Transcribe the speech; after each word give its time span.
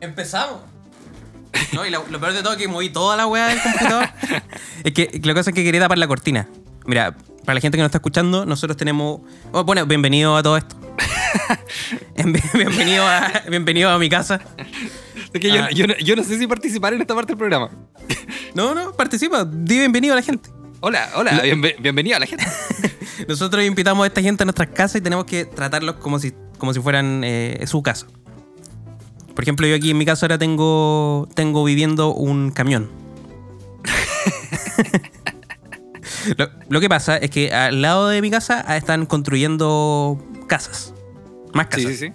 Empezamos. 0.00 0.60
No, 1.72 1.86
y 1.86 1.90
lo, 1.90 2.04
lo 2.10 2.20
peor 2.20 2.32
de 2.32 2.42
todo 2.42 2.52
es 2.52 2.58
que 2.58 2.68
moví 2.68 2.88
toda 2.90 3.16
la 3.16 3.26
weá 3.26 3.46
del 3.48 3.60
computador. 3.60 4.08
es 4.84 4.92
que 4.92 5.10
lo 5.14 5.20
que 5.22 5.34
pasa 5.34 5.50
es 5.50 5.54
que 5.54 5.64
quería 5.64 5.80
tapar 5.80 5.98
la 5.98 6.06
cortina. 6.08 6.48
Mira, 6.86 7.16
para 7.44 7.54
la 7.54 7.60
gente 7.60 7.76
que 7.78 7.82
nos 7.82 7.88
está 7.88 7.98
escuchando, 7.98 8.44
nosotros 8.44 8.76
tenemos. 8.76 9.20
oh, 9.52 9.64
bueno, 9.64 9.86
bienvenido 9.86 10.36
a 10.36 10.42
todo 10.42 10.56
esto. 10.56 10.76
Bien- 12.16 12.32
bienvenido, 12.54 13.06
a, 13.06 13.30
bienvenido 13.48 13.90
a 13.90 13.98
mi 13.98 14.08
casa. 14.08 14.40
Es 15.32 15.40
que 15.40 15.50
yo, 15.50 15.62
Ah. 15.64 15.70
yo 15.70 15.86
no, 15.86 15.94
yo 15.98 16.16
no 16.16 16.22
sé 16.24 16.38
si 16.38 16.46
participar 16.46 16.92
en 16.94 17.00
esta 17.00 17.14
parte 17.14 17.32
del 17.32 17.38
programa. 17.38 17.70
No, 18.54 18.74
no, 18.74 18.92
participa. 18.92 19.44
Di 19.44 19.78
bienvenido 19.78 20.12
a 20.14 20.16
la 20.16 20.22
gente. 20.22 20.50
Hola, 20.80 21.08
hola, 21.16 21.40
bienve- 21.42 21.76
bienvenida 21.80 22.16
a 22.16 22.20
la 22.20 22.26
gente. 22.26 22.44
Nosotros 23.28 23.64
invitamos 23.64 24.04
a 24.04 24.06
esta 24.08 24.20
gente 24.22 24.42
a 24.42 24.46
nuestras 24.46 24.68
casas 24.70 24.96
y 24.96 25.00
tenemos 25.00 25.24
que 25.24 25.44
tratarlos 25.44 25.96
como 25.96 26.18
si, 26.18 26.32
como 26.58 26.72
si 26.74 26.80
fueran 26.80 27.22
eh, 27.24 27.62
su 27.66 27.82
casa. 27.82 28.06
Por 29.34 29.42
ejemplo, 29.44 29.66
yo 29.66 29.74
aquí 29.74 29.90
en 29.90 29.98
mi 29.98 30.04
casa 30.06 30.26
ahora 30.26 30.38
tengo, 30.38 31.28
tengo 31.34 31.64
viviendo 31.64 32.14
un 32.14 32.50
camión. 32.52 32.88
lo, 36.36 36.48
lo 36.68 36.80
que 36.80 36.88
pasa 36.88 37.16
es 37.16 37.30
que 37.30 37.52
al 37.52 37.82
lado 37.82 38.08
de 38.08 38.22
mi 38.22 38.30
casa 38.30 38.64
ah, 38.66 38.76
están 38.76 39.06
construyendo 39.06 40.22
casas. 40.46 40.94
Más 41.52 41.66
casas. 41.66 41.90
Sí, 41.90 41.96
sí, 41.96 42.06
sí. 42.08 42.12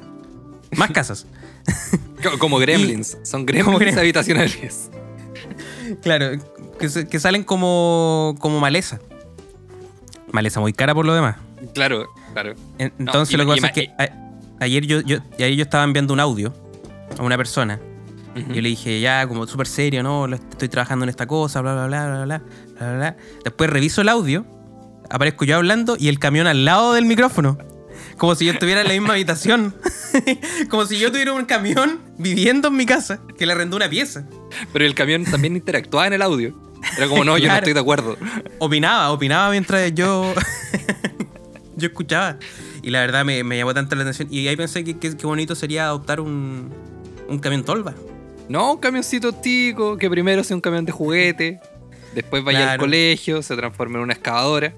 Más 0.78 0.92
casas. 0.92 1.26
Co- 2.24 2.38
Como 2.40 2.58
gremlins. 2.58 3.18
Son 3.24 3.46
gremlins 3.46 3.66
Como 3.66 3.78
habitacionales. 4.00 4.90
Claro, 6.02 6.38
que, 6.80 7.08
que 7.08 7.20
salen 7.20 7.44
como, 7.44 8.36
como 8.40 8.60
maleza 8.60 9.00
maleza 10.32 10.60
muy 10.60 10.74
cara 10.74 10.94
por 10.94 11.06
lo 11.06 11.14
demás. 11.14 11.38
Claro, 11.74 12.08
claro. 12.34 12.56
Entonces 12.78 13.38
lo 13.38 13.46
que 13.46 13.62
pasa 13.62 13.68
es 13.68 13.74
que 13.74 13.92
ayer 14.60 14.86
yo, 14.86 15.02
yo, 15.02 15.18
ayer 15.36 15.56
yo 15.56 15.64
estaba 15.64 15.84
enviando 15.84 16.14
un 16.14 16.20
audio 16.20 16.54
a 17.18 17.24
una 17.24 17.38
persona. 17.38 17.80
Uh. 18.36 18.54
Yo 18.54 18.62
le 18.62 18.70
dije, 18.70 19.00
ya, 19.00 19.28
como 19.28 19.48
súper 19.48 19.68
serio, 19.68 20.04
¿no? 20.04 20.28
Estoy 20.28 20.70
trabajando 20.70 21.04
en 21.04 21.10
esta 21.10 21.28
cosa, 21.28 21.62
bla, 21.62 21.74
bla, 21.74 21.88
bla, 21.88 22.08
bla, 22.08 22.26
bla, 22.26 22.42
bla, 22.80 22.96
bla. 22.96 23.18
Después 23.44 23.70
reviso 23.70 24.02
el 24.02 24.10
audio, 24.10 24.46
aparezco 25.10 25.46
yo 25.46 25.56
hablando 25.56 25.98
y 26.00 26.08
el 26.08 26.20
camión 26.20 26.48
al 26.48 26.66
lado 26.66 26.94
del 26.94 27.06
micrófono. 27.06 27.58
Como 28.18 28.36
si 28.36 28.46
yo 28.46 28.52
estuviera 28.52 28.82
en 28.82 28.88
la 28.88 28.94
misma 28.94 29.14
habitación. 29.14 29.74
como 30.70 30.86
si 30.86 31.00
yo 31.00 31.12
tuviera 31.12 31.34
un 31.34 31.46
camión 31.46 32.02
viviendo 32.18 32.68
en 32.68 32.76
mi 32.76 32.86
casa, 32.86 33.22
que 33.38 33.46
le 33.46 33.54
arrendó 33.54 33.78
una 33.78 33.90
pieza. 33.90 34.26
Pero 34.74 34.86
el 34.86 34.94
camión 34.94 35.24
también 35.26 35.56
interactuaba 35.56 36.08
en 36.08 36.14
el 36.14 36.22
audio. 36.22 36.69
Era 36.98 37.08
como, 37.08 37.24
no, 37.24 37.38
yo 37.38 37.48
no 37.48 37.56
estoy 37.56 37.74
de 37.74 37.80
acuerdo. 37.80 38.18
Opinaba, 38.60 39.12
opinaba 39.12 39.52
mientras 39.52 39.94
yo. 39.94 40.34
yo 41.76 41.88
escuchaba. 41.88 42.38
Y 42.82 42.90
la 42.90 43.02
verdad 43.02 43.26
me, 43.26 43.44
me 43.44 43.58
llamó 43.58 43.74
tanto 43.74 43.96
la 43.96 44.04
atención. 44.04 44.28
Y 44.32 44.48
ahí 44.48 44.56
pensé 44.56 44.84
que 44.84 44.98
qué 44.98 45.26
bonito 45.26 45.56
sería 45.56 45.86
adoptar 45.86 46.20
un, 46.20 46.72
un 47.28 47.40
camión 47.40 47.64
tolva. 47.64 47.94
No, 48.48 48.74
un 48.74 48.80
camioncito 48.80 49.32
tico, 49.32 49.98
que 49.98 50.10
primero 50.10 50.44
sea 50.44 50.56
un 50.56 50.62
camión 50.62 50.84
de 50.84 50.92
juguete, 50.92 51.60
después 52.16 52.44
vaya 52.44 52.72
al 52.72 52.80
colegio, 52.80 53.44
se 53.44 53.56
transforme 53.56 53.98
en 53.98 54.04
una 54.04 54.14
excavadora. 54.14 54.74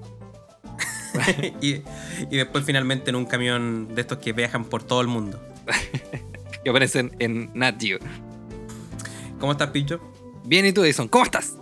y, 1.60 1.76
y 2.30 2.36
después 2.36 2.64
finalmente 2.64 3.10
en 3.10 3.16
un 3.16 3.24
camión 3.24 3.94
de 3.94 4.00
estos 4.02 4.18
que 4.18 4.32
viajan 4.32 4.64
por 4.64 4.82
todo 4.82 5.00
el 5.00 5.08
mundo. 5.08 5.40
Y 6.64 6.68
aparecen 6.68 7.10
en 7.18 7.50
Nat 7.54 7.80
Geo. 7.80 7.98
¿Cómo 9.40 9.52
estás, 9.52 9.70
Picho? 9.70 10.00
Bien, 10.44 10.64
¿y 10.64 10.72
tú, 10.72 10.84
Edison? 10.84 11.08
¿Cómo 11.08 11.24
estás? 11.24 11.56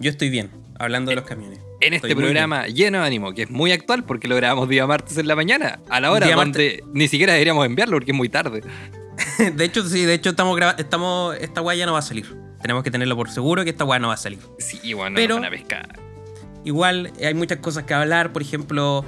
Yo 0.00 0.10
estoy 0.10 0.30
bien, 0.30 0.50
hablando 0.78 1.10
de 1.10 1.16
los 1.16 1.24
camiones. 1.24 1.58
En 1.80 1.94
este 1.94 2.08
Estoy 2.08 2.22
programa 2.22 2.66
lleno 2.66 2.98
de 3.00 3.06
ánimo, 3.06 3.32
que 3.34 3.42
es 3.42 3.50
muy 3.50 3.70
actual 3.72 4.04
porque 4.04 4.26
lo 4.26 4.34
grabamos 4.36 4.68
día 4.68 4.86
martes 4.86 5.16
en 5.16 5.28
la 5.28 5.36
mañana, 5.36 5.78
a 5.88 6.00
la 6.00 6.10
hora 6.10 6.26
Día 6.26 6.34
donde 6.36 6.82
ni 6.92 7.06
siquiera 7.08 7.32
deberíamos 7.34 7.64
enviarlo 7.66 7.96
porque 7.96 8.10
es 8.12 8.16
muy 8.16 8.28
tarde. 8.28 8.62
de 9.54 9.64
hecho, 9.64 9.84
sí, 9.84 10.04
de 10.04 10.14
hecho 10.14 10.30
estamos 10.30 10.56
grabando. 10.56 10.82
Estamos, 10.82 11.36
esta 11.40 11.74
ya 11.74 11.86
no 11.86 11.92
va 11.92 12.00
a 12.00 12.02
salir. 12.02 12.26
Tenemos 12.60 12.82
que 12.82 12.90
tenerlo 12.90 13.14
por 13.16 13.30
seguro 13.30 13.62
que 13.64 13.70
esta 13.70 13.84
weá 13.84 13.98
no 14.00 14.08
va 14.08 14.14
a 14.14 14.18
salir. 14.18 14.40
Sí, 14.58 14.92
bueno, 14.94 15.14
Pero- 15.16 15.36
una 15.36 15.50
pescada. 15.50 15.88
Igual 16.64 17.12
hay 17.24 17.34
muchas 17.34 17.58
cosas 17.58 17.84
que 17.84 17.94
hablar. 17.94 18.32
Por 18.32 18.42
ejemplo, 18.42 19.04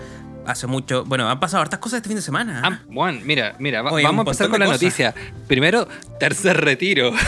hace 0.46 0.66
mucho. 0.68 1.04
Bueno, 1.04 1.28
han 1.28 1.40
pasado 1.40 1.62
hartas 1.62 1.80
cosas 1.80 1.98
este 1.98 2.08
fin 2.08 2.16
de 2.16 2.22
semana. 2.22 2.62
Ah, 2.64 2.82
Juan, 2.92 3.20
mira, 3.24 3.56
mira, 3.58 3.82
va- 3.82 3.90
Oye, 3.90 4.04
vamos 4.04 4.24
a 4.26 4.30
empezar 4.30 4.48
con 4.48 4.60
la 4.60 4.66
cosas. 4.66 4.80
noticia. 4.80 5.14
Primero, 5.48 5.88
tercer 6.18 6.56
retiro. 6.60 7.12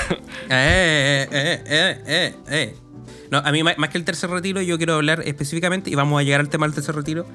Eh, 0.54 1.26
eh, 1.30 1.62
eh, 1.66 2.02
eh, 2.06 2.34
eh. 2.48 2.74
No, 3.32 3.38
a 3.38 3.50
mí 3.50 3.62
más 3.62 3.88
que 3.88 3.96
el 3.96 4.04
tercer 4.04 4.28
retiro, 4.28 4.60
yo 4.60 4.76
quiero 4.76 4.92
hablar 4.92 5.22
específicamente, 5.24 5.88
y 5.88 5.94
vamos 5.94 6.20
a 6.20 6.22
llegar 6.22 6.40
al 6.40 6.50
tema 6.50 6.66
del 6.66 6.74
tercer 6.74 6.94
retiro, 6.94 7.26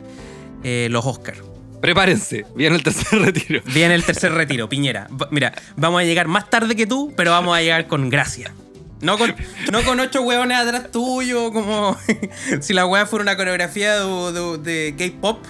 eh, 0.63 0.87
los 0.91 1.03
Oscars. 1.03 1.39
Prepárense, 1.81 2.45
viene 2.55 2.75
el 2.75 2.83
tercer 2.83 3.19
retiro. 3.25 3.61
Viene 3.73 3.95
el 3.95 4.03
tercer 4.03 4.31
retiro, 4.31 4.69
Piñera. 4.69 5.07
Mira, 5.31 5.53
vamos 5.75 6.01
a 6.01 6.03
llegar 6.03 6.27
más 6.27 6.51
tarde 6.51 6.75
que 6.75 6.85
tú, 6.85 7.13
pero 7.17 7.31
vamos 7.31 7.57
a 7.57 7.61
llegar 7.61 7.87
con 7.87 8.09
gracia. 8.11 8.53
No 9.01 9.17
con, 9.17 9.33
no 9.71 9.81
con 9.83 9.99
ocho 9.99 10.21
hueones 10.21 10.57
atrás 10.59 10.91
tuyo, 10.91 11.51
como 11.51 11.97
si 12.61 12.73
la 12.73 12.85
wea 12.85 13.07
fuera 13.07 13.23
una 13.23 13.35
coreografía 13.35 13.95
de, 13.99 14.31
de- 14.33 14.57
de 14.59 14.95
K-pop. 15.11 15.43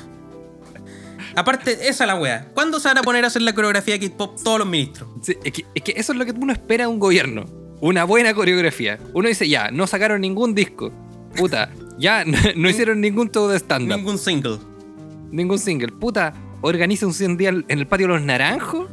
Aparte, 1.36 1.74
esa 1.90 2.04
es 2.04 2.08
la 2.08 2.16
wea. 2.16 2.48
¿Cuándo 2.54 2.80
se 2.80 2.88
van 2.88 2.98
a 2.98 3.02
poner 3.04 3.24
a 3.24 3.28
hacer 3.28 3.42
la 3.42 3.54
coreografía 3.54 3.98
de 3.98 4.10
K-pop 4.10 4.42
todos 4.44 4.60
los 4.60 4.68
ministros? 4.68 5.10
Sí, 5.22 5.36
es, 5.44 5.52
que, 5.52 5.66
es 5.76 5.84
que 5.84 5.94
eso 5.98 6.14
es 6.14 6.18
lo 6.20 6.26
que 6.26 6.32
uno 6.32 6.52
espera 6.54 6.86
de 6.86 6.88
un 6.88 7.00
gobierno. 7.00 7.46
Una 7.80 8.04
buena 8.06 8.34
coreografía. 8.34 8.98
Uno 9.14 9.28
dice, 9.28 9.48
ya, 9.48 9.70
no 9.72 9.86
sacaron 9.88 10.22
ningún 10.22 10.56
disco. 10.56 10.92
Puta, 11.36 11.70
ya 12.00 12.26
no, 12.26 12.38
no 12.56 12.70
hicieron 12.70 13.02
ningún 13.02 13.30
show 13.32 13.48
de 13.48 13.58
stand-up. 13.60 13.98
Ningún 13.98 14.18
single. 14.18 14.58
Ningún 15.32 15.60
single. 15.60 15.90
Puta, 15.90 16.34
organicen 16.62 17.10
un 17.26 17.38
día 17.38 17.50
en 17.50 17.66
el 17.68 17.88
patio 17.88 18.08
de 18.08 18.14
los 18.14 18.22
naranjos. 18.24 18.88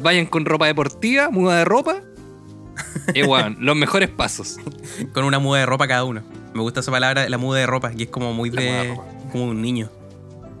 Vayan 0.00 0.26
con 0.26 0.44
ropa 0.46 0.66
deportiva, 0.66 1.30
muda 1.30 1.58
de 1.58 1.64
ropa. 1.64 1.96
Y 3.14 3.22
bueno, 3.22 3.54
los 3.60 3.76
mejores 3.76 4.08
pasos. 4.08 4.56
Con 5.12 5.24
una 5.24 5.38
muda 5.38 5.60
de 5.60 5.66
ropa 5.66 5.86
cada 5.86 6.04
uno. 6.04 6.22
Me 6.54 6.62
gusta 6.62 6.80
esa 6.80 6.90
palabra, 6.90 7.28
la 7.28 7.38
muda 7.38 7.58
de 7.60 7.66
ropa, 7.66 7.90
que 7.90 8.04
es 8.04 8.08
como 8.08 8.32
muy 8.32 8.48
de 8.50 8.96
como 9.30 9.44
un 9.44 9.60
niño. 9.62 9.90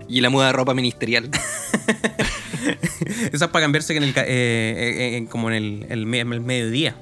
Y 0.08 0.20
la 0.20 0.28
muda 0.30 0.46
de 0.48 0.52
ropa 0.52 0.74
ministerial. 0.74 1.30
Esa 3.32 3.44
es 3.46 3.50
para 3.50 3.64
cambiarse 3.64 3.96
en 3.96 4.02
el, 4.02 4.12
ca- 4.12 4.24
eh, 4.24 4.26
eh, 4.28 5.16
eh, 5.16 5.26
como 5.30 5.50
en 5.50 5.56
el, 5.56 5.86
el 5.90 6.06
mediodía. 6.06 6.96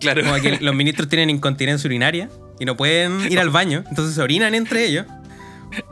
Claro. 0.00 0.22
Como 0.22 0.36
que 0.36 0.58
los 0.60 0.74
ministros 0.74 1.08
tienen 1.08 1.30
incontinencia 1.30 1.88
urinaria 1.88 2.28
y 2.58 2.64
no 2.64 2.76
pueden 2.76 3.30
ir 3.30 3.40
al 3.40 3.50
baño, 3.50 3.84
entonces 3.88 4.14
se 4.14 4.22
orinan 4.22 4.54
entre 4.54 4.84
ellos. 4.84 5.06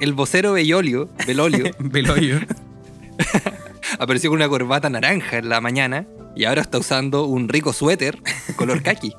El 0.00 0.14
vocero 0.14 0.52
Bellolio, 0.52 1.10
Belolio, 1.26 1.70
Veloyo. 1.78 2.40
apareció 3.98 4.30
con 4.30 4.38
una 4.38 4.48
corbata 4.48 4.90
naranja 4.90 5.38
en 5.38 5.48
la 5.48 5.60
mañana 5.60 6.06
y 6.34 6.44
ahora 6.44 6.60
está 6.60 6.78
usando 6.78 7.24
un 7.24 7.48
rico 7.48 7.72
suéter 7.72 8.18
color 8.56 8.82
kaki. 8.82 9.14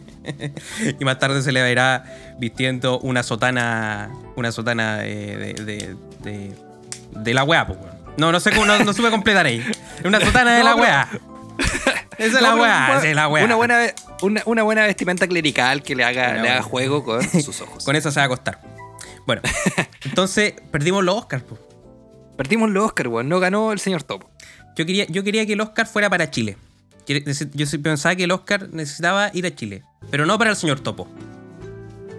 y 1.00 1.04
más 1.04 1.18
tarde 1.18 1.42
se 1.42 1.52
le 1.52 1.62
verá 1.62 2.04
vistiendo 2.38 2.98
una 3.00 3.22
sotana. 3.22 4.10
Una 4.36 4.52
sotana 4.52 5.06
eh, 5.06 5.54
de, 5.56 5.64
de, 5.64 5.96
de, 6.22 6.54
de 7.12 7.34
la 7.34 7.44
weá, 7.44 7.66
pues. 7.66 7.78
No, 8.18 8.30
no 8.30 8.40
sé 8.40 8.50
cómo, 8.50 8.66
no, 8.66 8.78
no 8.84 8.92
supe 8.92 9.10
completar 9.10 9.46
ahí. 9.46 9.64
Una 10.04 10.20
sotana 10.20 10.52
de 10.52 10.58
No, 10.58 10.64
la 10.64 10.76
weá. 10.76 11.08
Esa 12.18 12.36
es 12.38 12.42
la 12.42 12.54
weá, 12.56 12.86
una- 12.88 12.98
esa 12.98 13.08
es 13.08 13.14
la 13.16 13.28
weá. 13.28 13.44
Una 13.44 13.54
buena, 13.54 13.78
una, 14.22 14.42
una 14.46 14.62
buena 14.64 14.82
vestimenta 14.86 15.26
clerical 15.28 15.82
que 15.82 15.94
le 15.94 16.02
haga, 16.04 16.34
le 16.42 16.48
haga 16.48 16.62
juego 16.62 17.04
con 17.04 17.22
sus 17.42 17.60
ojos. 17.60 17.84
Con 17.84 17.94
esa 17.94 18.10
se 18.10 18.18
va 18.18 18.24
a 18.24 18.26
acostar. 18.26 18.60
Bueno, 19.26 19.42
entonces 20.04 20.54
perdimos 20.72 21.04
los 21.04 21.14
Oscars. 21.16 21.44
Perdimos 22.36 22.70
los 22.70 22.86
Oscar, 22.86 23.08
weón. 23.08 23.28
No 23.28 23.38
ganó 23.40 23.72
el 23.72 23.78
señor 23.78 24.02
Topo. 24.02 24.30
Yo 24.76 24.84
quería, 24.86 25.06
yo 25.08 25.22
quería 25.22 25.46
que 25.46 25.52
el 25.52 25.60
Oscar 25.60 25.86
fuera 25.86 26.08
para 26.10 26.30
Chile. 26.30 26.56
Yo 27.06 27.66
pensaba 27.82 28.14
que 28.16 28.24
el 28.24 28.30
Oscar 28.32 28.68
necesitaba 28.72 29.30
ir 29.32 29.46
a 29.46 29.54
Chile. 29.54 29.82
Pero 30.10 30.26
no 30.26 30.38
para 30.38 30.50
el 30.50 30.56
señor 30.56 30.80
Topo, 30.80 31.08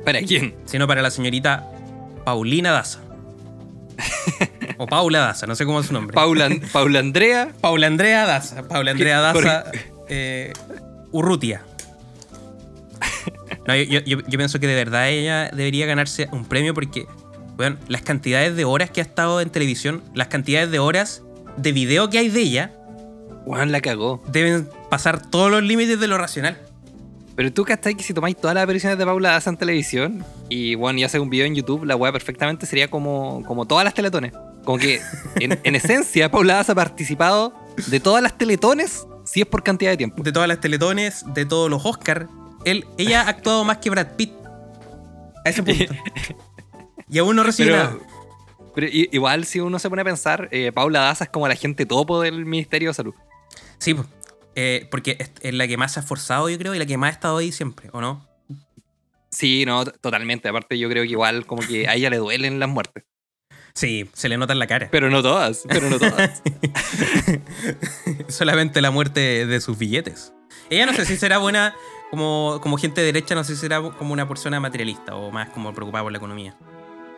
¿Para 0.05 0.21
quién? 0.21 0.55
sino 0.65 0.87
para 0.87 1.01
la 1.01 1.11
señorita 1.11 1.67
Paulina 2.25 2.71
Daza. 2.71 2.99
O 4.79 4.87
Paula 4.87 5.19
Daza, 5.19 5.45
no 5.45 5.55
sé 5.55 5.65
cómo 5.65 5.79
es 5.81 5.85
su 5.87 5.93
nombre. 5.93 6.15
Paula, 6.15 6.49
Paula 6.71 6.99
Andrea. 6.99 7.51
Paula 7.61 7.85
Andrea 7.87 8.25
Daza. 8.25 8.67
Paula 8.67 8.91
Andrea. 8.91 9.19
Daza 9.19 9.65
eh, 10.07 10.53
Urrutia. 11.11 11.61
No, 13.67 13.75
yo, 13.75 13.83
yo- 13.83 13.99
yo- 14.05 14.21
yo 14.27 14.37
pienso 14.37 14.59
que 14.59 14.67
de 14.67 14.75
verdad 14.75 15.09
ella 15.09 15.49
debería 15.53 15.85
ganarse 15.85 16.27
un 16.31 16.45
premio 16.45 16.73
porque, 16.73 17.05
bueno, 17.55 17.77
las 17.87 18.01
cantidades 18.01 18.55
de 18.55 18.65
horas 18.65 18.89
que 18.89 19.01
ha 19.01 19.03
estado 19.03 19.41
en 19.41 19.49
televisión, 19.49 20.01
las 20.15 20.27
cantidades 20.27 20.71
de 20.71 20.79
horas 20.79 21.21
de 21.57 21.71
video 21.71 22.09
que 22.09 22.19
hay 22.19 22.29
de 22.29 22.41
ella, 22.41 22.71
Juan 23.45 23.71
la 23.71 23.81
cagó. 23.81 24.23
deben 24.31 24.67
pasar 24.89 25.29
todos 25.29 25.51
los 25.51 25.61
límites 25.63 25.99
de 25.99 26.07
lo 26.07 26.17
racional. 26.17 26.57
Pero 27.35 27.53
tú 27.53 27.63
cachai 27.63 27.95
que 27.95 28.03
si 28.03 28.13
tomáis 28.13 28.35
todas 28.35 28.53
las 28.55 28.63
apariciones 28.63 28.97
de 28.97 29.05
Paula 29.05 29.29
Daza 29.31 29.49
en 29.49 29.57
televisión 29.57 30.25
y 30.49 30.75
bueno, 30.75 30.99
y 30.99 31.03
hace 31.03 31.19
un 31.19 31.29
video 31.29 31.45
en 31.45 31.55
YouTube, 31.55 31.85
la 31.85 31.95
weá 31.95 32.11
perfectamente 32.11 32.65
sería 32.65 32.89
como, 32.89 33.43
como 33.45 33.65
todas 33.65 33.85
las 33.85 33.93
teletones. 33.93 34.33
Como 34.69 34.77
que 34.77 35.01
en, 35.39 35.59
en 35.63 35.75
esencia 35.75 36.29
Paula 36.29 36.57
Daza 36.57 36.73
ha 36.73 36.75
participado 36.75 37.55
de 37.87 37.99
todas 37.99 38.21
las 38.21 38.37
teletones 38.37 39.07
si 39.25 39.41
es 39.41 39.47
por 39.47 39.63
cantidad 39.63 39.89
de 39.89 39.97
tiempo. 39.97 40.21
De 40.21 40.31
todas 40.31 40.47
las 40.47 40.61
teletones, 40.61 41.25
de 41.33 41.43
todos 41.47 41.71
los 41.71 41.83
Oscars. 41.83 42.29
Él, 42.65 42.85
ella 42.99 43.23
ha 43.23 43.29
actuado 43.29 43.63
más 43.63 43.79
que 43.79 43.89
Brad 43.89 44.15
Pitt. 44.15 44.31
A 45.43 45.49
ese 45.49 45.63
punto. 45.63 45.91
Y 47.09 47.17
aún 47.17 47.35
no 47.35 47.41
recibe 47.41 47.71
Pero, 47.71 47.83
nada. 47.83 47.97
Pero 48.75 48.87
igual, 48.91 49.45
si 49.45 49.59
uno 49.59 49.79
se 49.79 49.89
pone 49.89 50.03
a 50.03 50.05
pensar, 50.05 50.47
eh, 50.51 50.71
Paula 50.71 50.99
Daza 50.99 51.23
es 51.23 51.29
como 51.31 51.47
la 51.47 51.55
gente 51.55 51.87
topo 51.87 52.21
del 52.21 52.45
Ministerio 52.45 52.89
de 52.89 52.93
Salud. 52.93 53.15
Sí. 53.79 53.95
Eh, 54.53 54.87
porque 54.91 55.17
es, 55.41 55.51
la 55.51 55.67
que 55.67 55.77
más 55.77 55.93
se 55.93 55.99
ha 55.99 56.03
esforzado, 56.03 56.47
yo 56.47 56.59
creo, 56.59 56.75
y 56.75 56.77
la 56.77 56.85
que 56.85 56.95
más 56.95 57.09
ha 57.09 57.13
estado 57.13 57.37
ahí 57.37 57.51
siempre, 57.51 57.89
¿o 57.91 58.01
no? 58.01 58.23
Sí, 59.31 59.65
no, 59.65 59.83
totalmente. 59.83 60.47
Aparte, 60.47 60.77
yo 60.77 60.87
creo 60.89 61.01
que 61.01 61.09
igual 61.09 61.47
como 61.47 61.63
que 61.63 61.87
a 61.87 61.95
ella 61.95 62.11
le 62.11 62.17
duelen 62.17 62.59
las 62.59 62.69
muertes. 62.69 63.08
Sí, 63.73 64.09
se 64.13 64.27
le 64.29 64.37
nota 64.37 64.53
en 64.53 64.59
la 64.59 64.67
cara. 64.67 64.89
Pero 64.91 65.09
no 65.09 65.21
todas, 65.21 65.63
pero 65.69 65.89
no 65.89 65.97
todas. 65.99 66.41
Solamente 68.27 68.81
la 68.81 68.91
muerte 68.91 69.45
de 69.45 69.61
sus 69.61 69.77
billetes. 69.77 70.33
Ella 70.69 70.85
no 70.85 70.93
sé 70.93 71.05
si 71.05 71.17
será 71.17 71.37
buena 71.37 71.73
como, 72.11 72.59
como 72.61 72.77
gente 72.77 73.01
de 73.01 73.07
derecha, 73.07 73.35
no 73.35 73.43
sé 73.43 73.55
si 73.55 73.61
será 73.61 73.81
como 73.81 74.13
una 74.13 74.27
persona 74.27 74.59
materialista 74.59 75.15
o 75.15 75.31
más 75.31 75.49
como 75.49 75.73
preocupada 75.73 76.03
por 76.03 76.11
la 76.11 76.17
economía. 76.17 76.55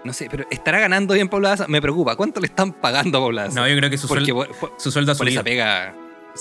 No 0.04 0.14
sé, 0.14 0.28
pero 0.32 0.46
¿estará 0.50 0.80
ganando 0.80 1.14
bien 1.14 1.30
Daza? 1.30 1.68
Me 1.68 1.82
preocupa. 1.82 2.16
¿Cuánto 2.16 2.40
le 2.40 2.48
están 2.48 2.74
pagando 2.74 3.18
a 3.18 3.22
Daza? 3.36 3.60
No, 3.60 3.68
yo 3.68 3.76
creo 3.78 3.90
que 3.90 3.98
su, 3.98 4.08
Porque 4.08 4.32
suel- 4.34 4.48
por, 4.48 4.56
por- 4.58 4.74
su 4.78 4.92
sueldo 4.92 5.12
ha 5.12 5.16
por 5.16 5.28
esa 5.28 5.44
pega... 5.44 5.96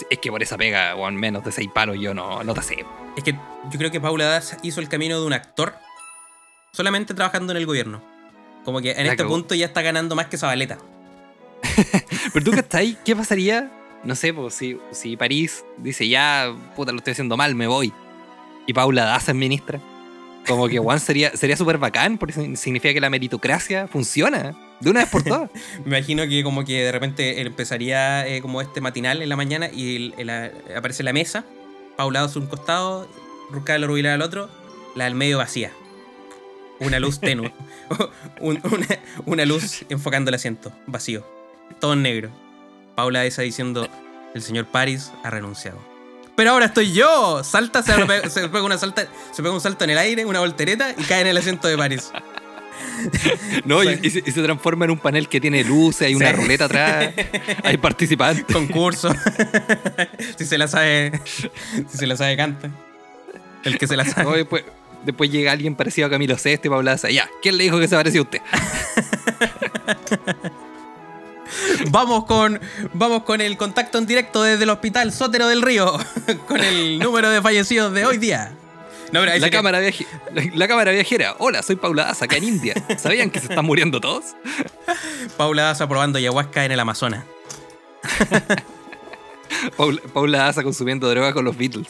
Es 0.08 0.18
que 0.18 0.30
por 0.30 0.40
esa 0.42 0.56
pega, 0.56 0.94
o 0.94 1.04
menos 1.16 1.44
de 1.44 1.50
seis 1.52 1.68
palos, 1.74 1.96
yo 2.00 2.14
no, 2.14 2.44
no 2.44 2.54
te 2.54 2.62
sé. 2.62 2.86
Es 3.16 3.24
que 3.24 3.32
yo 3.32 3.78
creo 3.78 3.90
que 3.90 4.00
Paula 4.00 4.24
Daza 4.24 4.56
hizo 4.62 4.80
el 4.80 4.88
camino 4.88 5.20
de 5.20 5.26
un 5.26 5.32
actor 5.32 5.74
solamente 6.72 7.12
trabajando 7.12 7.52
en 7.52 7.56
el 7.56 7.66
gobierno. 7.66 8.00
Como 8.64 8.80
que 8.80 8.92
en 8.92 9.06
La 9.06 9.12
este 9.12 9.24
punto 9.24 9.54
ya 9.54 9.66
está 9.66 9.82
ganando 9.82 10.14
más 10.14 10.26
que 10.26 10.36
Zabaleta. 10.36 10.78
Pero 12.32 12.44
tú 12.44 12.50
que 12.52 12.60
estás 12.60 12.80
ahí, 12.80 12.96
¿qué 13.04 13.16
pasaría? 13.16 13.70
No 14.04 14.14
sé, 14.14 14.32
pues 14.32 14.54
si, 14.54 14.78
si 14.92 15.16
París 15.16 15.64
dice 15.78 16.08
ya, 16.08 16.54
puta, 16.76 16.92
lo 16.92 16.98
estoy 16.98 17.12
haciendo 17.12 17.36
mal, 17.36 17.54
me 17.54 17.66
voy. 17.66 17.92
Y 18.66 18.72
Paula 18.72 19.04
Daza 19.04 19.32
es 19.32 19.36
ministra. 19.36 19.80
Como 20.46 20.68
que 20.68 20.78
Juan 20.78 21.00
sería 21.00 21.36
sería 21.36 21.56
súper 21.56 21.78
bacán, 21.78 22.16
porque 22.16 22.56
significa 22.56 22.94
que 22.94 23.00
la 23.00 23.10
meritocracia 23.10 23.86
funciona 23.88 24.56
de 24.80 24.90
una 24.90 25.00
vez 25.00 25.10
por 25.10 25.22
todas. 25.22 25.50
Me 25.84 25.98
imagino 25.98 26.26
que 26.26 26.42
como 26.42 26.64
que 26.64 26.84
de 26.84 26.92
repente 26.92 27.40
él 27.40 27.48
empezaría 27.48 28.26
eh, 28.26 28.40
como 28.40 28.60
este 28.60 28.80
matinal 28.80 29.22
en 29.22 29.28
la 29.28 29.36
mañana 29.36 29.68
y 29.70 30.14
aparece 30.74 31.02
la 31.02 31.12
mesa, 31.12 31.44
Paula 31.96 32.20
a 32.20 32.26
un 32.26 32.46
costado, 32.46 33.06
Rucala 33.50 33.86
Rubilar 33.86 34.14
al 34.14 34.22
otro, 34.22 34.48
la 34.94 35.04
del 35.04 35.14
medio 35.14 35.38
vacía. 35.38 35.72
Una 36.80 36.98
luz 36.98 37.20
tenue. 37.20 37.52
Un- 38.40 38.60
una, 38.64 38.86
una 39.26 39.44
luz 39.44 39.84
enfocando 39.88 40.30
el 40.30 40.34
asiento, 40.34 40.72
vacío. 40.86 41.26
Todo 41.80 41.92
en 41.92 42.02
negro. 42.02 42.30
Paula 42.94 43.22
Daza 43.24 43.42
diciendo, 43.42 43.88
el 44.34 44.42
señor 44.42 44.66
Paris 44.66 45.12
ha 45.24 45.30
renunciado. 45.30 45.78
Pero 46.36 46.52
ahora 46.52 46.66
estoy 46.66 46.92
yo. 46.92 47.42
Salta, 47.44 47.82
se 47.82 47.92
pega, 48.06 48.28
se 48.30 48.48
pega 48.48 48.62
una 48.64 48.78
salta, 48.78 49.06
se 49.30 49.42
pega 49.42 49.54
un 49.54 49.60
salto 49.60 49.84
en 49.84 49.90
el 49.90 49.98
aire, 49.98 50.24
una 50.24 50.40
voltereta 50.40 50.94
y 50.96 51.02
cae 51.04 51.20
en 51.20 51.26
el 51.28 51.36
asiento 51.36 51.68
de 51.68 51.76
Paris. 51.76 52.10
No, 53.64 53.82
y, 53.82 54.10
se, 54.10 54.18
y 54.26 54.30
se 54.32 54.42
transforma 54.42 54.84
en 54.84 54.90
un 54.90 54.98
panel 54.98 55.26
que 55.28 55.40
tiene 55.40 55.64
luces, 55.64 56.02
hay 56.08 56.14
una 56.14 56.32
ruleta 56.32 56.66
atrás, 56.66 57.10
hay 57.64 57.76
participantes. 57.78 58.44
concurso. 58.52 59.10
si 60.36 60.44
se 60.44 60.58
la 60.58 60.68
sabe, 60.68 61.12
si 61.24 61.96
se 61.96 62.06
la 62.06 62.16
sabe 62.16 62.36
canta. 62.36 62.70
El 63.64 63.78
que 63.78 63.86
se 63.86 63.96
la 63.96 64.04
No, 64.04 64.12
sabe. 64.12 64.36
después, 64.38 64.64
después 65.04 65.30
llega 65.30 65.52
alguien 65.52 65.74
parecido 65.74 66.06
a 66.06 66.10
Camilo 66.10 66.36
Sesto 66.38 66.68
y 66.68 66.70
Paula 66.70 66.92
Daza. 66.92 67.10
Ya, 67.10 67.28
¿quién 67.42 67.56
le 67.56 67.64
dijo 67.64 67.78
que 67.78 67.88
se 67.88 67.96
parecía 67.96 68.20
a 68.20 68.24
usted? 68.24 68.40
Vamos 71.90 72.26
con, 72.26 72.60
vamos 72.94 73.24
con 73.24 73.40
el 73.40 73.56
contacto 73.56 73.98
en 73.98 74.06
directo 74.06 74.42
desde 74.42 74.62
el 74.64 74.70
hospital 74.70 75.12
Sótero 75.12 75.48
del 75.48 75.62
Río, 75.62 75.98
con 76.46 76.60
el 76.60 76.98
número 77.00 77.28
de 77.30 77.42
fallecidos 77.42 77.92
de 77.92 78.06
hoy 78.06 78.18
día. 78.18 78.52
No, 79.12 79.24
La 79.26 79.32
que- 79.40 79.50
cámara, 79.50 79.80
viaje- 79.80 80.06
la, 80.32 80.42
la 80.54 80.68
cámara 80.68 80.92
viajera. 80.92 81.34
Hola, 81.38 81.62
soy 81.64 81.74
Paula 81.76 82.04
Daza, 82.04 82.26
acá 82.26 82.36
en 82.36 82.44
India. 82.44 82.74
¿Sabían 82.96 83.30
que 83.30 83.40
se 83.40 83.46
están 83.48 83.64
muriendo 83.64 84.00
todos? 84.00 84.24
Paula 85.36 85.62
Daza 85.64 85.88
probando 85.88 86.18
ayahuasca 86.18 86.64
en 86.64 86.70
el 86.72 86.78
Amazonas. 86.78 87.24
Paula, 89.76 90.00
Paula 90.12 90.38
Daza 90.38 90.62
consumiendo 90.62 91.08
droga 91.10 91.32
con 91.32 91.44
los 91.44 91.56
Beatles. 91.56 91.88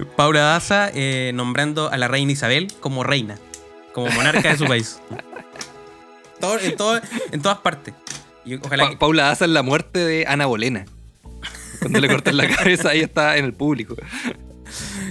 Paula 0.16 0.40
Daza 0.40 0.90
eh, 0.94 1.32
nombrando 1.34 1.90
a 1.90 1.96
la 1.96 2.08
reina 2.08 2.32
Isabel 2.32 2.72
como 2.80 3.02
reina, 3.04 3.38
como 3.92 4.08
monarca 4.10 4.50
de 4.50 4.58
su 4.58 4.64
país. 4.66 4.98
Todo- 6.40 6.58
en, 6.60 6.76
todo- 6.76 7.00
en 7.32 7.40
todas 7.42 7.58
partes. 7.58 7.94
Y 8.44 8.56
ojalá 8.56 8.84
Pa- 8.84 8.90
que- 8.90 8.96
Paula 8.96 9.24
Daza 9.24 9.44
es 9.46 9.50
la 9.50 9.62
muerte 9.62 9.98
de 10.00 10.26
Ana 10.26 10.46
Bolena. 10.46 10.84
Cuando 11.80 12.00
le 12.00 12.08
cortan 12.08 12.36
la 12.36 12.48
cabeza, 12.56 12.90
ahí 12.90 13.00
está 13.00 13.36
en 13.38 13.44
el 13.46 13.52
público. 13.54 13.96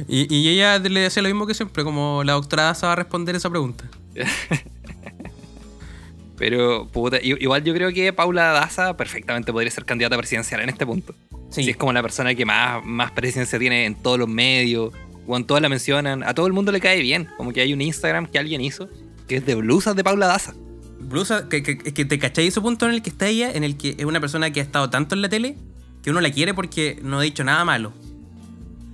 y, 0.07 0.31
y 0.33 0.49
ella 0.49 0.77
le 0.79 0.99
decía 0.99 1.21
lo 1.23 1.29
mismo 1.29 1.47
que 1.47 1.53
siempre, 1.53 1.83
como 1.83 2.23
la 2.23 2.33
doctora 2.33 2.63
Daza 2.63 2.87
va 2.87 2.93
a 2.93 2.95
responder 2.97 3.35
esa 3.35 3.49
pregunta. 3.49 3.85
Pero, 6.37 6.87
puta, 6.87 7.17
igual 7.21 7.63
yo 7.63 7.73
creo 7.73 7.91
que 7.93 8.11
Paula 8.11 8.51
Daza 8.51 8.97
perfectamente 8.97 9.51
podría 9.53 9.71
ser 9.71 9.85
candidata 9.85 10.17
presidencial 10.17 10.61
en 10.61 10.69
este 10.69 10.85
punto. 10.85 11.13
Sí. 11.53 11.63
Si 11.63 11.69
es 11.69 11.77
como 11.77 11.93
la 11.93 12.01
persona 12.01 12.33
que 12.35 12.45
más, 12.45 12.83
más 12.83 13.11
presencia 13.11 13.57
tiene 13.59 13.85
en 13.85 13.95
todos 13.95 14.17
los 14.19 14.27
medios, 14.27 14.93
o 15.27 15.37
en 15.37 15.45
todas 15.45 15.61
la 15.61 15.69
mencionan, 15.69 16.23
a 16.23 16.33
todo 16.33 16.47
el 16.47 16.53
mundo 16.53 16.71
le 16.71 16.79
cae 16.81 16.99
bien. 17.01 17.29
Como 17.37 17.53
que 17.53 17.61
hay 17.61 17.71
un 17.73 17.81
Instagram 17.81 18.25
que 18.25 18.39
alguien 18.39 18.59
hizo 18.61 18.89
que 19.27 19.37
es 19.37 19.45
de 19.45 19.55
blusas 19.55 19.95
de 19.95 20.03
Paula 20.03 20.27
Daza. 20.27 20.53
Blusa, 20.99 21.47
que, 21.49 21.63
que, 21.63 21.77
que 21.77 22.05
te 22.05 22.17
cacháis 22.19 22.49
ese 22.49 22.61
punto 22.61 22.85
en 22.87 22.93
el 22.93 23.01
que 23.01 23.09
está 23.09 23.27
ella, 23.27 23.51
en 23.51 23.63
el 23.63 23.77
que 23.77 23.95
es 23.97 24.05
una 24.05 24.19
persona 24.19 24.51
que 24.51 24.59
ha 24.59 24.63
estado 24.63 24.89
tanto 24.89 25.15
en 25.15 25.21
la 25.21 25.29
tele 25.29 25.55
que 26.01 26.09
uno 26.11 26.19
la 26.21 26.31
quiere 26.31 26.53
porque 26.53 26.99
no 27.03 27.19
ha 27.19 27.21
dicho 27.21 27.43
nada 27.43 27.63
malo. 27.63 27.93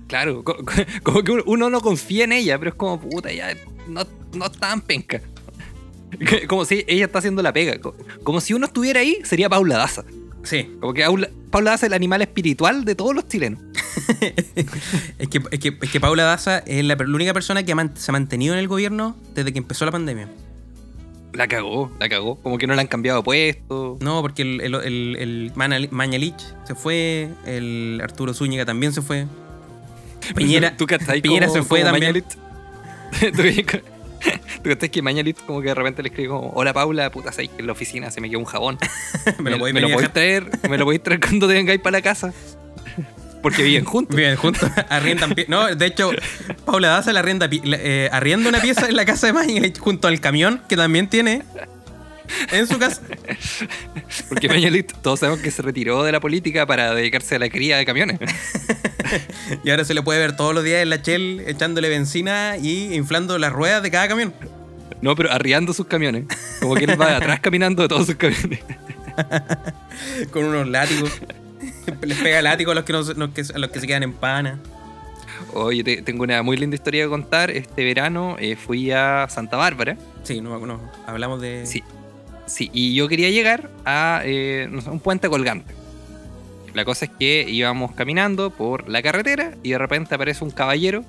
Claro, 0.06 0.42
co- 0.44 0.56
co- 0.56 0.72
como 1.02 1.22
que 1.24 1.32
uno- 1.32 1.70
no 1.70 1.80
confía 1.80 2.24
en 2.24 2.32
ella, 2.32 2.58
pero 2.58 2.70
es 2.70 2.74
como, 2.76 3.00
puta, 3.00 3.32
ya 3.32 3.54
no, 3.88 4.02
no 4.34 4.44
es 4.46 4.52
tan 4.52 4.80
penca. 4.82 5.20
Como 6.48 6.64
si 6.64 6.84
ella 6.88 7.04
está 7.04 7.20
haciendo 7.20 7.40
la 7.40 7.52
pega. 7.52 7.78
co- 7.80 7.94
Como 8.24 8.40
si 8.40 8.52
uno 8.52 8.66
estuviera 8.66 8.98
ahí, 9.00 9.18
sería 9.22 9.48
Paula 9.48 9.76
Daza. 9.78 10.04
Sí, 10.42 10.70
Como 10.80 10.94
que 10.94 11.04
Paula, 11.50 11.70
Daza 11.72 11.86
es 11.86 11.90
el 11.90 11.94
animal 11.94 12.22
espiritual 12.22 12.84
de 12.84 12.94
todos 12.94 13.14
los 13.14 13.28
chilenos. 13.28 13.60
es 14.20 15.28
que, 15.28 15.40
es 15.50 15.58
que, 15.60 15.76
es 15.82 15.90
que 15.90 16.00
Paula 16.00 16.22
Daza 16.24 16.58
es 16.58 16.84
la, 16.84 16.94
la 16.96 17.14
única 17.14 17.34
persona 17.34 17.62
que 17.62 17.74
man- 17.74 17.92
se 17.96 18.10
ha 18.10 18.12
mantenido 18.12 18.54
en 18.54 18.60
el 18.60 18.68
gobierno 18.68 19.16
desde 19.34 19.52
que 19.52 19.58
empezó 19.58 19.84
la 19.84 19.92
pandemia. 19.92 20.28
La 21.32 21.46
cagó, 21.46 21.92
la 22.00 22.08
cagó. 22.08 22.36
Como 22.36 22.58
que 22.58 22.66
no 22.66 22.74
le 22.74 22.80
han 22.80 22.86
cambiado 22.88 23.22
puesto. 23.22 23.98
No, 24.00 24.20
porque 24.22 24.42
el, 24.42 24.60
el, 24.60 25.16
el, 25.16 25.52
Mañalich 25.54 26.34
se 26.66 26.74
fue, 26.74 27.28
el 27.46 28.00
Arturo 28.02 28.34
Zúñiga 28.34 28.64
también 28.64 28.92
se 28.92 29.02
fue. 29.02 29.26
Piñera, 30.34 30.76
¿Tú 30.76 30.86
Piñera 31.22 31.46
como- 31.46 31.62
se 31.62 31.66
fue 31.68 31.82
también. 31.82 32.24
Mañalit? 34.20 34.40
¿Tú, 34.56 34.62
¿Tú 34.62 34.70
cachai 34.70 34.90
que 34.90 35.02
Mañalit 35.02 35.38
como 35.46 35.60
que 35.60 35.68
de 35.68 35.74
repente 35.74 36.02
le 36.02 36.08
escribe 36.08 36.30
como, 36.30 36.50
hola 36.50 36.72
Paula, 36.72 37.10
puta, 37.10 37.30
que 37.30 37.50
en 37.58 37.66
la 37.66 37.72
oficina 37.72 38.10
se 38.10 38.20
me 38.20 38.28
quedó 38.28 38.38
un 38.38 38.44
jabón. 38.44 38.78
me 39.38 39.50
lo 39.50 39.58
voy 39.58 39.72
me 39.72 39.80
lo 39.80 39.90
podéis 39.90 40.12
traer, 40.12 40.50
me 40.68 40.78
lo 40.78 40.84
podéis 40.84 41.02
traer 41.02 41.20
cuando 41.20 41.48
te 41.48 41.54
vengáis 41.54 41.80
para 41.80 41.98
la 41.98 42.02
casa. 42.02 42.32
Porque 43.42 43.62
viven 43.62 43.84
juntos. 43.84 44.14
Viven 44.14 44.36
juntos, 44.36 44.70
arriendan 44.90 45.34
No, 45.48 45.74
de 45.74 45.86
hecho, 45.86 46.10
Paula 46.66 46.88
Daza 46.88 47.12
le 47.12 47.18
arrienda, 47.18 47.48
eh, 47.50 48.10
arrienda 48.12 48.48
una 48.48 48.60
pieza 48.60 48.86
en 48.88 48.96
la 48.96 49.06
casa 49.06 49.28
de 49.28 49.32
Mañalich 49.32 49.78
junto 49.78 50.08
al 50.08 50.20
camión 50.20 50.60
que 50.68 50.76
también 50.76 51.08
tiene 51.08 51.42
en 52.52 52.66
su 52.66 52.78
casa. 52.78 53.02
Porque 54.28 54.48
Mañalit, 54.48 54.92
todos 55.02 55.20
sabemos 55.20 55.40
que 55.40 55.50
se 55.50 55.62
retiró 55.62 56.02
de 56.04 56.12
la 56.12 56.20
política 56.20 56.66
para 56.66 56.94
dedicarse 56.94 57.36
a 57.36 57.38
la 57.38 57.48
cría 57.48 57.76
de 57.76 57.84
camiones. 57.86 58.18
Y 59.64 59.70
ahora 59.70 59.84
se 59.84 59.92
le 59.92 60.02
puede 60.02 60.20
ver 60.20 60.36
todos 60.36 60.54
los 60.54 60.62
días 60.62 60.82
en 60.82 60.88
la 60.90 60.96
Shell 60.98 61.40
echándole 61.46 61.88
benzina 61.88 62.56
y 62.58 62.94
inflando 62.94 63.38
las 63.38 63.50
ruedas 63.52 63.82
de 63.82 63.90
cada 63.90 64.06
camión. 64.06 64.32
No, 65.02 65.16
pero 65.16 65.32
arriando 65.32 65.72
sus 65.72 65.86
camiones. 65.86 66.26
Como 66.60 66.76
que 66.76 66.84
él 66.84 67.00
va 67.00 67.16
atrás 67.16 67.40
caminando 67.40 67.82
de 67.82 67.88
todos 67.88 68.06
sus 68.06 68.14
camiones. 68.14 68.60
Con 70.30 70.44
unos 70.44 70.68
látigos. 70.68 71.10
Les 72.02 72.18
pega 72.18 72.40
látigo 72.40 72.70
a 72.70 72.74
los 72.76 72.84
que, 72.84 72.92
no 72.92 73.02
se- 73.02 73.14
los 73.14 73.30
que, 73.30 73.42
a 73.52 73.58
los 73.58 73.70
que 73.70 73.80
se 73.80 73.86
quedan 73.88 74.04
en 74.04 74.12
pana. 74.12 74.60
Oye, 75.54 75.82
te- 75.82 76.02
tengo 76.02 76.22
una 76.22 76.42
muy 76.44 76.56
linda 76.56 76.76
historia 76.76 77.02
que 77.02 77.08
contar. 77.10 77.50
Este 77.50 77.84
verano 77.84 78.36
eh, 78.38 78.54
fui 78.54 78.92
a 78.92 79.26
Santa 79.28 79.56
Bárbara. 79.56 79.96
Sí, 80.22 80.40
no, 80.40 80.64
no, 80.64 80.80
hablamos 81.06 81.40
de. 81.40 81.66
Sí. 81.66 81.82
Sí, 82.50 82.68
y 82.72 82.94
yo 82.94 83.06
quería 83.06 83.30
llegar 83.30 83.70
a 83.84 84.22
eh, 84.24 84.68
un 84.68 84.98
puente 84.98 85.28
colgante. 85.28 85.72
La 86.74 86.84
cosa 86.84 87.04
es 87.04 87.12
que 87.16 87.46
íbamos 87.48 87.92
caminando 87.92 88.50
por 88.50 88.88
la 88.88 89.02
carretera 89.02 89.54
y 89.62 89.70
de 89.70 89.78
repente 89.78 90.16
aparece 90.16 90.42
un 90.42 90.50
caballero 90.50 91.04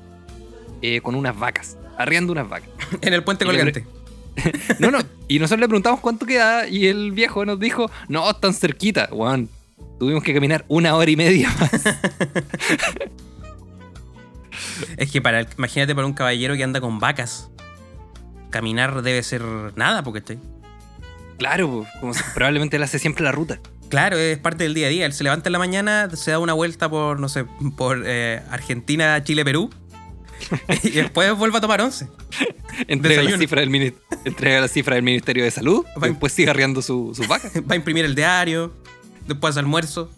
eh, 0.84 1.02
con 1.02 1.16
unas 1.16 1.38
vacas, 1.38 1.78
arriando 1.98 2.32
unas 2.32 2.48
vacas. 2.48 2.70
En 3.02 3.14
el 3.14 3.24
puente 3.24 3.46
colgante. 3.46 3.86
No, 4.80 4.92
no, 4.92 5.00
y 5.28 5.40
nosotros 5.40 5.60
le 5.60 5.68
preguntamos 5.68 6.00
cuánto 6.00 6.26
queda 6.26 6.66
y 6.68 6.88
el 6.88 7.12
viejo 7.12 7.44
nos 7.44 7.60
dijo, 7.60 7.92
no, 8.08 8.34
tan 8.36 8.54
cerquita, 8.54 9.10
weón. 9.12 9.50
Tuvimos 10.00 10.24
que 10.24 10.34
caminar 10.34 10.64
una 10.68 10.96
hora 10.96 11.12
y 11.12 11.16
media 11.16 11.54
más. 11.60 11.72
Es 14.98 15.12
que 15.12 15.22
para, 15.22 15.46
imagínate 15.58 15.94
para 15.94 16.08
un 16.08 16.14
caballero 16.14 16.56
que 16.56 16.64
anda 16.64 16.80
con 16.80 17.00
vacas. 17.00 17.50
Caminar 18.52 19.02
debe 19.02 19.22
ser 19.22 19.44
nada, 19.76 20.02
porque 20.02 20.20
estoy. 20.20 20.40
Claro, 21.42 21.68
po, 21.72 21.88
como 22.00 22.14
si- 22.14 22.22
probablemente 22.36 22.78
él 22.78 22.84
hace 22.84 23.00
siempre 23.00 23.24
la 23.24 23.32
ruta. 23.32 23.60
Claro, 23.90 24.16
es 24.16 24.38
parte 24.38 24.64
del 24.64 24.76
día 24.76 24.86
a 24.86 24.90
día. 24.92 25.06
Él 25.08 25.14
se 25.14 25.24
levanta 25.24 25.50
en 25.50 25.54
la 25.54 25.58
mañana, 25.60 26.08
se 26.16 26.30
da 26.30 26.38
una 26.38 26.54
vuelta 26.54 26.88
por, 26.88 27.20
no 27.20 27.28
sé, 27.30 27.46
por 27.76 28.04
eh, 28.06 28.44
Argentina, 28.52 29.24
Chile, 29.24 29.44
Perú. 29.44 29.72
y 30.84 30.92
después 30.92 31.36
vuelve 31.36 31.58
a 31.58 31.62
tomar 31.62 31.82
once. 31.82 32.08
Entrega 32.88 33.24
la, 33.24 33.38
cifra 33.40 33.62
del 33.62 33.96
entrega 34.24 34.62
la 34.62 34.68
cifra 34.68 34.96
del 34.96 35.04
Ministerio 35.04 35.44
de 35.44 35.50
Salud, 35.50 35.84
Va- 36.02 36.08
y 36.08 36.12
después 36.12 36.32
sigue 36.32 36.52
arriando 36.52 36.84
su, 36.84 37.12
su 37.16 37.28
vaca. 37.28 37.50
Va 37.70 37.74
a 37.74 37.76
imprimir 37.76 38.06
el 38.06 38.14
diario, 38.14 38.72
después 39.28 39.58
almuerzo, 39.58 40.12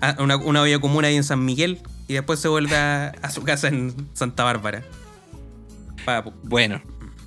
a 0.00 0.16
una, 0.22 0.36
una 0.38 0.62
olla 0.62 0.78
común 0.78 1.04
ahí 1.04 1.16
en 1.16 1.24
San 1.24 1.44
Miguel 1.44 1.82
y 2.08 2.14
después 2.14 2.40
se 2.40 2.48
vuelve 2.48 2.74
a, 2.74 3.08
a 3.20 3.30
su 3.30 3.42
casa 3.42 3.68
en 3.68 3.94
Santa 4.14 4.44
Bárbara. 4.44 4.82
Bueno, 6.44 6.80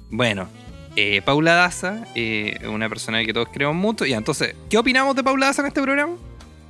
bueno. 0.10 0.50
Eh, 0.96 1.22
Paula 1.24 1.54
Daza, 1.54 2.04
eh, 2.16 2.60
una 2.68 2.90
persona 2.90 3.24
que 3.24 3.34
todos 3.34 3.50
queremos 3.50 3.76
mucho. 3.76 4.06
Y 4.06 4.14
entonces, 4.14 4.56
¿qué 4.70 4.78
opinamos 4.78 5.16
de 5.16 5.24
Paula 5.24 5.48
Daza 5.48 5.62
en 5.62 5.68
este 5.70 5.82
programa? 5.82 6.16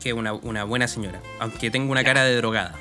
que 0.01 0.09
es 0.09 0.15
una, 0.15 0.33
una 0.33 0.63
buena 0.63 0.87
señora, 0.87 1.21
aunque 1.39 1.69
tenga 1.69 1.91
una 1.91 2.03
cara 2.03 2.23
de 2.23 2.35
drogada. 2.35 2.73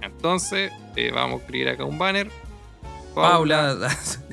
Ya, 0.00 0.06
entonces, 0.06 0.72
eh, 0.96 1.10
vamos 1.14 1.40
a 1.40 1.44
escribir 1.44 1.68
acá 1.68 1.84
un 1.84 1.98
banner. 1.98 2.30
Paula, 3.14 3.76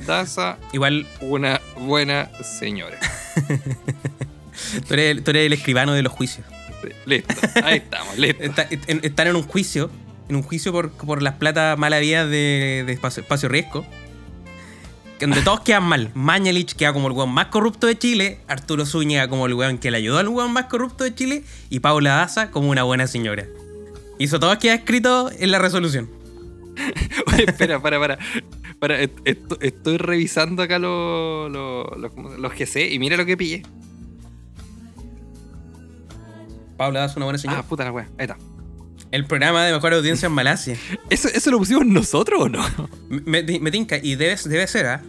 Daza, 0.07 0.57
igual 0.71 1.05
una 1.19 1.59
buena 1.77 2.29
señora. 2.41 2.97
tú 4.87 4.93
eres, 4.93 5.23
tú 5.23 5.31
eres 5.31 5.45
el 5.47 5.53
escribano 5.53 5.93
de 5.93 6.01
los 6.03 6.13
juicios. 6.13 6.45
Listo, 7.05 7.35
ahí 7.63 7.77
estamos, 7.77 8.17
listo. 8.17 8.41
Está- 8.43 8.67
en- 8.69 9.01
están 9.03 9.27
en 9.27 9.35
un 9.35 9.43
juicio, 9.43 9.91
en 10.29 10.37
un 10.37 10.43
juicio 10.43 10.71
por, 10.71 10.91
por 10.91 11.21
las 11.21 11.33
platas 11.35 11.77
mala 11.77 11.99
vida 11.99 12.25
de, 12.25 12.83
de 12.87 12.93
espacio, 12.93 13.21
espacio 13.23 13.49
riesgo. 13.49 13.85
Donde 15.19 15.41
todos 15.41 15.59
quedan 15.61 15.83
mal. 15.83 16.11
Mañalich 16.13 16.73
queda 16.75 16.93
como 16.93 17.07
el 17.07 17.13
weón 17.13 17.31
más 17.31 17.47
corrupto 17.47 17.87
de 17.87 17.97
Chile. 17.97 18.39
Arturo 18.47 18.85
Zúñiga 18.85 19.27
como 19.29 19.45
el 19.47 19.53
weón 19.53 19.77
que 19.77 19.91
le 19.91 19.97
ayudó 19.97 20.17
al 20.19 20.27
weón 20.29 20.51
más 20.53 20.65
corrupto 20.65 21.03
de 21.03 21.13
Chile. 21.13 21.43
Y 21.69 21.79
Paula 21.79 22.15
Daza 22.15 22.51
como 22.51 22.69
una 22.69 22.83
buena 22.83 23.07
señora. 23.07 23.45
Y 24.17 24.25
eso 24.25 24.39
todo 24.39 24.57
queda 24.59 24.73
escrito 24.75 25.29
en 25.37 25.51
la 25.51 25.59
resolución. 25.59 26.09
Oye, 27.33 27.43
espera, 27.47 27.81
para, 27.81 27.99
para. 27.99 28.17
para 28.79 29.01
est- 29.01 29.17
esto- 29.25 29.57
estoy 29.61 29.97
revisando 29.97 30.63
acá 30.63 30.79
los 30.79 31.51
los- 31.51 31.97
los- 31.97 32.39
los 32.39 32.53
GC 32.53 32.91
y 32.93 32.99
mira 32.99 33.17
lo 33.17 33.25
que 33.25 33.35
pillé. 33.37 33.63
Paula 36.77 37.01
Daza, 37.01 37.15
una 37.17 37.25
buena 37.25 37.39
señora. 37.39 37.59
Ah, 37.59 37.63
puta 37.67 37.83
la 37.83 37.91
wea. 37.91 38.05
Ahí 38.17 38.23
está. 38.25 38.37
El 39.11 39.25
programa 39.25 39.65
de 39.65 39.73
mejor 39.73 39.93
audiencia 39.93 40.27
en 40.27 40.31
Malasia. 40.33 40.77
¿Eso, 41.09 41.27
¿Eso 41.29 41.51
lo 41.51 41.57
pusimos 41.57 41.85
nosotros 41.85 42.41
o 42.43 42.49
no? 42.49 42.63
Me, 43.09 43.43
me- 43.43 43.59
me 43.59 43.71
tinca. 43.71 43.97
Y 44.01 44.15
debe, 44.15 44.37
debe 44.45 44.67
ser, 44.67 44.85
¿ah? 44.85 45.01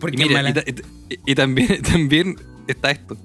Porque 0.00 0.22
Y, 0.22 0.26
mira, 0.28 0.42
Mala- 0.42 0.64
y, 0.66 1.14
y 1.14 1.18
y 1.26 1.34
también, 1.34 1.80
también 1.82 2.36
está 2.66 2.90
esto. 2.90 3.16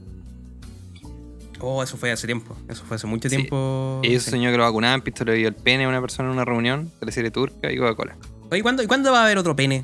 Oh, 1.60 1.82
eso 1.82 1.98
fue 1.98 2.12
hace 2.12 2.28
tiempo. 2.28 2.56
Eso 2.70 2.84
fue 2.86 2.96
hace 2.98 3.08
mucho 3.08 3.30
Sí. 3.30 3.38
tiempo. 3.38 4.02
Ellos 4.04 4.24
Sí. 4.24 4.30
soñó 4.32 4.52
que 4.52 4.58
lo 4.58 4.64
vacunaban, 4.64 5.02
pistola 5.02 5.32
le 5.32 5.38
dio 5.40 5.48
el 5.48 5.56
pene 5.56 5.86
a 5.86 5.90
una 5.90 6.02
persona 6.02 6.28
en 6.30 6.34
una 6.36 6.46
reunión, 6.46 6.92
teleserie 7.00 7.32
turca 7.32 7.72
y 7.72 7.78
Coca-Cola. 7.78 8.16
Oye, 8.52 8.62
¿cuándo, 8.62 8.84
¿y 8.84 8.88
cuándo 8.88 9.12
va 9.12 9.22
a 9.22 9.24
haber 9.26 9.38
otro 9.38 9.56
pene? 9.56 9.84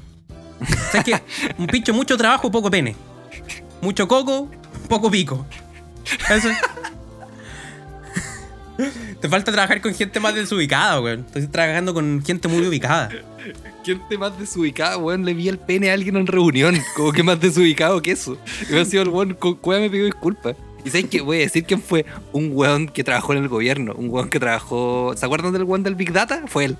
¿Sabes 0.91 1.05
qué? 1.05 1.21
Un 1.57 1.65
pincho, 1.67 1.93
mucho 1.93 2.17
trabajo, 2.17 2.51
poco 2.51 2.69
pene. 2.69 2.95
Mucho 3.81 4.07
coco, 4.07 4.49
poco 4.87 5.09
pico. 5.09 5.45
Eso. 6.29 6.49
Te 9.21 9.29
falta 9.29 9.51
trabajar 9.51 9.81
con 9.81 9.93
gente 9.93 10.19
más 10.19 10.33
desubicada, 10.33 10.99
weón. 10.99 11.21
Estoy 11.27 11.47
trabajando 11.47 11.93
con 11.93 12.23
gente 12.25 12.47
muy 12.47 12.65
ubicada. 12.65 13.09
Gente 13.85 14.17
más 14.17 14.37
desubicada, 14.39 14.97
weón, 14.97 15.25
le 15.25 15.33
vi 15.33 15.47
el 15.47 15.59
pene 15.59 15.91
a 15.91 15.93
alguien 15.93 16.15
en 16.17 16.25
reunión. 16.27 16.75
Como 16.95 17.11
que 17.11 17.21
más 17.23 17.39
desubicado 17.39 18.01
que 18.01 18.11
eso. 18.11 18.37
Y 18.69 18.73
me 18.73 18.81
ha 18.81 18.85
sido 18.85 19.03
el 19.03 19.09
weón, 19.09 19.33
con 19.35 19.55
cueva 19.55 19.81
me 19.81 19.89
pidió 19.89 20.05
disculpas. 20.05 20.55
Y 20.83 20.89
sabes 20.89 21.05
que 21.05 21.21
voy 21.21 21.37
a 21.37 21.39
decir 21.41 21.63
quién 21.65 21.79
fue 21.81 22.05
un 22.31 22.49
weón 22.53 22.87
que 22.87 23.03
trabajó 23.03 23.33
en 23.33 23.39
el 23.43 23.47
gobierno. 23.47 23.93
Un 23.95 24.09
weón 24.09 24.29
que 24.29 24.39
trabajó. 24.39 25.13
¿Se 25.15 25.23
acuerdan 25.25 25.53
del 25.53 25.63
weón 25.63 25.83
del 25.83 25.93
Big 25.93 26.11
Data? 26.11 26.43
Fue 26.47 26.65
él. 26.65 26.77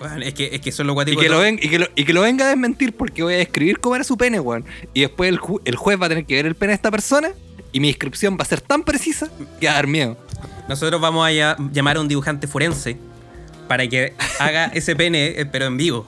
Weón, 0.00 0.22
es 0.22 0.34
que, 0.34 0.50
es 0.52 0.60
que 0.60 0.70
son 0.70 0.86
los 0.86 0.96
Y 1.08 1.16
que, 1.16 1.28
lo 1.30 1.38
ven, 1.38 1.58
y, 1.62 1.68
que 1.70 1.78
lo, 1.78 1.86
y 1.94 2.04
que 2.04 2.12
lo 2.12 2.20
venga 2.20 2.44
a 2.44 2.48
desmentir 2.48 2.92
porque 2.94 3.22
voy 3.22 3.34
a 3.34 3.38
describir 3.38 3.78
cómo 3.80 3.94
era 3.94 4.04
su 4.04 4.18
pene, 4.18 4.38
weón. 4.38 4.66
Y 4.92 5.00
después 5.00 5.30
el, 5.30 5.38
ju- 5.40 5.62
el 5.64 5.76
juez 5.76 5.98
va 5.98 6.06
a 6.06 6.08
tener 6.10 6.26
que 6.26 6.34
ver 6.34 6.44
el 6.44 6.54
pene 6.56 6.72
de 6.72 6.74
esta 6.74 6.90
persona 6.90 7.30
y 7.72 7.80
mi 7.80 7.88
descripción 7.88 8.36
va 8.38 8.42
a 8.42 8.46
ser 8.46 8.60
tan 8.60 8.82
precisa 8.82 9.30
que 9.58 9.66
va 9.66 9.72
a 9.72 9.76
dar 9.76 9.86
miedo. 9.86 10.18
Nosotros 10.68 11.00
vamos 11.00 11.26
a 11.26 11.56
llamar 11.72 11.96
a 11.96 12.00
un 12.00 12.08
dibujante 12.08 12.46
forense 12.46 12.96
para 13.68 13.86
que 13.86 14.14
haga 14.38 14.66
ese 14.74 14.96
pene, 14.96 15.26
eh, 15.40 15.46
pero 15.46 15.66
en 15.66 15.76
vivo. 15.76 16.06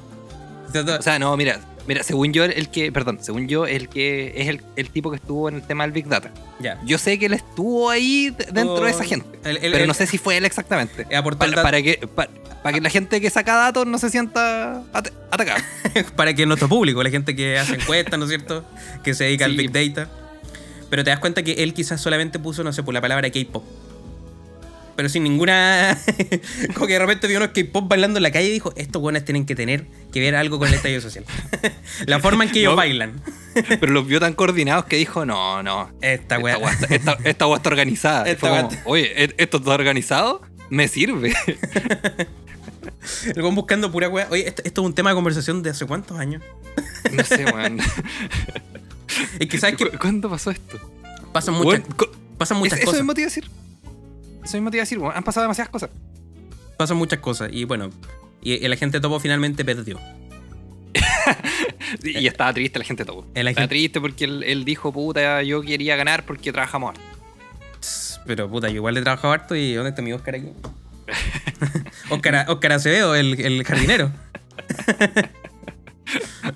O 0.99 1.03
sea, 1.03 1.19
no, 1.19 1.37
mira, 1.37 1.61
mira, 1.87 2.03
según 2.03 2.33
yo, 2.33 2.45
el 2.45 2.69
que, 2.71 2.91
perdón, 2.93 3.19
según 3.23 3.49
yo, 3.49 3.67
el 3.67 3.89
que 3.89 4.33
es 4.37 4.49
el, 4.49 4.63
el 4.77 4.91
tipo 4.91 5.11
que 5.11 5.17
estuvo 5.17 5.49
en 5.49 5.57
el 5.57 5.63
tema 5.63 5.85
del 5.85 5.93
Big 5.93 6.07
Data. 6.09 6.31
ya. 6.59 6.81
Yo 6.85 6.99
sé 6.99 7.19
que 7.19 7.27
él 7.27 7.35
estuvo 7.35 7.89
ahí 7.91 8.35
dentro 8.53 8.81
de 8.81 8.91
esa 8.91 9.05
gente. 9.05 9.39
El- 9.45 9.59
el- 9.59 9.73
pero 9.73 9.87
no 9.87 9.95
sé 9.95 10.07
si 10.07 10.19
fue 10.19 10.37
él 10.37 10.45
exactamente. 10.45 11.07
Eh, 11.11 11.23
Para, 11.23 11.83
que, 11.83 12.09
para, 12.15 12.31
para 12.63 12.75
que 12.75 12.81
la 12.81 12.91
gente 12.91 13.21
que 13.21 13.31
saca 13.31 13.55
datos 13.57 13.87
no 13.87 13.99
se 13.99 14.11
sienta 14.11 14.83
at- 14.93 15.13
atacada. 15.31 15.63
para 16.17 16.35
que 16.35 16.45
nuestro 16.47 16.69
público, 16.69 17.03
la 17.03 17.11
gente 17.11 17.37
que 17.37 17.59
hace 17.59 17.75
encuestas, 17.77 18.19
¿no 18.19 18.25
es 18.25 18.31
cierto? 18.31 18.65
Que 19.05 19.15
se 19.15 19.25
dedica 19.25 19.45
al. 19.45 19.57
Big 19.57 19.71
Data. 19.71 20.11
Pero 20.91 21.03
te 21.05 21.11
das 21.11 21.19
cuenta 21.21 21.43
que 21.43 21.53
él 21.63 21.73
quizás 21.75 22.01
solamente 22.01 22.39
puso, 22.39 22.63
no 22.65 22.73
sé, 22.73 22.83
por 22.83 22.93
la 22.95 23.01
palabra 23.01 23.31
K-pop. 23.31 23.65
Pero 24.97 25.09
sin 25.11 25.25
ninguna. 25.25 25.99
como 26.75 26.87
que 26.87 26.95
de 26.95 26.99
repente 26.99 27.27
vio 27.29 27.37
unos 27.37 27.51
K-pop 27.51 27.87
bailando 27.89 28.19
en 28.19 28.23
la 28.23 28.31
calle 28.31 28.49
y 28.49 28.53
dijo: 28.53 28.73
Estos 28.77 29.03
buenos 29.03 29.25
tienen 29.25 29.45
que 29.45 29.55
tener 29.55 29.87
que 30.13 30.21
ver 30.21 30.35
algo 30.37 30.59
con 30.59 30.69
el 30.69 30.75
estallido 30.75 31.01
social. 31.03 31.25
la 32.07 32.19
forma 32.21 32.45
en 32.45 32.51
que 32.51 32.61
ellos 32.61 32.73
No. 32.73 32.77
bailan. 32.77 33.21
Pero 33.81 33.93
los 33.93 34.07
vio 34.07 34.21
tan 34.21 34.33
coordinados 34.35 34.87
que 34.87 34.97
dijo, 34.97 35.25
no, 35.27 35.63
no. 35.63 35.91
Esta 36.01 36.39
weá. 36.39 36.57
esta- 36.91 37.19
esta 37.25 37.47
weá 37.47 37.57
está 37.59 37.69
organizada. 37.69 38.25
Esta 38.27 38.49
como, 38.69 38.71
Oye, 38.87 39.25
¿e- 39.25 39.35
¿esto 39.39 39.59
está 39.59 39.71
organizado? 39.73 40.43
Me 40.71 40.89
sirve. 40.89 41.35
El 43.35 43.43
buscando 43.55 43.91
pura 43.93 44.09
weá. 44.09 44.27
Oye, 44.31 44.49
esto, 44.49 44.63
esto 44.65 44.81
es 44.81 44.87
un 44.87 44.95
tema 44.95 45.11
de 45.11 45.15
conversación 45.15 45.63
de 45.63 45.71
hace 45.71 45.87
cuántos 45.87 46.19
años. 46.19 46.43
no 47.13 47.25
sé, 47.25 47.45
weón. 47.45 47.79
Es 49.39 49.49
que 49.49 49.59
sabes 49.59 49.77
¿Cu- 49.77 49.97
¿Cuándo 50.01 50.29
pasó 50.29 50.51
esto? 50.51 50.79
pasan 51.33 51.55
muchas, 51.55 51.81
Weón, 51.81 51.95
co- 51.97 52.11
pasan 52.39 52.59
muchas 52.59 52.79
eso 52.79 52.87
cosas. 52.87 53.01
mismo 53.01 53.15
te 53.15 53.21
iba 53.23 53.27
a 53.27 53.31
decir. 53.31 53.49
Eso 54.47 54.57
mismo 54.57 54.71
te 54.71 54.77
iba 54.77 54.83
a 54.83 54.85
decir, 54.87 54.99
weón. 54.99 55.13
Han 55.17 55.25
pasado 55.25 55.43
demasiadas 55.43 55.71
cosas. 55.71 55.91
Pasan 56.79 56.97
muchas 56.97 57.19
cosas. 57.19 57.51
Y 57.53 57.65
bueno, 57.65 57.91
y, 58.41 58.53
y 58.65 58.69
la 58.69 58.77
gente 58.77 59.01
topo 59.01 59.19
finalmente 59.19 59.65
perdió. 59.65 59.99
Y 62.03 62.27
estaba 62.27 62.53
triste 62.53 62.79
la 62.81 62.85
gente 62.85 63.05
todo. 63.05 63.27
El 63.35 63.47
Estaba 63.49 63.69
triste 63.69 64.01
porque 64.01 64.25
él, 64.25 64.43
él 64.45 64.65
dijo, 64.65 64.93
puta, 64.93 65.43
yo 65.43 65.63
quería 65.63 65.95
ganar 65.97 66.25
porque 66.27 66.53
trabajamos 66.53 66.91
harto. 66.91 67.03
Pero 68.27 68.49
puta, 68.51 68.69
yo 68.69 68.77
igual 68.77 68.95
le 68.95 69.03
trabajo 69.03 69.31
harto 69.31 69.55
y 69.55 69.75
¿dónde 69.75 69.91
está 69.91 70.03
mi 70.03 70.13
Oscar 70.13 70.35
aquí? 70.37 70.49
Oscar, 72.11 72.47
Oscar 72.49 72.73
Acevedo, 72.73 73.15
el, 73.15 73.41
el 73.41 73.63
jardinero. 73.65 74.11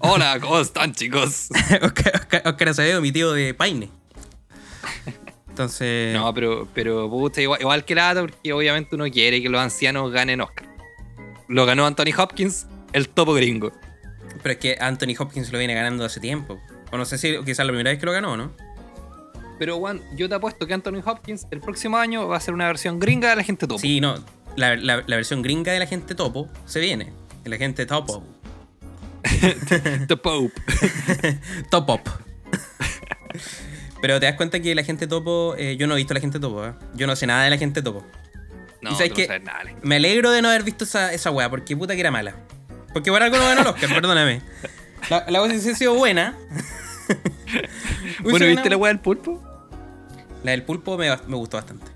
Hola, 0.01 0.39
¿cómo 0.41 0.61
están, 0.61 0.93
chicos? 0.95 1.49
Oscar, 1.83 2.13
Oscar- 2.17 2.43
Oscar 2.47 2.69
Acevedo, 2.71 3.01
mi 3.01 3.13
tío 3.13 3.33
de 3.33 3.55
Paine. 3.55 3.89
Entonces. 5.61 6.15
No, 6.15 6.33
pero, 6.33 6.67
pero 6.75 7.11
puta, 7.11 7.41
igual, 7.43 7.61
igual 7.61 7.85
que 7.85 7.95
lata, 7.95 8.23
porque 8.23 8.53
obviamente 8.55 8.95
uno 8.97 9.05
quiere 9.11 9.43
que 9.43 9.49
los 9.51 9.61
ancianos 9.61 10.11
ganen 10.11 10.41
Oscar. 10.41 10.67
Lo 11.49 11.67
ganó 11.67 11.85
Anthony 11.87 12.15
Hopkins, 12.17 12.67
el 12.95 13.11
topo 13.11 13.35
gringo. 13.35 13.73
Pero 14.43 14.53
es 14.55 14.59
que 14.59 14.77
Anthony 14.81 15.15
Hopkins 15.19 15.53
lo 15.53 15.59
viene 15.59 15.75
ganando 15.75 16.03
hace 16.05 16.19
tiempo. 16.19 16.59
O 16.93 16.97
no 16.97 17.05
sé 17.05 17.19
si 17.19 17.37
quizás 17.45 17.67
la 17.67 17.73
primera 17.73 17.91
vez 17.91 17.99
que 18.01 18.07
lo 18.07 18.13
ganó, 18.13 18.37
¿no? 18.39 18.53
Pero, 19.59 19.77
Juan, 19.79 20.01
yo 20.17 20.27
te 20.31 20.35
apuesto 20.37 20.67
que 20.67 20.73
Anthony 20.73 21.03
Hopkins 21.05 21.47
el 21.51 21.61
próximo 21.61 21.99
año 21.99 22.27
va 22.27 22.39
a 22.39 22.41
ser 22.41 22.55
una 22.55 22.67
versión 22.67 22.99
gringa 22.99 23.29
de 23.29 23.37
la 23.37 23.43
gente 23.45 23.67
topo. 23.67 23.79
Sí, 23.81 24.01
no. 24.01 24.15
La, 24.57 24.77
la- 24.77 25.05
la 25.07 25.17
versión 25.17 25.43
gringa 25.43 25.73
de 25.73 25.79
la 25.79 25.87
gente 25.87 26.15
topo 26.15 26.49
se 26.65 26.81
viene. 26.81 27.13
De 27.45 27.51
la 27.51 27.59
gente 27.59 27.85
topo. 27.85 28.25
Pope. 30.23 30.53
Top 31.71 31.91
up. 31.91 32.01
Pero 34.03 34.19
te 34.21 34.27
das 34.27 34.35
cuenta 34.37 34.61
que 34.61 34.75
la 34.75 34.83
gente 34.83 35.07
topo. 35.07 35.55
eh, 35.59 35.77
yo 35.77 35.87
no 35.87 35.95
he 35.95 35.97
visto 35.99 36.15
la 36.15 36.21
gente 36.21 36.39
topo, 36.41 36.65
¿eh? 36.67 36.73
Yo 36.95 37.07
no 37.07 37.17
sé 37.17 37.27
nada 37.27 37.45
de 37.45 37.51
la 37.51 37.59
gente 37.59 37.83
topo. 37.83 38.05
No, 38.83 38.91
¿Y 38.93 38.95
sabes 38.95 39.11
tú 39.11 39.17
qué? 39.17 39.23
no 39.23 39.27
sabes 39.29 39.43
nada. 39.45 39.59
Ale. 39.61 39.77
Me 39.83 39.97
alegro 39.97 40.31
de 40.31 40.41
no 40.43 40.49
haber 40.49 40.63
visto 40.63 40.85
esa, 40.85 41.13
esa 41.13 41.31
weá, 41.31 41.51
porque 41.51 41.77
puta 41.77 41.95
que 41.95 42.01
era 42.01 42.11
mala. 42.11 42.35
Porque 42.93 43.11
por 43.11 43.23
algo 43.23 43.37
no 43.37 43.45
ganó 43.45 43.61
el 43.61 43.67
Oscar, 43.67 43.91
perdóname. 43.95 44.41
La, 45.11 45.25
la 45.29 45.41
voz 45.41 45.51
hubiese 45.51 45.75
sido 45.75 45.95
buena. 45.95 46.37
Bueno, 48.23 48.47
¿viste 48.47 48.71
la 48.71 48.77
weá 48.77 48.93
del 48.93 49.01
pulpo? 49.01 49.43
La 50.45 50.53
del 50.53 50.63
pulpo 50.63 50.97
me, 50.97 51.09
me 51.27 51.37
gustó 51.37 51.57
bastante. 51.57 51.87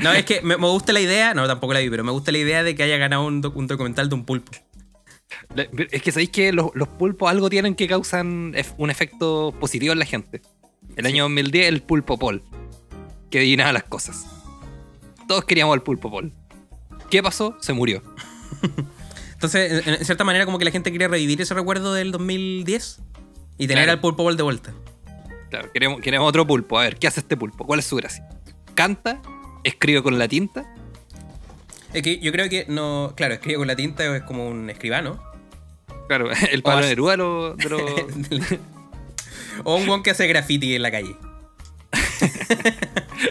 No, 0.00 0.12
es 0.12 0.24
que 0.24 0.40
me, 0.42 0.56
me 0.56 0.66
gusta 0.66 0.92
la 0.92 1.00
idea, 1.00 1.34
no, 1.34 1.46
tampoco 1.46 1.72
la 1.74 1.80
vi, 1.80 1.88
pero 1.90 2.04
me 2.04 2.10
gusta 2.12 2.32
la 2.32 2.38
idea 2.38 2.62
de 2.62 2.74
que 2.74 2.82
haya 2.82 2.96
ganado 2.96 3.24
un, 3.24 3.40
doc- 3.40 3.56
un 3.56 3.66
documental 3.66 4.08
de 4.08 4.14
un 4.14 4.24
pulpo. 4.24 4.50
Es 5.90 6.02
que 6.02 6.12
sabéis 6.12 6.30
que 6.30 6.52
los, 6.52 6.70
los 6.74 6.88
pulpos 6.88 7.30
algo 7.30 7.48
tienen 7.48 7.74
que 7.74 7.86
causan 7.86 8.54
un 8.76 8.90
efecto 8.90 9.54
positivo 9.60 9.92
en 9.92 9.98
la 9.98 10.04
gente. 10.06 10.42
El 10.96 11.04
Sí. 11.06 11.12
año 11.12 11.24
2010, 11.24 11.68
el 11.68 11.82
pulpo 11.82 12.18
Paul, 12.18 12.42
que 13.30 13.38
adivinaba 13.38 13.72
las 13.72 13.84
cosas. 13.84 14.26
Todos 15.28 15.44
queríamos 15.44 15.74
al 15.74 15.82
pulpo 15.82 16.10
Paul. 16.10 16.32
¿Qué 17.10 17.22
pasó? 17.22 17.56
Se 17.60 17.72
murió. 17.72 18.02
Entonces, 19.34 19.86
en, 19.86 20.04
cierta 20.04 20.24
manera, 20.24 20.44
como 20.46 20.58
que 20.58 20.64
la 20.64 20.70
gente 20.70 20.90
quería 20.90 21.08
revivir 21.08 21.40
ese 21.40 21.54
recuerdo 21.54 21.94
del 21.94 22.10
2010 22.12 23.00
y 23.56 23.66
tener 23.66 23.84
Claro. 23.84 23.92
al 23.92 24.00
pulpo 24.00 24.24
Ball 24.24 24.36
de 24.36 24.42
vuelta. 24.42 24.74
Claro, 25.50 25.70
queremos, 25.72 26.00
queremos 26.00 26.28
otro 26.28 26.46
pulpo. 26.46 26.78
A 26.78 26.82
ver, 26.82 26.96
¿qué 26.96 27.06
hace 27.06 27.20
este 27.20 27.36
pulpo? 27.36 27.64
¿Cuál 27.64 27.78
es 27.78 27.86
su 27.86 27.96
gracia? 27.96 28.28
¿Canta? 28.74 29.22
¿Escribe 29.64 30.02
con 30.02 30.18
la 30.18 30.28
tinta? 30.28 30.66
Es 31.94 32.02
que 32.02 32.18
yo 32.18 32.32
creo 32.32 32.48
que 32.48 32.66
no. 32.68 33.12
Claro, 33.16 33.34
escribe 33.34 33.58
con 33.58 33.66
la 33.66 33.76
tinta 33.76 34.16
es 34.16 34.22
como 34.24 34.48
un 34.48 34.68
escribano. 34.70 35.22
Claro, 36.08 36.28
el 36.50 36.62
Pablo 36.62 36.86
Neruda 36.86 37.16
lo, 37.16 37.54
de 37.54 37.68
los... 37.68 37.82
o 39.64 39.76
un 39.76 39.88
weón 39.88 40.02
que 40.02 40.10
hace 40.10 40.26
graffiti 40.26 40.74
en 40.74 40.82
la 40.82 40.90
calle. 40.90 41.16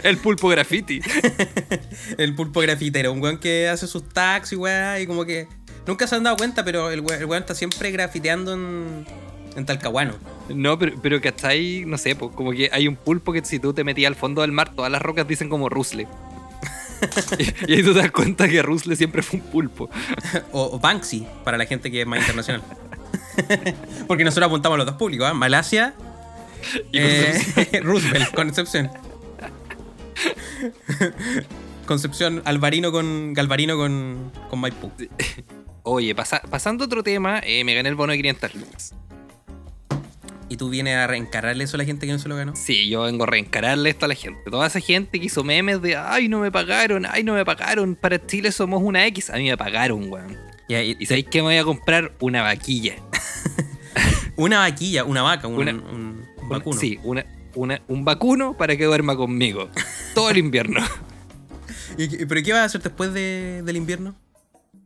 el 0.02 0.18
pulpo 0.18 0.48
graffiti. 0.48 1.00
el 2.18 2.34
pulpo 2.34 2.60
grafitero, 2.60 3.12
un 3.12 3.22
weón 3.22 3.38
que 3.38 3.68
hace 3.68 3.86
sus 3.86 4.08
tags 4.08 4.52
y 4.52 4.56
weá, 4.56 5.00
y 5.00 5.06
como 5.06 5.24
que. 5.24 5.48
Nunca 5.86 6.06
se 6.06 6.16
han 6.16 6.22
dado 6.22 6.36
cuenta, 6.36 6.64
pero 6.64 6.90
el 6.90 7.00
weón, 7.00 7.20
el 7.20 7.26
weón 7.26 7.42
está 7.42 7.54
siempre 7.54 7.90
grafiteando 7.90 8.52
en, 8.52 9.06
en 9.56 9.66
Talcahuano. 9.66 10.14
No, 10.48 10.78
pero, 10.78 10.92
pero 11.00 11.20
ahí, 11.42 11.84
no 11.86 11.98
sé, 11.98 12.14
pues, 12.14 12.34
como 12.34 12.52
que 12.52 12.70
hay 12.72 12.88
un 12.88 12.96
pulpo 12.96 13.32
que 13.32 13.44
si 13.44 13.58
tú 13.58 13.72
te 13.72 13.84
metías 13.84 14.08
al 14.08 14.14
fondo 14.14 14.42
del 14.42 14.52
mar, 14.52 14.74
todas 14.74 14.90
las 14.90 15.02
rocas 15.02 15.26
dicen 15.26 15.48
como 15.48 15.68
Rusle. 15.68 16.06
y, 17.66 17.72
ahí 17.72 17.82
tú 17.82 17.92
te 17.92 18.00
das 18.00 18.10
cuenta 18.10 18.48
que 18.48 18.62
Rusle 18.62 18.96
siempre 18.96 19.22
fue 19.22 19.40
un 19.40 19.46
pulpo. 19.46 19.90
o, 20.52 20.78
Banksy, 20.78 21.26
para 21.44 21.56
la 21.56 21.66
gente 21.66 21.90
que 21.90 22.02
es 22.02 22.06
más 22.06 22.20
internacional. 22.20 22.62
Porque 24.06 24.24
nosotros 24.24 24.46
apuntamos 24.46 24.76
a 24.76 24.78
los 24.78 24.86
dos 24.86 24.96
públicos, 24.96 25.26
¿ah? 25.28 25.34
Malasia 25.34 25.94
y 26.92 26.98
eh, 26.98 27.80
Roosevelt, 27.82 28.34
Concepción. 28.34 28.90
Concepción, 31.86 32.42
Alvarino 32.44 32.92
con 32.92 33.32
Galvarino 33.32 33.76
con, 33.76 34.30
con 34.50 34.60
Maipú. 34.60 34.92
Oye, 35.82 36.14
pasando 36.14 36.84
a 36.84 36.86
otro 36.86 37.02
tema, 37.02 37.40
eh, 37.44 37.64
me 37.64 37.74
gané 37.74 37.88
el 37.88 37.94
bono 37.94 38.12
de 38.12 38.18
500 38.18 38.54
lucas. 38.56 38.94
¿Y 40.50 40.56
tú 40.56 40.70
vienes 40.70 40.96
a 40.96 41.06
reencararle 41.06 41.64
eso 41.64 41.76
a 41.76 41.78
la 41.78 41.84
gente 41.84 42.06
que 42.06 42.12
no 42.12 42.18
se 42.18 42.28
lo 42.28 42.36
ganó? 42.36 42.56
Sí, 42.56 42.88
yo 42.88 43.02
vengo 43.02 43.24
a 43.24 43.26
reencararle 43.26 43.90
esto 43.90 44.06
a 44.06 44.08
la 44.08 44.14
gente. 44.14 44.50
Toda 44.50 44.66
esa 44.66 44.80
gente 44.80 45.20
que 45.20 45.26
hizo 45.26 45.44
memes 45.44 45.82
de 45.82 45.96
ay, 45.96 46.28
no 46.28 46.40
me 46.40 46.50
pagaron, 46.50 47.06
ay, 47.08 47.22
no 47.22 47.34
me 47.34 47.44
pagaron. 47.44 47.94
Para 47.94 48.24
Chile 48.24 48.50
somos 48.50 48.82
una 48.82 49.06
X. 49.06 49.28
A 49.28 49.36
mí 49.36 49.48
me 49.48 49.56
pagaron, 49.58 50.10
weón. 50.10 50.38
y, 50.68 51.06
sabéis 51.06 51.26
que 51.26 51.38
me 51.38 51.48
voy 51.48 51.56
a 51.56 51.64
comprar 51.64 52.12
una 52.20 52.42
vaquilla. 52.42 52.96
una 54.36 54.60
vaquilla, 54.60 55.04
una 55.04 55.22
vaca, 55.22 55.48
un, 55.48 56.07
vacuno. 56.48 56.78
sí, 56.78 56.98
una, 57.02 57.24
un 57.88 58.04
vacuno 58.04 58.56
para 58.56 58.76
que 58.76 58.84
duerma 58.84 59.16
conmigo. 59.16 59.68
Todo 60.14 60.30
el 60.30 60.38
invierno. 60.38 60.80
¿Y, 61.98 62.26
¿Pero 62.26 62.42
qué 62.42 62.52
vas 62.52 62.62
a 62.62 62.64
hacer 62.64 62.82
después 62.82 63.12
del 63.12 63.76
invierno? 63.76 64.14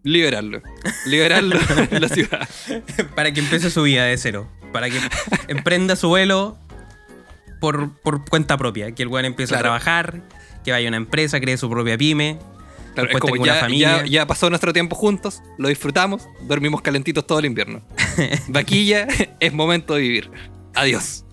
Liberarlo. 0.03 0.63
Liberarlo 1.07 1.57
en 1.91 2.01
la 2.01 2.09
ciudad. 2.09 2.49
Para 3.15 3.33
que 3.33 3.41
empiece 3.41 3.71
su 3.71 3.83
vida 3.83 4.05
de 4.05 4.17
cero. 4.17 4.49
Para 4.73 4.91
que 4.91 4.99
emprenda 5.49 5.97
su 5.97 6.09
vuelo 6.09 6.59
por, 7.61 7.93
cuenta 8.29 8.57
propia. 8.57 8.93
Que 8.93 9.03
el 9.03 9.09
weón 9.09 9.27
empiece 9.27 9.55
a 9.55 9.59
trabajar, 9.59 10.23
que 10.65 10.73
vaya 10.73 10.89
a 10.89 10.91
una 10.91 10.97
empresa, 10.97 11.41
cree 11.41 11.57
su 11.57 11.71
propia 11.71 11.97
pyme. 11.97 12.39
Claro, 12.95 13.11
es 13.11 13.19
como 13.21 13.45
ya, 13.45 13.55
familia. 13.55 14.05
Ya, 14.05 14.27
pasó 14.27 14.51
nuestro 14.51 14.73
tiempo 14.73 14.97
juntos, 14.97 15.43
lo 15.57 15.69
disfrutamos, 15.69 16.29
dormimos 16.43 16.83
calentitos 16.83 17.27
todo 17.27 17.39
el 17.39 17.47
invierno. 17.47 17.81
Vaquilla, 18.49 19.07
es 19.41 19.53
momento 19.53 19.95
de 19.95 20.01
vivir. 20.01 20.31
Adiós. 20.75 21.25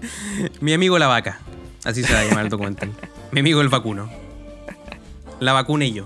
Mi 0.60 0.72
amigo 0.72 0.98
la 0.98 1.06
vaca. 1.06 1.40
Así 1.84 2.02
se 2.02 2.12
va 2.12 2.20
a 2.20 2.24
llamar 2.24 2.44
el 2.44 2.50
documental. 2.50 2.90
Mi 3.32 3.40
amigo 3.40 3.60
el 3.60 3.68
vacuno. 3.68 4.10
La 5.40 5.52
vacuna 5.52 5.84
y 5.84 5.92
yo. 5.92 6.04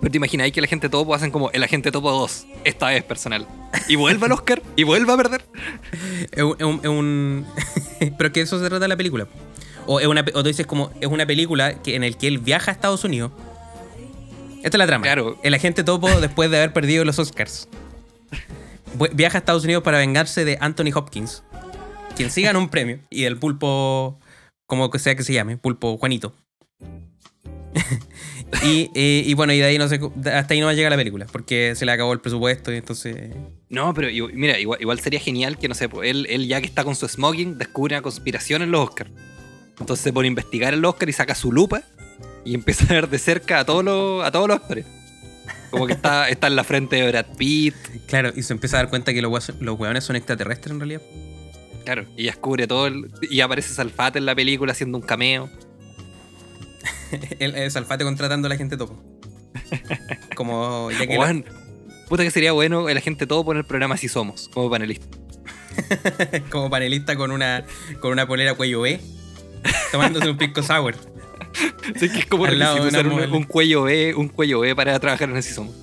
Pero 0.00 0.12
te 0.12 0.18
imagináis 0.18 0.52
que 0.52 0.60
la 0.60 0.66
gente 0.66 0.88
topo 0.88 1.14
hacen 1.14 1.30
como 1.30 1.50
el 1.52 1.62
agente 1.62 1.90
topo 1.90 2.10
2, 2.10 2.46
esta 2.64 2.88
vez 2.88 3.02
personal. 3.02 3.48
Y 3.88 3.96
vuelve 3.96 4.26
al 4.26 4.32
Oscar 4.32 4.62
y 4.76 4.84
vuelve 4.84 5.12
a 5.12 5.16
perder. 5.16 5.44
Es 6.30 6.42
un. 6.42 7.46
Pero 8.18 8.32
que 8.32 8.42
eso 8.42 8.58
se 8.58 8.68
trata 8.68 8.80
de 8.80 8.88
la 8.88 8.96
película. 8.96 9.26
O, 9.86 10.00
es 10.00 10.06
una, 10.06 10.20
o 10.34 10.42
tú 10.42 10.48
dices 10.48 10.66
como 10.66 10.90
es 11.00 11.08
una 11.08 11.26
película 11.26 11.82
que, 11.82 11.94
en 11.94 12.04
el 12.04 12.16
que 12.16 12.28
él 12.28 12.38
viaja 12.38 12.70
a 12.70 12.74
Estados 12.74 13.04
Unidos. 13.04 13.32
Esta 14.62 14.76
es 14.76 14.78
la 14.78 14.86
trama. 14.86 15.04
Claro. 15.04 15.38
El 15.42 15.54
agente 15.54 15.84
topo, 15.84 16.08
después 16.20 16.50
de 16.50 16.58
haber 16.58 16.72
perdido 16.72 17.04
los 17.04 17.18
Oscars, 17.18 17.68
viaja 19.12 19.38
a 19.38 19.40
Estados 19.40 19.64
Unidos 19.64 19.82
para 19.82 19.98
vengarse 19.98 20.44
de 20.44 20.58
Anthony 20.60 20.90
Hopkins, 20.94 21.42
quien 22.16 22.30
sí 22.30 22.42
ganó 22.42 22.58
un 22.58 22.68
premio, 22.68 23.00
y 23.10 23.22
del 23.22 23.38
pulpo, 23.38 24.18
como 24.66 24.90
que 24.90 24.98
sea 24.98 25.14
que 25.14 25.22
se 25.22 25.32
llame, 25.32 25.56
pulpo 25.56 25.96
Juanito. 25.98 26.34
Y, 28.62 29.34
bueno, 29.34 29.52
y 29.52 29.58
de 29.58 29.64
ahí 29.64 29.78
no 29.78 29.88
sé, 29.88 30.00
hasta 30.32 30.54
ahí 30.54 30.60
no 30.60 30.66
va 30.66 30.72
a 30.72 30.74
llegar 30.74 30.90
la 30.90 30.96
película, 30.96 31.26
porque 31.30 31.74
se 31.74 31.84
le 31.84 31.92
acabó 31.92 32.12
el 32.12 32.20
presupuesto 32.20 32.72
y 32.72 32.76
entonces... 32.76 33.34
No, 33.68 33.92
pero 33.92 34.08
mira, 34.32 34.58
igual, 34.58 35.00
sería 35.00 35.20
genial 35.20 35.58
que, 35.58 35.68
no 35.68 35.74
sé, 35.74 35.88
pues, 35.88 36.08
él, 36.08 36.26
él 36.30 36.46
ya 36.46 36.60
que 36.60 36.66
está 36.66 36.84
con 36.84 36.94
su 36.94 37.06
smoking, 37.08 37.58
descubre 37.58 37.94
una 37.94 38.02
conspiración 38.02 38.62
en 38.62 38.70
los 38.70 38.88
Oscars. 38.88 39.10
Entonces 39.78 40.04
se 40.04 40.12
pone 40.12 40.28
a 40.28 40.30
investigar 40.30 40.72
el 40.72 40.84
Oscar 40.84 41.08
y 41.08 41.12
saca 41.12 41.34
su 41.34 41.52
lupa 41.52 41.82
y 42.44 42.54
empieza 42.54 42.84
a 42.84 42.92
ver 42.92 43.08
de 43.08 43.18
cerca 43.18 43.60
a 43.60 43.64
todos 43.64 43.84
los, 43.84 44.24
a 44.24 44.30
todos 44.30 44.48
los 44.48 44.60
Oscars. 44.60 44.86
Como 45.70 45.86
que 45.86 45.94
está, 45.94 46.28
está 46.28 46.46
en 46.46 46.56
la 46.56 46.62
frente 46.62 46.96
de 46.96 47.08
Brad 47.08 47.36
Pitt. 47.36 47.74
Claro, 48.06 48.32
y 48.34 48.42
se 48.44 48.52
empieza 48.52 48.76
a 48.76 48.80
dar 48.82 48.90
cuenta 48.90 49.12
que 49.12 49.20
los, 49.20 49.52
los 49.60 49.78
hueones 49.78 50.04
son 50.04 50.14
extraterrestres 50.14 50.72
en 50.72 50.78
realidad. 50.78 51.02
Claro, 51.84 52.06
y 52.16 52.24
descubre 52.24 52.66
todo 52.66 52.90
y 53.30 53.40
aparece 53.40 53.74
Salfate 53.74 54.18
en 54.18 54.26
la 54.26 54.34
película 54.34 54.72
haciendo 54.72 54.98
un 54.98 55.04
cameo. 55.04 55.50
el, 57.38 57.70
Salfate 57.70 58.04
contratando 58.04 58.46
a 58.46 58.48
la 58.48 58.56
gente 58.56 58.76
topo. 58.76 59.02
Como 60.36 60.90
ya 60.90 61.06
que. 61.06 61.44
puta 62.08 62.22
que 62.22 62.30
sería 62.30 62.52
bueno 62.52 62.88
el 62.88 62.96
agente 62.96 63.26
todo 63.26 63.44
poner 63.44 63.60
el 63.60 63.66
programa 63.66 63.96
Si 63.96 64.08
Somos, 64.08 64.48
como 64.48 64.70
panelista. 64.70 65.06
como 66.50 66.70
panelista 66.70 67.16
con 67.16 67.30
una, 67.30 67.64
con 68.00 68.12
una 68.12 68.26
polera 68.26 68.54
cuello 68.54 68.82
B, 68.82 69.00
tomándose 69.92 70.30
un 70.30 70.36
pisco 70.36 70.62
sour. 70.62 70.94
Sí, 72.00 72.08
que 72.08 72.20
es 72.20 72.26
como 72.26 72.46
Al 72.46 72.58
lado 72.58 72.82
un, 73.30 73.44
cuello 73.44 73.84
B, 73.84 74.14
un 74.16 74.28
cuello 74.28 74.60
B 74.60 74.74
para 74.74 74.98
trabajar 74.98 75.30
en 75.30 75.36
el 75.36 75.42
Si 75.42 75.52
Somos. 75.52 75.74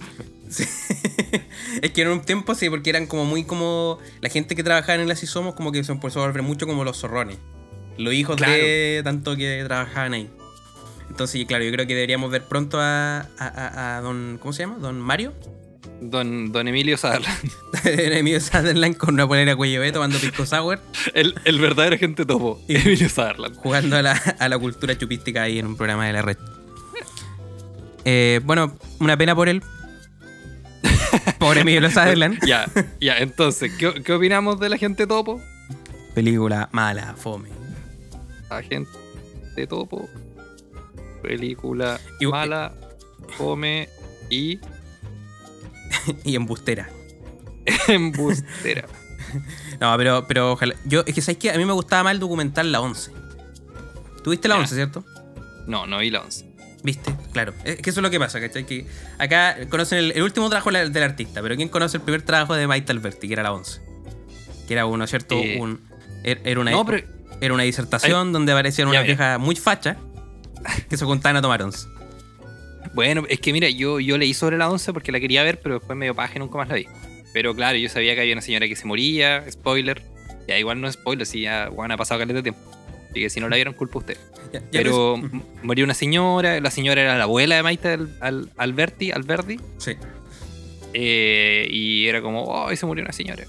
Es 1.81 1.91
que 1.91 2.01
en 2.01 2.09
un 2.09 2.21
tiempo 2.21 2.55
sí, 2.55 2.69
porque 2.69 2.89
eran 2.89 3.07
como 3.07 3.25
muy 3.25 3.43
como. 3.43 3.99
La 4.21 4.29
gente 4.29 4.55
que 4.55 4.63
trabajaba 4.63 4.95
en 4.95 5.01
el 5.01 5.11
Así 5.11 5.25
Somos, 5.25 5.55
como 5.55 5.71
que 5.71 5.83
se 5.83 5.91
empezó 5.91 6.21
a 6.21 6.27
volver 6.27 6.43
mucho 6.43 6.67
como 6.67 6.83
los 6.83 6.99
zorrones. 6.99 7.37
Los 7.97 8.13
hijos 8.13 8.37
de 8.37 9.01
tanto 9.03 9.35
que 9.35 9.63
trabajaban 9.65 10.13
ahí. 10.13 10.29
Entonces, 11.09 11.45
claro, 11.45 11.63
yo 11.63 11.71
creo 11.71 11.85
que 11.87 11.93
deberíamos 11.93 12.31
ver 12.31 12.43
pronto 12.43 12.77
a, 12.79 13.27
a, 13.37 14.01
don. 14.01 14.37
¿Cómo 14.41 14.53
se 14.53 14.63
llama? 14.63 14.77
¿Don 14.79 14.99
Mario? 14.99 15.33
Don, 15.99 16.51
don 16.51 16.67
Emilio 16.67 16.97
Sutherland. 16.97 17.51
Emilio 17.83 18.39
Sutherland 18.39 18.97
con 18.97 19.13
una 19.15 19.27
polera 19.27 19.55
cuello 19.55 19.81
B 19.81 19.91
tomando 19.91 20.17
pisco 20.19 20.45
sour. 20.45 20.79
El, 21.13 21.35
el 21.43 21.59
verdadero 21.59 21.97
gente 21.97 22.25
topo, 22.25 22.61
Emilio 22.67 23.09
Sutherland. 23.09 23.55
Jugando 23.57 23.97
a 23.97 24.01
la, 24.01 24.13
a 24.13 24.49
la, 24.49 24.57
cultura 24.57 24.97
chupística 24.97 25.43
ahí 25.43 25.59
en 25.59 25.67
un 25.67 25.75
programa 25.75 26.07
de 26.07 26.13
la 26.13 26.21
red. 26.21 26.37
Eh, 28.05 28.39
bueno, 28.43 28.75
una 28.99 29.17
pena 29.17 29.35
por 29.35 29.49
él. 29.49 29.61
Pobre 31.39 31.61
Emilio 31.61 31.89
Sutherland. 31.89 32.39
ya, 32.45 32.69
ya, 32.99 33.17
entonces, 33.17 33.71
¿qué, 33.77 34.01
¿qué 34.03 34.13
opinamos 34.13 34.59
de 34.59 34.69
la 34.69 34.77
gente 34.77 35.07
topo? 35.07 35.41
Película 36.13 36.69
mala, 36.71 37.15
fome. 37.17 37.49
Agente 38.49 39.67
topo 39.67 40.09
película 41.21 41.99
mala, 42.21 42.73
come 43.37 43.87
y. 44.29 44.59
y 46.23 46.35
embustera. 46.35 46.89
embustera. 47.87 48.87
no, 49.79 49.95
pero, 49.97 50.25
pero 50.27 50.51
ojalá. 50.53 50.75
Yo, 50.85 51.03
es 51.05 51.13
que 51.13 51.21
sabes 51.21 51.37
que 51.37 51.51
a 51.51 51.57
mí 51.57 51.65
me 51.65 51.73
gustaba 51.73 52.03
más 52.03 52.13
el 52.13 52.19
documental 52.19 52.71
La 52.71 52.81
11. 52.81 53.11
¿Tuviste 54.23 54.47
la 54.47 54.57
11, 54.57 54.75
cierto? 54.75 55.03
No, 55.67 55.87
no 55.87 55.99
vi 55.99 56.11
la 56.11 56.21
11. 56.21 56.49
¿Viste? 56.83 57.13
Claro. 57.31 57.53
Es 57.63 57.77
que 57.77 57.89
eso 57.89 57.99
es 57.99 58.03
lo 58.03 58.09
que 58.09 58.19
pasa, 58.19 58.39
¿cachai? 58.39 58.65
Que 58.65 58.85
acá 59.17 59.57
conocen 59.69 60.11
el, 60.13 60.21
último 60.21 60.49
trabajo 60.49 60.71
del 60.71 61.03
artista, 61.03 61.41
pero 61.41 61.55
¿quién 61.55 61.69
conoce 61.69 61.97
el 61.97 62.03
primer 62.03 62.21
trabajo 62.23 62.55
de 62.55 62.67
Maite 62.67 62.91
Alberti, 62.91 63.27
que 63.27 63.33
era 63.33 63.43
la 63.43 63.53
11? 63.53 63.81
Que 64.67 64.73
era 64.73 64.85
uno, 64.85 65.07
¿cierto? 65.07 65.35
Eh, 65.35 65.57
un, 65.59 65.81
er, 66.23 66.41
era, 66.43 66.59
una, 66.59 66.71
era 67.39 67.53
una 67.53 67.63
disertación 67.63 68.33
donde 68.33 68.51
aparecían 68.51 68.87
una 68.87 69.01
vieja 69.01 69.37
muy 69.37 69.55
facha 69.55 69.97
que 70.89 70.97
se 70.97 71.05
juntaban 71.05 71.37
a 71.37 71.41
tomar 71.41 71.61
once. 71.63 71.87
Bueno, 72.93 73.23
es 73.29 73.39
que 73.39 73.53
mira, 73.53 73.69
yo, 73.69 73.99
yo 73.99 74.17
leí 74.17 74.33
sobre 74.33 74.57
la 74.57 74.69
once 74.69 74.91
porque 74.91 75.11
la 75.11 75.19
quería 75.19 75.43
ver, 75.43 75.59
pero 75.61 75.75
después 75.75 75.97
medio 75.97 76.13
paja 76.13 76.33
y 76.35 76.39
nunca 76.39 76.57
más 76.57 76.67
la 76.67 76.75
vi. 76.75 76.87
Pero 77.33 77.55
claro, 77.55 77.77
yo 77.77 77.87
sabía 77.87 78.15
que 78.15 78.21
había 78.21 78.33
una 78.33 78.41
señora 78.41 78.67
que 78.67 78.75
se 78.75 78.85
moría, 78.85 79.45
spoiler. 79.49 80.01
Ya 80.47 80.57
igual 80.57 80.81
no 80.81 80.87
es 80.87 80.95
spoiler, 80.95 81.25
si 81.25 81.41
ya 81.41 81.69
bueno, 81.69 81.93
ha 81.93 81.97
pasado 81.97 82.19
caleta 82.19 82.37
de 82.37 82.43
tiempo. 82.43 82.59
Así 83.11 83.19
que 83.19 83.29
si 83.29 83.41
no 83.41 83.49
la 83.49 83.57
vieron, 83.57 83.73
culpa 83.73 83.99
usted. 83.99 84.17
pero 84.71 85.17
murió 85.63 85.83
una 85.83 85.93
señora, 85.93 86.59
la 86.61 86.71
señora 86.71 87.01
era 87.01 87.17
la 87.17 87.25
abuela 87.25 87.55
de 87.55 87.63
Maite 87.63 87.99
al, 88.21 88.49
Alberti, 88.57 89.11
Alberti. 89.11 89.59
Sí. 89.77 89.97
Eh, 90.93 91.67
y 91.69 92.07
era 92.07 92.21
como, 92.21 92.43
oh, 92.45 92.73
se 92.73 92.85
murió 92.85 93.03
una 93.03 93.11
señora. 93.11 93.43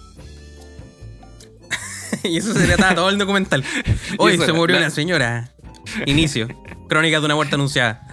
y 2.24 2.36
eso 2.36 2.52
se 2.52 2.66
trataba 2.66 2.96
todo 2.96 3.08
el 3.08 3.18
documental. 3.18 3.64
Hoy 4.18 4.36
se 4.36 4.52
murió 4.52 4.76
una 4.76 4.90
señora. 4.90 5.52
Inicio. 6.06 6.48
Crónica 6.88 7.20
de 7.20 7.26
una 7.26 7.36
muerte 7.36 7.54
anunciada. 7.54 8.06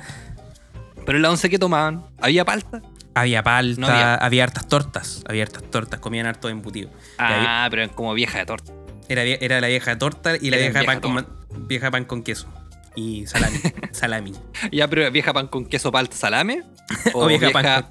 Pero 1.05 1.17
en 1.17 1.23
la 1.23 1.31
once 1.31 1.49
que 1.49 1.57
tomaban, 1.57 2.05
¿había 2.21 2.45
palta? 2.45 2.83
Había 3.15 3.41
palta, 3.41 4.15
había. 4.15 4.43
hartas 4.43 4.67
tortas. 4.67 5.23
Había 5.27 5.43
hartas 5.43 5.63
tortas, 5.71 5.99
comían 5.99 6.27
harto 6.27 6.47
embutido. 6.47 6.91
Ah, 7.17 7.67
pero 7.71 7.83
pero 7.87 7.95
como 7.95 8.13
vieja 8.13 8.37
de 8.37 8.45
torta. 8.45 8.71
Era, 9.09 9.23
era 9.23 9.59
la 9.59 9.67
vieja 9.67 9.91
de 9.91 9.97
torta 9.97 10.35
y 10.39 10.51
la 10.51 10.57
vieja, 10.57 10.83
pan 10.83 10.99
Con, 10.99 11.38
vieja 11.67 11.91
pan 11.91 12.05
con 12.05 12.23
queso. 12.23 12.47
y 12.95 13.25
salami. 13.27 13.57
salami. 13.91 14.33
Ya, 14.71 14.87
pero 14.87 15.09
vieja 15.11 15.31
pan 15.33 15.47
con 15.47 15.65
queso 15.65 15.91
palta 15.91 16.15
salame. 16.15 16.63
O 17.13 17.27
vieja 17.27 17.49
pan 17.51 17.85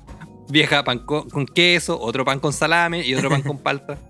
vieja 0.51 0.83
pan 0.85 1.01
con, 1.01 1.29
con 1.31 1.47
queso, 1.47 2.01
otro 2.01 2.25
pan 2.25 2.41
con 2.41 2.53
salame 2.53 3.07
y 3.07 3.15
otro 3.15 3.29
pan 3.31 3.43
con 3.43 3.59
palta. 3.59 3.99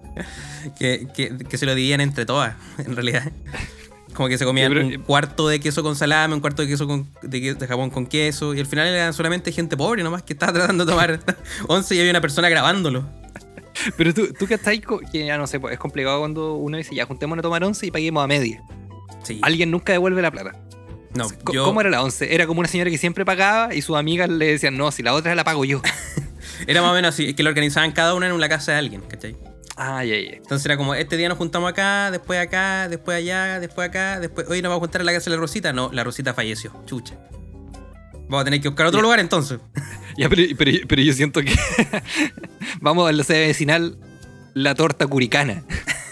Que, 0.78 1.06
que- 1.14 1.36
que 1.48 1.56
se 1.58 1.64
lo 1.66 1.74
dividían 1.76 2.00
entre 2.00 2.26
todas, 2.26 2.56
en 2.78 2.96
realidad. 2.96 3.30
Como 4.14 4.28
que 4.28 4.36
se 4.36 4.44
comían 4.44 4.72
pero- 4.72 4.84
un 4.86 5.02
cuarto 5.04 5.46
de 5.46 5.60
queso 5.60 5.84
con 5.84 5.94
salame, 5.94 6.34
un 6.34 6.40
cuarto 6.40 6.62
de 6.62 6.68
queso 6.68 6.88
con, 6.88 7.06
de, 7.22 7.54
de 7.54 7.66
jamón 7.68 7.90
con 7.90 8.04
queso. 8.06 8.52
Y 8.54 8.58
al 8.60 8.66
final 8.66 8.88
eran 8.88 9.14
solamente 9.14 9.52
gente 9.52 9.76
pobre 9.76 10.02
nomás 10.02 10.24
que 10.24 10.32
estaba 10.32 10.52
tratando 10.52 10.84
de 10.84 10.90
tomar 10.90 11.20
once 11.68 11.94
y 11.94 12.00
había 12.00 12.10
una 12.10 12.20
persona 12.20 12.48
grabándolo. 12.48 13.04
Pero 13.96 14.12
tú, 14.12 14.32
tú 14.36 14.46
que 14.48 14.54
estás 14.54 14.68
ahí, 14.68 14.82
que 15.12 15.24
ya 15.26 15.38
no 15.38 15.46
sé, 15.46 15.60
pues, 15.60 15.74
es 15.74 15.78
complicado 15.78 16.18
cuando 16.18 16.54
uno 16.54 16.76
dice, 16.76 16.96
ya 16.96 17.06
juntémonos 17.06 17.42
a 17.42 17.44
tomar 17.44 17.62
once 17.62 17.86
y 17.86 17.92
paguemos 17.92 18.24
a 18.24 18.26
media. 18.26 18.60
Sí. 19.22 19.38
Alguien 19.42 19.70
nunca 19.70 19.92
devuelve 19.92 20.22
la 20.22 20.30
plata. 20.30 20.52
No, 21.14 21.26
yo- 21.52 21.64
¿Cómo 21.64 21.80
era 21.80 21.90
la 21.90 22.02
once? 22.02 22.34
Era 22.34 22.46
como 22.46 22.60
una 22.60 22.68
señora 22.68 22.90
que 22.90 22.98
siempre 22.98 23.24
pagaba 23.24 23.74
y 23.74 23.82
sus 23.82 23.96
amigas 23.96 24.28
le 24.28 24.46
decían, 24.46 24.76
no, 24.76 24.90
si 24.92 25.02
la 25.02 25.14
otra 25.14 25.34
la 25.34 25.44
pago 25.44 25.64
yo. 25.64 25.80
Era 26.66 26.82
más 26.82 26.90
o 26.90 26.94
menos 26.94 27.14
así, 27.14 27.34
que 27.34 27.42
lo 27.44 27.50
organizaban 27.50 27.92
cada 27.92 28.14
una 28.14 28.26
en 28.26 28.32
una 28.32 28.48
casa 28.48 28.72
de 28.72 28.78
alguien, 28.78 29.00
¿cachai? 29.02 29.36
Ah, 29.76 30.04
ya, 30.04 30.16
ya. 30.16 30.30
Entonces 30.36 30.64
era 30.66 30.76
como, 30.76 30.92
este 30.94 31.16
día 31.16 31.28
nos 31.28 31.38
juntamos 31.38 31.70
acá, 31.70 32.10
después 32.10 32.38
acá, 32.40 32.88
después 32.88 33.16
allá, 33.16 33.60
después 33.60 33.88
acá, 33.88 34.18
después, 34.18 34.48
hoy 34.48 34.60
nos 34.60 34.70
vamos 34.70 34.78
a 34.78 34.86
juntar 34.86 35.02
en 35.02 35.06
la 35.06 35.12
casa 35.12 35.30
de 35.30 35.36
la 35.36 35.40
Rosita. 35.40 35.72
No, 35.72 35.90
la 35.92 36.02
Rosita 36.02 36.34
falleció, 36.34 36.72
chucha. 36.84 37.14
Vamos 38.28 38.40
a 38.40 38.44
tener 38.44 38.60
que 38.60 38.68
buscar 38.68 38.86
otro 38.86 39.00
lugar 39.02 39.20
entonces. 39.20 39.58
Ya, 40.18 40.28
pero, 40.28 40.42
pero- 40.58 40.78
pero 40.88 41.00
yo 41.02 41.12
siento 41.12 41.40
que 41.42 41.54
vamos 42.80 43.08
a 43.08 43.12
la 43.12 43.22
sede 43.22 43.46
vecinal, 43.46 43.98
la 44.54 44.74
torta 44.74 45.06
curicana. 45.06 45.62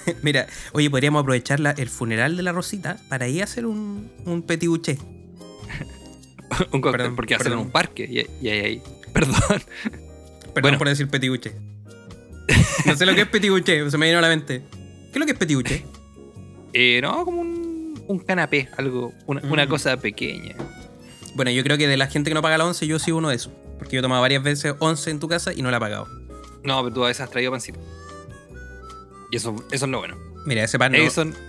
Mira, 0.23 0.47
oye, 0.73 0.90
podríamos 0.90 1.21
aprovechar 1.21 1.61
la- 1.61 1.71
el 1.73 1.88
funeral 1.88 2.37
de 2.37 2.42
la 2.42 2.53
Rosita 2.53 2.99
para 3.09 3.29
ir 3.29 3.40
a 3.42 3.45
hacer 3.45 3.66
un, 3.66 4.11
un 4.25 4.42
petit 4.42 4.69
bouché. 4.69 4.99
un 6.73 6.81
cóctel, 6.81 6.92
Perdón, 6.92 7.16
porque 7.16 7.35
en 7.35 7.53
un 7.55 7.71
parque. 7.71 8.05
Y, 8.40 8.47
y, 8.47 8.51
y- 8.51 8.83
perdón. 9.12 9.35
Perdón 9.42 10.62
Bueno. 10.62 10.79
por 10.79 10.88
decir 10.88 11.09
petit 11.09 11.29
bouché. 11.31 11.53
No 12.87 12.97
sé 12.97 13.05
lo 13.07 13.14
que 13.14 13.23
es 13.23 13.29
petit 13.29 13.51
bouché, 13.51 13.90
se 13.90 13.99
me 13.99 14.07
vino 14.07 14.19
a 14.19 14.23
la 14.23 14.29
mente. 14.29 14.62
¿Qué 14.71 15.11
es 15.12 15.16
lo 15.19 15.27
que 15.27 15.33
es 15.33 15.38
petit 15.38 15.55
bouché? 15.57 15.85
Eh, 16.73 17.01
no, 17.03 17.25
como 17.25 17.40
un, 17.40 18.01
un 18.07 18.19
canapé, 18.21 18.69
algo, 18.77 19.12
una, 19.27 19.40
una 19.42 19.66
Mm. 19.66 19.69
cosa 19.69 19.97
pequeña. 19.97 20.55
Bueno, 21.35 21.51
yo 21.51 21.62
creo 21.62 21.77
que 21.77 21.88
de 21.88 21.97
la 21.97 22.07
gente 22.07 22.31
que 22.31 22.35
no 22.35 22.42
paga 22.42 22.57
la 22.59 22.64
once, 22.64 22.87
yo 22.87 22.99
soy 22.99 23.12
uno 23.12 23.29
de 23.31 23.37
esos. 23.37 23.53
Porque 23.79 23.95
yo 23.95 24.01
he 24.01 24.03
tomado 24.03 24.23
varias 24.23 24.42
veces 24.42 24.75
once 24.79 25.11
en 25.11 25.19
tu 25.21 25.29
casa 25.29 25.53
y 25.53 25.61
no 25.62 25.71
la 25.71 25.77
he 25.79 25.81
pagado. 25.81 26.07
No, 26.64 26.83
pero 26.83 26.95
tú 26.95 27.05
a 27.05 27.09
veces 27.09 27.21
has 27.23 27.31
traído 27.31 27.51
pancito. 27.51 27.79
Y 29.31 29.37
eso, 29.37 29.55
eso 29.73 29.85
es 29.87 29.91
lo 29.91 29.99
bueno. 29.99 30.17
Mira, 30.47 30.62
ese 30.65 30.79
pan 30.79 30.93
no. 30.93 30.99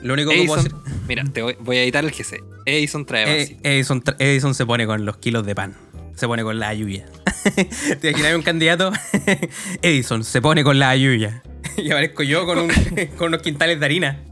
Lo 0.02 0.14
único 0.14 0.32
que 0.32 0.44
puedo 0.46 0.60
hacer. 0.60 0.72
mira, 1.08 1.24
te 1.32 1.42
voy, 1.44 1.56
voy 1.60 1.78
a 1.78 1.84
editar 1.84 2.04
el 2.04 2.12
GC. 2.12 2.44
Edison 2.66 3.06
trae 3.06 3.44
Eh. 3.44 3.58
Edison, 3.64 4.02
tra- 4.04 4.16
Edison 4.18 4.56
se 4.56 4.66
pone 4.66 4.88
con 4.88 5.06
los 5.06 5.18
kilos 5.18 5.46
de 5.46 5.54
pan. 5.54 5.76
Se 6.16 6.26
pone 6.28 6.42
con 6.44 6.58
la 6.60 6.70
ayuya. 6.70 7.06
¿Te 8.02 8.10
imaginas 8.10 8.34
un 8.36 8.42
candidato? 8.42 8.92
Edison 9.84 10.24
se 10.24 10.42
pone 10.42 10.64
con 10.64 10.80
la 10.80 10.90
ayuya. 10.90 11.44
Y 11.78 11.92
aparezco 11.92 12.24
yo 12.24 12.46
con, 12.48 12.58
un- 12.58 12.72
con 13.18 13.28
unos 13.28 13.44
quintales 13.44 13.80
de 13.80 13.86
harina. 13.86 14.24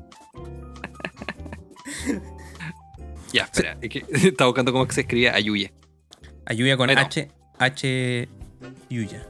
Ya, 3.31 3.43
espera, 3.43 3.77
es 3.81 3.89
que 3.89 4.05
estaba 4.09 4.47
buscando 4.47 4.71
cómo 4.71 4.89
se 4.89 5.01
escribía 5.01 5.35
Ayuye. 5.35 5.71
Ayuya 6.45 6.77
con 6.77 6.87
Bueno. 6.87 7.01
H. 7.01 7.29
H. 7.59 8.29
Yuya. 8.89 9.27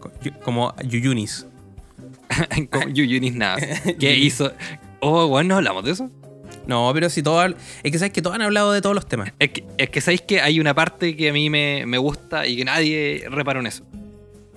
Co- 0.00 0.12
yu- 0.22 0.38
Como 0.40 0.74
Yuyunis. 0.84 1.46
Como 2.70 2.88
Yuyunis 2.88 3.34
Navas. 3.34 3.62
¿Qué 3.98 4.14
hizo? 4.16 4.52
Oh, 5.00 5.26
bueno, 5.28 5.48
¿no 5.50 5.56
hablamos 5.56 5.84
de 5.84 5.92
eso? 5.92 6.10
No, 6.66 6.90
pero 6.92 7.08
si 7.08 7.22
todos. 7.22 7.54
Es 7.82 7.92
que 7.92 7.98
sabes 7.98 8.12
que 8.12 8.20
todos 8.20 8.36
han 8.36 8.42
hablado 8.42 8.72
de 8.72 8.82
todos 8.82 8.94
los 8.94 9.06
temas. 9.06 9.32
Es 9.38 9.50
que, 9.50 9.64
es 9.78 9.88
que 9.90 10.00
sabéis 10.00 10.20
que 10.22 10.40
hay 10.40 10.60
una 10.60 10.74
parte 10.74 11.16
que 11.16 11.30
a 11.30 11.32
mí 11.32 11.48
me, 11.48 11.84
me 11.86 11.96
gusta 11.98 12.46
y 12.46 12.56
que 12.56 12.64
nadie 12.64 13.24
reparó 13.30 13.60
en 13.60 13.66
eso. 13.68 13.84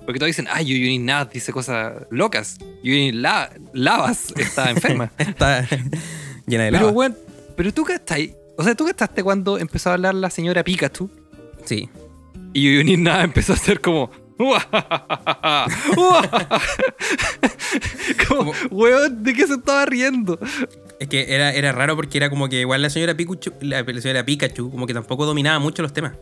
Porque 0.04 0.18
todos 0.18 0.26
dicen, 0.28 0.46
ay, 0.50 0.66
Yuyunis 0.66 1.00
Navas 1.00 1.32
dice 1.32 1.52
cosas 1.52 1.92
locas. 2.10 2.58
Yuyunis 2.82 3.14
La- 3.14 3.50
Lavas 3.72 4.34
está 4.36 4.70
enferma. 4.70 5.10
Está 5.18 5.66
llena 6.46 6.64
de 6.64 6.70
pero, 6.72 6.80
lava. 6.86 6.90
bueno, 6.92 7.14
pero 7.56 7.72
tú 7.72 7.84
ahí. 8.10 8.34
O 8.58 8.64
sea, 8.64 8.74
tú 8.74 8.84
gastaste 8.84 9.22
cuando 9.22 9.58
empezó 9.58 9.90
a 9.90 9.94
hablar 9.94 10.14
la 10.14 10.28
señora 10.28 10.62
Pikachu 10.64 11.08
Sí. 11.64 11.88
y 12.52 12.62
Yuyunis 12.62 12.98
Navas 12.98 13.24
empezó 13.24 13.52
a 13.52 13.56
hacer 13.56 13.80
como. 13.80 14.10
como, 18.28 18.52
weón, 18.70 19.22
¿de 19.22 19.34
qué 19.34 19.46
se 19.46 19.54
estaba 19.54 19.86
riendo? 19.86 20.38
Es 20.98 21.08
que 21.08 21.34
era, 21.34 21.52
era 21.52 21.72
raro 21.72 21.96
porque 21.96 22.18
era 22.18 22.30
como 22.30 22.48
que 22.48 22.60
igual 22.60 22.82
la 22.82 22.90
señora 22.90 23.14
Pikachu, 23.16 23.52
la, 23.60 23.82
la 23.82 24.00
señora 24.00 24.24
Pikachu, 24.24 24.70
como 24.70 24.86
que 24.86 24.94
tampoco 24.94 25.26
dominaba 25.26 25.58
mucho 25.58 25.82
los 25.82 25.92
temas. 25.92 26.12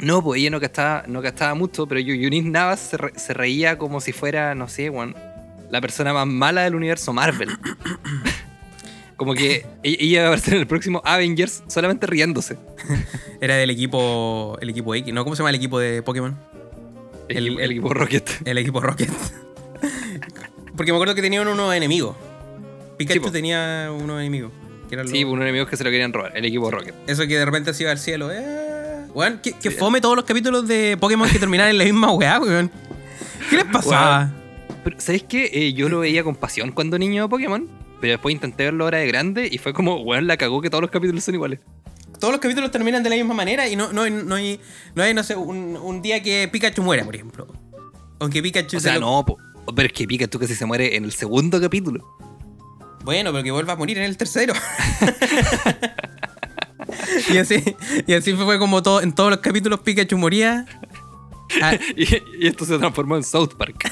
No, 0.00 0.22
pues 0.22 0.40
ella 0.40 0.50
no 0.50 0.60
gastaba, 0.60 1.04
no 1.08 1.20
gastaba 1.20 1.54
mucho, 1.54 1.86
pero 1.86 2.00
Yu- 2.00 2.14
Yunis 2.14 2.44
Navas 2.44 2.78
se, 2.80 2.96
re- 2.96 3.12
se 3.18 3.34
reía 3.34 3.78
como 3.78 4.00
si 4.00 4.12
fuera, 4.12 4.54
no 4.54 4.68
sé, 4.68 4.90
weón, 4.90 5.14
la 5.70 5.80
persona 5.80 6.12
más 6.14 6.26
mala 6.26 6.62
del 6.62 6.74
universo 6.76 7.12
Marvel. 7.12 7.50
como 9.16 9.34
que 9.34 9.66
ella 9.82 10.20
va 10.20 10.26
a 10.26 10.28
aparecer 10.30 10.54
en 10.54 10.60
el 10.60 10.66
próximo 10.68 11.02
Avengers 11.04 11.64
solamente 11.66 12.06
riéndose. 12.06 12.56
Era 13.40 13.56
del 13.56 13.70
equipo. 13.70 14.56
El 14.60 14.70
equipo 14.70 14.94
X, 14.94 15.12
¿no? 15.12 15.24
¿Cómo 15.24 15.34
se 15.34 15.40
llama 15.40 15.50
el 15.50 15.56
equipo 15.56 15.80
de 15.80 16.02
Pokémon? 16.02 16.38
El, 17.28 17.58
El- 17.60 17.70
equipo- 17.72 17.92
Rocket. 17.94 18.28
El 18.44 18.58
equipo 18.58 18.80
Rocket. 18.80 19.10
Porque 20.76 20.92
me 20.92 20.96
acuerdo 20.96 21.14
que 21.14 21.22
tenían 21.22 21.46
unos 21.48 21.74
enemigos. 21.74 22.16
Pikachu 22.96 23.24
Sí, 23.26 23.30
tenía 23.32 23.90
unos 23.92 24.20
enemigos. 24.20 24.52
Que 24.88 24.94
eran 24.94 25.08
Sí, 25.08 25.22
los- 25.22 25.32
unos 25.32 25.42
enemigos 25.42 25.68
que 25.68 25.76
se 25.76 25.84
lo 25.84 25.90
querían 25.90 26.12
robar, 26.12 26.36
el 26.36 26.44
equipo 26.44 26.70
Rocket. 26.70 26.94
Eso 27.06 27.26
que 27.26 27.36
de 27.38 27.44
repente 27.44 27.74
se 27.74 27.82
iba 27.84 27.92
al 27.92 27.98
cielo. 27.98 28.30
Eh. 28.32 29.06
Weón, 29.14 29.40
que, 29.42 29.52
que 29.52 29.70
fome 29.70 30.00
todos 30.00 30.16
los 30.16 30.24
capítulos 30.24 30.66
de 30.68 30.96
Pokémon 30.98 31.28
que 31.28 31.38
terminaban 31.38 31.70
en 31.72 31.78
la 31.78 31.84
misma 31.84 32.12
weá, 32.12 32.40
weón. 32.40 32.70
¿Qué 33.50 33.56
les 33.56 33.64
pasaba? 33.66 34.32
Pero, 34.84 35.00
¿sabéis 35.00 35.24
qué? 35.24 35.50
Eh, 35.52 35.72
yo 35.72 35.88
lo 35.88 36.00
veía 36.00 36.22
con 36.22 36.36
pasión 36.36 36.72
cuando 36.72 36.98
niño 36.98 37.24
de 37.24 37.28
Pokémon, 37.28 37.68
pero 38.00 38.12
después 38.12 38.34
intenté 38.34 38.64
verlo 38.64 38.84
ahora 38.84 38.98
de 38.98 39.06
grande 39.08 39.48
y 39.50 39.58
fue 39.58 39.72
como, 39.72 39.96
weón, 40.02 40.26
la 40.26 40.36
cagó 40.36 40.60
que 40.60 40.70
todos 40.70 40.82
los 40.82 40.90
capítulos 40.90 41.24
son 41.24 41.34
iguales. 41.34 41.60
Todos 42.18 42.32
los 42.32 42.40
capítulos 42.40 42.70
terminan 42.70 43.02
de 43.02 43.10
la 43.10 43.16
misma 43.16 43.34
manera 43.34 43.68
y 43.68 43.76
no, 43.76 43.92
no, 43.92 44.08
no 44.08 44.34
hay, 44.34 44.60
no 44.94 45.02
hay, 45.02 45.14
no 45.14 45.22
sé, 45.22 45.36
un, 45.36 45.76
un 45.76 46.02
día 46.02 46.22
que 46.22 46.48
Pikachu 46.50 46.82
muera, 46.82 47.04
por 47.04 47.14
ejemplo. 47.14 47.46
Aunque 48.20 48.42
Pikachu 48.42 48.76
O 48.76 48.80
se 48.80 48.88
sea, 48.88 48.94
lo- 48.98 49.06
no, 49.06 49.24
po. 49.24 49.38
pero 49.76 49.86
es 49.86 49.92
que 49.92 50.06
Pikachu 50.06 50.38
casi 50.38 50.54
se 50.54 50.66
muere 50.66 50.96
en 50.96 51.04
el 51.04 51.12
segundo 51.12 51.60
capítulo. 51.60 52.04
Bueno, 53.04 53.30
pero 53.32 53.44
que 53.44 53.50
vuelva 53.52 53.74
a 53.74 53.76
morir 53.76 53.98
en 53.98 54.04
el 54.04 54.16
tercero. 54.16 54.54
y 57.32 57.36
así, 57.38 57.62
y 58.06 58.14
así 58.14 58.32
fue 58.34 58.58
como 58.58 58.82
todo, 58.82 59.00
en 59.02 59.12
todos 59.12 59.30
los 59.30 59.38
capítulos 59.40 59.80
Pikachu 59.80 60.18
moría. 60.18 60.66
Ah, 61.62 61.76
Y, 61.96 62.04
y 62.40 62.46
esto 62.48 62.64
se 62.66 62.78
transformó 62.78 63.16
en 63.16 63.22
South 63.24 63.54
Park. 63.56 63.90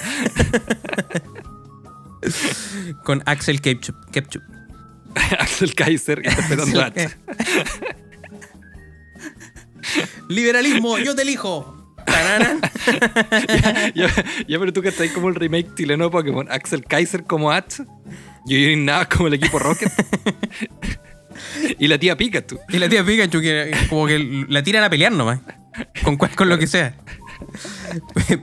con 3.05 3.23
Axel 3.27 3.61
Ketchup. 3.61 3.95
Axel 5.39 5.75
Kaiser 5.75 6.19
interpretando 6.25 6.83
a 6.83 6.93
Liberalismo, 10.29 10.99
yo 10.99 11.15
te 11.15 11.23
elijo. 11.23 11.73
Ya, 13.95 14.07
ya- 14.07 14.25
ya, 14.47 14.59
pero 14.61 14.73
tú 14.73 14.81
que 14.83 14.89
estás 14.91 15.09
como 15.11 15.29
el 15.29 15.35
remake 15.35 15.75
chileno 15.75 16.05
de 16.05 16.11
Pokémon. 16.11 16.47
Axel 16.51 16.85
Kaiser 16.85 17.25
como 17.25 17.51
H. 17.51 17.83
Yuri 18.47 18.77
nada 18.77 19.09
como 19.09 19.27
el 19.29 19.35
equipo 19.35 19.59
Rocket. 19.59 19.91
y 21.79 21.89
la 21.89 21.99
tía 21.99 22.17
Pikachu. 22.17 22.59
Y 22.69 22.79
la 22.79 22.89
tía 22.89 23.05
Pikachu 23.05 23.41
que 23.41 23.73
como 23.89 24.07
que 24.07 24.47
la 24.49 24.63
tiran 24.63 24.85
a 24.85 24.91
pelear 24.91 25.13
nomás. 25.13 25.41
Con, 26.05 26.17
cual- 26.17 26.35
con 26.37 26.49
lo 26.49 26.59
que 26.59 26.67
sea. 26.67 26.95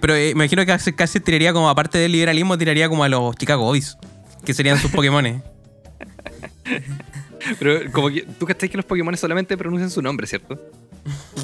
Pero 0.01 0.13
eh, 0.15 0.25
me 0.35 0.43
imagino 0.43 0.65
que 0.65 0.71
Axel 0.73 0.95
casi 0.95 1.19
tiraría 1.19 1.53
como, 1.53 1.69
aparte 1.69 1.97
del 1.97 2.11
liberalismo, 2.11 2.57
tiraría 2.57 2.89
como 2.89 3.03
a 3.03 3.09
los 3.09 3.35
Chicago 3.37 3.63
Boys. 3.63 3.97
Que 4.45 4.53
serían 4.53 4.77
sus 4.77 4.91
Pokémones. 4.91 5.41
Pero 7.59 7.91
como 7.91 8.09
que 8.09 8.21
tú 8.39 8.45
que 8.45 8.55
que 8.55 8.77
los 8.77 8.85
Pokémon 8.85 9.15
solamente 9.17 9.57
pronuncian 9.57 9.89
su 9.89 10.01
nombre, 10.01 10.27
¿cierto? 10.27 10.59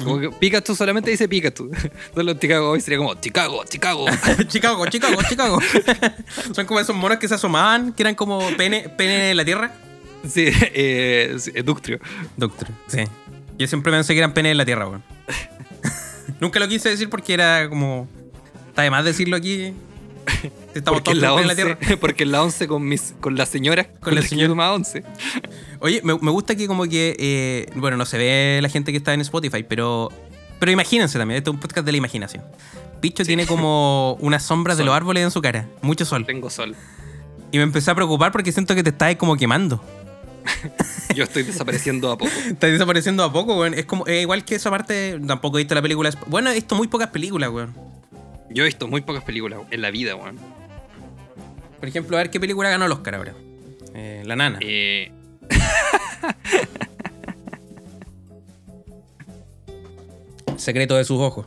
Como 0.04 0.18
que 0.18 0.30
Pikachu 0.30 0.74
solamente 0.74 1.10
dice 1.10 1.28
Pikachu. 1.28 1.70
Los 2.14 2.38
Chicago 2.38 2.68
Boys 2.68 2.84
sería 2.84 2.98
como 2.98 3.14
Chicago, 3.14 3.64
Chicago. 3.68 4.06
Chicago, 4.48 4.86
Chicago, 4.86 5.22
Chicago. 5.28 5.58
Son 6.54 6.66
como 6.66 6.80
esos 6.80 6.96
monos 6.96 7.18
que 7.18 7.28
se 7.28 7.34
asomaban, 7.34 7.92
que 7.92 8.02
eran 8.02 8.14
como 8.14 8.40
pene, 8.56 8.88
pene 8.88 9.30
en 9.30 9.36
la 9.36 9.44
tierra. 9.44 9.72
Sí, 10.28 10.46
eh, 10.48 11.36
sí, 11.38 11.50
Ductrio. 11.62 11.98
Doctor, 12.36 12.68
sí. 12.86 13.04
Yo 13.58 13.66
siempre 13.66 13.92
pensé 13.92 14.14
que 14.14 14.18
eran 14.18 14.32
pene 14.32 14.50
en 14.50 14.56
la 14.56 14.64
tierra, 14.64 14.86
weón. 14.86 15.02
Nunca 16.40 16.58
lo 16.58 16.68
quise 16.68 16.88
decir 16.88 17.10
porque 17.10 17.34
era 17.34 17.68
como. 17.68 18.08
Está 18.68 18.82
de 18.82 18.90
más 18.90 19.04
decirlo 19.04 19.36
aquí. 19.36 19.74
Estamos 20.74 21.00
Porque 21.02 21.12
todos 21.12 21.16
en, 21.16 21.20
la 21.22 21.28
con 21.30 21.40
en 21.40 21.46
la 21.46 21.52
11, 21.52 21.76
tierra. 21.78 22.00
porque 22.00 22.26
la 22.26 22.42
11 22.42 22.68
con, 22.68 22.88
mis, 22.88 23.14
con 23.20 23.36
las 23.36 23.48
señoras, 23.48 23.88
con, 24.00 24.14
la 24.14 24.20
la 24.20 24.26
señora. 24.26 24.48
señora 24.48 24.72
11. 24.72 25.02
Oye, 25.80 26.00
me, 26.04 26.16
me 26.18 26.30
gusta 26.30 26.54
que 26.54 26.66
como 26.66 26.84
que, 26.84 27.16
eh, 27.18 27.72
bueno, 27.76 27.96
no 27.96 28.06
se 28.06 28.18
ve 28.18 28.60
la 28.62 28.68
gente 28.68 28.92
que 28.92 28.98
está 28.98 29.12
en 29.14 29.20
Spotify, 29.20 29.64
pero 29.64 30.10
pero 30.60 30.70
imagínense 30.70 31.18
también, 31.18 31.38
este 31.38 31.50
es 31.50 31.54
un 31.54 31.60
podcast 31.60 31.86
de 31.86 31.92
la 31.92 31.98
imaginación. 31.98 32.44
Picho 33.00 33.24
tiene 33.24 33.46
como 33.46 34.14
unas 34.20 34.44
sombras 34.44 34.76
de 34.76 34.84
los 34.84 34.94
árboles 34.94 35.24
en 35.24 35.30
su 35.30 35.40
cara, 35.40 35.66
mucho 35.80 36.04
sol. 36.04 36.24
Tengo 36.26 36.50
sol. 36.50 36.76
Y 37.50 37.56
me 37.56 37.64
empecé 37.64 37.90
a 37.90 37.94
preocupar 37.94 38.30
porque 38.30 38.52
siento 38.52 38.74
que 38.74 38.82
te 38.84 38.90
estás 38.90 39.16
como 39.16 39.36
quemando. 39.36 39.82
Yo 41.14 41.24
estoy 41.24 41.42
desapareciendo 41.42 42.12
a 42.12 42.18
poco. 42.18 42.30
Está 42.46 42.68
desapareciendo 42.68 43.24
a 43.24 43.32
poco, 43.32 43.58
weón. 43.58 43.74
Es 43.74 43.86
como, 43.86 44.06
es 44.06 44.22
igual 44.22 44.44
que 44.44 44.54
esa 44.54 44.70
parte. 44.70 45.18
Tampoco 45.26 45.58
he 45.58 45.62
visto 45.62 45.74
la 45.74 45.82
película. 45.82 46.10
Bueno, 46.26 46.50
he 46.50 46.54
visto 46.54 46.76
muy 46.76 46.86
pocas 46.86 47.08
películas, 47.08 47.50
weón. 47.50 47.74
Yo 48.50 48.62
he 48.62 48.66
visto 48.66 48.86
muy 48.86 49.00
pocas 49.00 49.24
películas 49.24 49.60
en 49.70 49.80
la 49.80 49.90
vida, 49.90 50.14
weón. 50.14 50.38
Por 51.80 51.88
ejemplo, 51.88 52.16
a 52.16 52.20
ver 52.20 52.30
qué 52.30 52.38
película 52.38 52.70
ganó 52.70 52.84
el 52.86 52.92
Oscar 52.92 53.16
ahora. 53.16 53.34
Eh, 53.94 54.22
la 54.26 54.36
nana. 54.36 54.58
Eh, 54.62 55.10
Secreto 60.56 60.96
de 60.96 61.04
sus 61.04 61.18
ojos. 61.20 61.46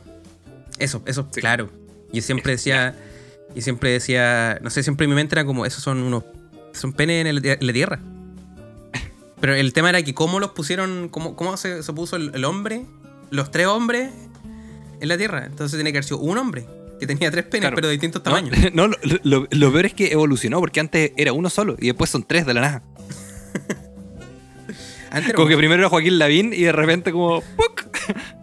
Eso, 0.78 1.02
eso, 1.06 1.28
Sí. 1.30 1.40
claro. 1.40 1.70
Yo 2.12 2.22
siempre 2.22 2.52
decía. 2.52 2.96
Y 3.54 3.62
siempre 3.62 3.90
decía. 3.90 4.58
No 4.62 4.70
sé, 4.70 4.82
siempre 4.82 5.04
en 5.04 5.10
mi 5.10 5.16
mente 5.16 5.34
era 5.34 5.44
como, 5.44 5.66
esos 5.66 5.82
son 5.82 6.02
unos. 6.02 6.24
Son 6.72 6.92
penes 6.92 7.20
en, 7.20 7.26
el- 7.28 7.44
en 7.44 7.66
la 7.66 7.72
tierra. 7.72 8.00
Pero 9.40 9.54
el 9.54 9.72
tema 9.72 9.90
era 9.90 10.02
que 10.02 10.14
cómo 10.14 10.40
los 10.40 10.50
pusieron. 10.50 11.08
Cómo, 11.08 11.36
cómo 11.36 11.56
se, 11.56 11.82
se 11.82 11.92
puso 11.92 12.16
el, 12.16 12.32
el 12.34 12.44
hombre. 12.44 12.84
Los 13.30 13.50
tres 13.50 13.66
hombres 13.66 14.10
en 15.00 15.08
la 15.08 15.16
tierra. 15.16 15.44
Entonces 15.46 15.76
tenía 15.78 15.92
que 15.92 15.98
haber 15.98 16.04
sido 16.04 16.18
un 16.18 16.38
hombre. 16.38 16.66
Que 17.00 17.06
tenía 17.06 17.30
tres 17.30 17.44
penes, 17.44 17.62
Claro. 17.62 17.74
pero 17.76 17.88
de 17.88 17.92
distintos 17.92 18.22
tamaños. 18.22 18.56
no, 18.74 18.88
lo, 18.88 18.96
lo- 19.22 19.46
lo 19.50 19.72
peor 19.72 19.86
es 19.86 19.94
que 19.94 20.12
evolucionó, 20.12 20.60
porque 20.60 20.80
antes 20.80 21.12
era 21.16 21.32
uno 21.32 21.48
solo 21.50 21.76
y 21.80 21.86
después 21.86 22.10
son 22.10 22.22
tres 22.24 22.44
de 22.46 22.54
la 22.54 22.60
nada. 22.60 22.82
Antes 25.10 25.32
Como 25.34 25.46
que 25.46 25.56
primero 25.56 25.80
era 25.80 25.88
Joaquín 25.88 26.18
Lavín 26.18 26.52
y 26.52 26.62
de 26.62 26.72
repente 26.72 27.12
como 27.12 27.40
¡puc! 27.40 27.86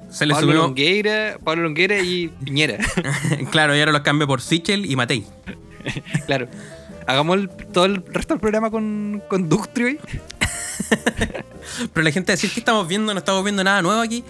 se 0.09 0.25
le 0.25 0.33
Pablo 0.33 0.47
subió. 0.51 0.61
Longueira, 0.63 1.37
Pablo 1.43 1.63
Longueira 1.63 1.99
y 1.99 2.29
Piñera. 2.29 2.77
claro, 3.51 3.75
y 3.75 3.79
ahora 3.79 3.91
los 3.91 4.01
cambié 4.01 4.25
por 4.27 4.41
Sichel 4.41 4.85
y 4.89 4.95
Matei. 4.95 5.25
claro. 6.27 6.47
Hagamos 7.07 7.37
el- 7.39 7.49
todo 7.49 7.85
el 7.85 8.05
resto 8.05 8.33
del 8.35 8.39
programa 8.41 8.69
con, 8.71 9.21
con 9.27 9.49
Ductrio. 9.49 9.97
Pero 11.93 12.03
la 12.03 12.11
gente 12.11 12.31
decir 12.31 12.51
que 12.51 12.59
estamos 12.61 12.87
viendo, 12.87 13.13
no 13.13 13.19
estamos 13.19 13.43
viendo 13.43 13.63
nada 13.63 13.81
nuevo 13.81 13.99
aquí. 14.01 14.23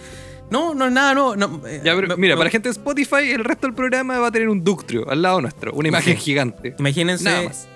No, 0.50 0.74
no 0.74 0.86
es 0.86 0.92
nada 0.92 1.14
nuevo. 1.14 1.34
no, 1.36 1.62
eh, 1.66 1.80
Ya, 1.84 1.94
pero 1.94 2.08
me- 2.08 2.16
mira, 2.16 2.36
para 2.36 2.50
gente 2.50 2.68
de 2.68 2.72
Spotify, 2.72 3.30
el 3.32 3.44
resto 3.44 3.66
del 3.66 3.74
programa 3.74 4.18
va 4.18 4.26
a 4.28 4.30
tener 4.32 4.48
un 4.48 4.62
Ductrio 4.62 5.08
al 5.10 5.22
lado 5.22 5.40
nuestro, 5.40 5.72
una 5.72 5.88
imagen 5.88 6.16
Sí. 6.16 6.22
gigante. 6.22 6.74
Imagínense, 6.78 7.24
Nada 7.24 7.42
más. 7.44 7.66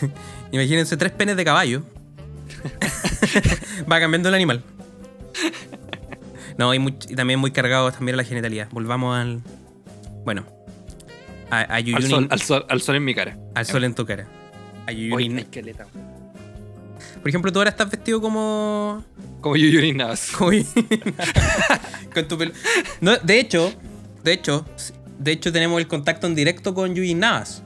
imagínense 0.52 0.96
tres 0.96 1.12
penes 1.12 1.36
de 1.36 1.44
caballo. 1.44 1.82
Va 3.90 4.00
cambiando 4.00 4.28
el 4.30 4.34
animal. 4.34 4.62
No, 6.56 6.72
y, 6.72 6.78
muy- 6.78 6.96
y 7.08 7.16
también 7.16 7.38
muy 7.40 7.50
cargado 7.50 7.90
también 7.92 8.14
a 8.14 8.18
la 8.18 8.24
genitalidad. 8.24 8.68
Volvamos 8.70 9.16
al. 9.16 9.42
Bueno. 10.24 10.46
A, 11.50 11.60
a 11.60 11.74
Al 11.76 12.02
sol, 12.08 12.28
al, 12.30 12.40
sol, 12.40 12.66
al 12.68 12.80
sol 12.80 12.96
en 12.96 13.04
mi 13.04 13.14
cara. 13.14 13.36
al 13.54 13.66
sol 13.66 13.84
en 13.84 13.94
tu 13.94 14.06
cara. 14.06 14.26
A 14.86 14.92
Yuyuni-. 14.92 15.46
Por 17.24 17.30
ejemplo, 17.30 17.50
tú 17.50 17.58
ahora 17.58 17.70
estás 17.70 17.90
vestido 17.90 18.20
como. 18.20 19.02
Como 19.40 19.56
Yuyuri 19.56 19.94
Navas. 19.94 20.30
como 20.36 20.50
con 22.12 22.28
tu 22.28 22.36
pelo. 22.36 22.52
No, 23.00 23.16
de 23.16 23.40
hecho, 23.40 23.72
de 24.22 24.34
hecho, 24.34 24.66
de 25.18 25.32
hecho 25.32 25.50
tenemos 25.50 25.80
el 25.80 25.88
contacto 25.88 26.26
en 26.26 26.34
directo 26.34 26.74
con 26.74 26.94
Yuji 26.94 27.14
Navas. 27.14 27.62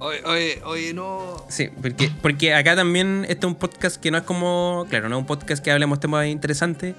Oye, 0.00 0.22
oye, 0.26 0.62
oye, 0.62 0.92
no. 0.92 1.42
Sí, 1.48 1.70
porque, 1.80 2.10
porque 2.20 2.52
acá 2.52 2.76
también 2.76 3.24
este 3.30 3.46
es 3.46 3.50
un 3.50 3.54
podcast 3.54 3.96
que 3.96 4.10
no 4.10 4.18
es 4.18 4.24
como, 4.24 4.86
claro, 4.90 5.08
no 5.08 5.16
es 5.16 5.20
un 5.20 5.26
podcast 5.26 5.64
que 5.64 5.70
hablemos 5.70 6.00
temas 6.00 6.26
interesantes 6.26 6.94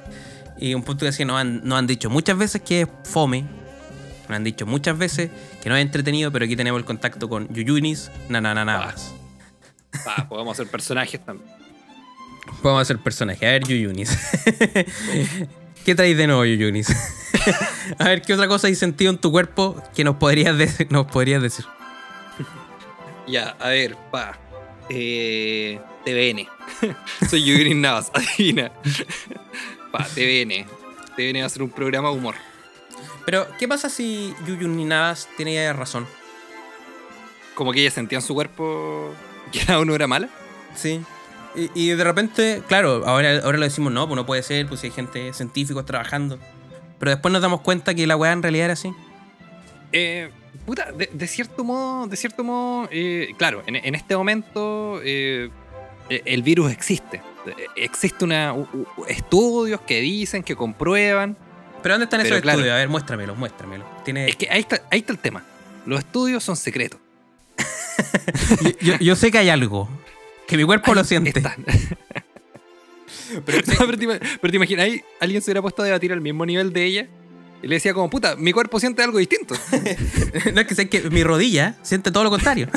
y 0.57 0.73
un 0.73 0.81
podcast 0.81 1.15
que 1.15 1.25
nos 1.25 1.39
han, 1.39 1.63
nos 1.63 1.77
han 1.77 1.85
dicho 1.85 2.09
muchas 2.09 2.39
veces 2.39 2.63
que 2.63 2.81
es 2.81 2.87
fome, 3.03 3.45
nos 4.27 4.35
han 4.35 4.43
dicho 4.43 4.65
muchas 4.65 4.97
veces 4.97 5.29
que 5.61 5.69
no 5.69 5.75
es 5.75 5.83
entretenido, 5.83 6.31
pero 6.31 6.45
aquí 6.45 6.55
tenemos 6.55 6.79
el 6.79 6.85
contacto 6.85 7.29
con 7.29 7.47
Yuyunis 7.53 8.09
Nanananavas. 8.29 9.13
Ah, 10.07 10.27
podemos 10.27 10.59
hacer 10.59 10.71
personajes 10.71 11.23
también. 11.23 11.68
Vamos 12.63 12.79
a 12.79 12.81
hacer 12.81 12.97
personaje. 12.99 13.45
A 13.47 13.51
ver, 13.51 13.63
Yuyunis. 13.67 14.09
¿Qué 15.85 15.95
traes 15.95 16.17
de 16.17 16.27
nuevo, 16.27 16.43
Yuyunis? 16.45 16.89
a 17.99 18.03
ver, 18.05 18.21
¿qué 18.21 18.33
otra 18.33 18.47
cosa 18.47 18.67
hay 18.67 18.75
sentido 18.75 19.12
en 19.12 19.17
tu 19.17 19.31
cuerpo 19.31 19.81
que 19.95 20.03
nos 20.03 20.17
podrías, 20.17 20.57
de- 20.57 20.88
nos 20.89 21.05
podrías 21.07 21.41
decir? 21.41 21.65
Ya, 23.27 23.49
a 23.59 23.69
ver, 23.69 23.95
pa. 24.09 24.39
Eh, 24.89 25.79
TVN. 26.03 26.47
Soy 27.29 27.43
Yuyuri 27.43 27.75
Navas, 27.75 28.12
adivina. 28.12 28.71
Pa, 29.91 30.03
TVN. 30.15 30.65
TVN 31.15 31.41
va 31.41 31.45
a 31.45 31.49
ser 31.49 31.62
un 31.62 31.69
programa 31.69 32.09
de 32.09 32.15
humor. 32.15 32.33
Pero, 33.27 33.45
¿qué 33.59 33.67
pasa 33.67 33.88
si 33.88 34.33
Yuyunis 34.47 34.88
Navas 34.88 35.29
tiene 35.38 35.71
razón? 35.73 36.07
Como 37.53 37.71
que 37.71 37.81
ella 37.81 37.91
sentía 37.91 38.17
en 38.17 38.23
su 38.23 38.33
cuerpo 38.33 39.13
que 39.51 39.59
cada 39.63 39.79
uno 39.79 39.93
era 39.93 40.07
mala. 40.07 40.27
Sí. 40.75 40.99
Y, 41.55 41.69
y 41.73 41.89
de 41.89 42.03
repente, 42.03 42.62
claro, 42.67 43.03
ahora, 43.07 43.39
ahora 43.43 43.57
lo 43.57 43.63
decimos, 43.65 43.91
no, 43.91 44.07
pues 44.07 44.15
no 44.15 44.25
puede 44.25 44.43
ser, 44.43 44.67
pues 44.67 44.81
si 44.81 44.88
hay 44.88 44.91
gente 44.93 45.33
científicos 45.33 45.85
trabajando. 45.85 46.38
Pero 46.99 47.12
después 47.12 47.31
nos 47.31 47.41
damos 47.41 47.62
cuenta 47.62 47.93
que 47.95 48.05
la 48.07 48.15
weá 48.17 48.31
en 48.31 48.43
realidad 48.43 48.65
era 48.65 48.73
así. 48.73 48.93
Eh, 49.91 50.29
puta, 50.65 50.91
de, 50.91 51.09
de 51.12 51.27
cierto 51.27 51.63
modo, 51.63 52.07
de 52.07 52.17
cierto 52.17 52.43
modo, 52.43 52.88
eh, 52.91 53.33
claro, 53.38 53.63
en, 53.65 53.75
en 53.77 53.95
este 53.95 54.15
momento 54.15 54.99
eh, 55.03 55.49
eh, 56.09 56.21
el 56.25 56.43
virus 56.43 56.71
existe. 56.71 57.21
Existe 57.75 58.25
una, 58.25 58.53
u- 58.53 58.67
u- 58.97 59.05
estudios 59.07 59.81
que 59.81 60.01
dicen, 60.01 60.43
que 60.43 60.55
comprueban. 60.55 61.35
Pero 61.81 61.93
¿dónde 61.95 62.03
están 62.03 62.19
Pero 62.21 62.35
esos 62.35 62.41
claro. 62.43 62.59
estudios? 62.59 62.73
A 62.75 62.77
ver, 62.77 62.89
muéstramelos, 62.89 63.38
muéstramelos. 63.38 63.88
Tiene... 64.03 64.27
Es 64.27 64.35
que 64.35 64.47
ahí 64.51 64.59
está, 64.59 64.81
ahí 64.91 64.99
está 64.99 65.13
el 65.13 65.19
tema. 65.19 65.43
Los 65.85 65.99
estudios 65.99 66.43
son 66.43 66.57
secretos. 66.57 66.99
yo, 68.62 68.71
yo- 68.81 68.97
yo 68.99 69.15
sé 69.15 69.31
que 69.31 69.38
hay 69.39 69.49
algo. 69.49 69.89
Que 70.49 70.57
mi 70.57 70.63
cuerpo 70.63 70.95
lo 70.95 71.03
siente. 71.03 71.29
están. 71.29 71.63
pero, 73.45 73.59
no, 73.59 73.85
pero 73.85 73.97
te, 73.97 74.07
pero 74.41 74.51
te 74.51 74.55
imaginas, 74.55 74.85
ahí 74.85 75.03
alguien 75.19 75.43
se 75.43 75.51
hubiera 75.51 75.62
puesto 75.62 75.83
a 75.83 75.85
debatir 75.85 76.12
al 76.12 76.21
mismo 76.21 76.43
nivel 76.43 76.73
de 76.73 76.85
ella 76.85 77.07
y 77.62 77.67
le 77.67 77.75
decía 77.75 77.93
como, 77.93 78.09
puta, 78.09 78.35
mi 78.35 78.51
cuerpo 78.51 78.79
siente 78.79 79.03
algo 79.03 79.19
distinto. 79.19 79.53
no 80.53 80.62
es 80.62 80.67
que 80.67 80.73
sé 80.73 80.89
que 80.89 81.01
mi 81.12 81.23
rodilla 81.23 81.75
siente 81.83 82.12
todo 82.12 82.23
lo 82.23 82.31
contrario. 82.31 82.67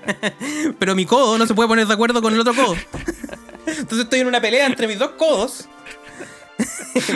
Pero 0.78 0.94
mi 0.94 1.06
codo 1.06 1.38
no 1.38 1.46
se 1.46 1.54
puede 1.54 1.68
poner 1.68 1.86
de 1.86 1.94
acuerdo 1.94 2.20
con 2.20 2.34
el 2.34 2.40
otro 2.40 2.54
codo. 2.54 2.76
Entonces 3.66 4.00
estoy 4.00 4.20
en 4.20 4.26
una 4.26 4.42
pelea 4.42 4.66
entre 4.66 4.86
mis 4.86 4.98
dos 4.98 5.12
codos. 5.12 5.66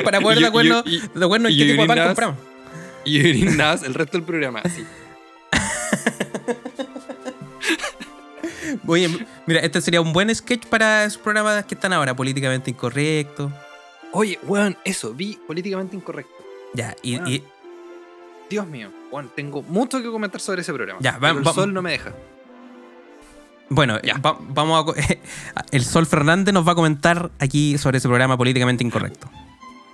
Para 0.05 0.22
poder 0.22 0.38
de 0.38 0.46
acuerdo, 0.46 0.83
de 0.85 1.24
acuerdo 1.24 1.48
en 1.48 1.55
y 1.55 1.59
qué 1.59 1.64
tipo 1.66 1.83
de 1.83 1.88
pan 1.88 2.07
compramos. 2.07 2.38
Y 3.05 3.20
orinabas 3.20 3.83
el 3.83 3.92
resto 3.92 4.16
del 4.16 4.24
programa. 4.24 4.61
Así. 4.61 4.85
Oye, 8.87 9.08
mira, 9.46 9.61
este 9.61 9.80
sería 9.80 10.00
un 10.00 10.12
buen 10.12 10.35
sketch 10.35 10.66
para 10.66 11.04
esos 11.04 11.18
programas 11.22 11.64
que 11.64 11.74
están 11.74 11.92
ahora, 11.92 12.14
políticamente 12.14 12.70
incorrecto. 12.70 13.52
Oye, 14.12 14.38
weón, 14.44 14.76
eso, 14.85 15.14
vi 15.14 15.38
políticamente 15.46 15.96
incorrecto. 15.96 16.32
Ya, 16.74 16.94
y, 17.02 17.16
Bueno. 17.16 17.30
y- 17.30 17.44
Dios 18.50 18.66
mío, 18.66 18.90
weón, 19.11 19.30
tengo 19.35 19.62
mucho 19.62 20.02
que 20.02 20.08
comentar 20.11 20.40
sobre 20.40 20.61
ese 20.62 20.72
programa. 20.72 21.00
Ya, 21.02 21.16
pero 21.20 21.35
va- 21.42 21.50
el 21.50 21.54
sol 21.54 21.72
no 21.72 21.80
me 21.82 21.92
deja. 21.92 22.12
bueno, 23.70 23.98
Ya. 24.02 24.18
va- 24.18 24.37
vamos 24.40 24.85
a. 24.87 24.92
El 25.72 25.85
Sol 25.85 26.06
Fernández 26.06 26.52
nos 26.52 26.66
va 26.66 26.72
a 26.72 26.74
comentar 26.74 27.30
aquí 27.38 27.78
sobre 27.78 27.98
ese 27.98 28.08
programa 28.08 28.37
políticamente 28.37 28.85
incorrecto. 28.85 29.30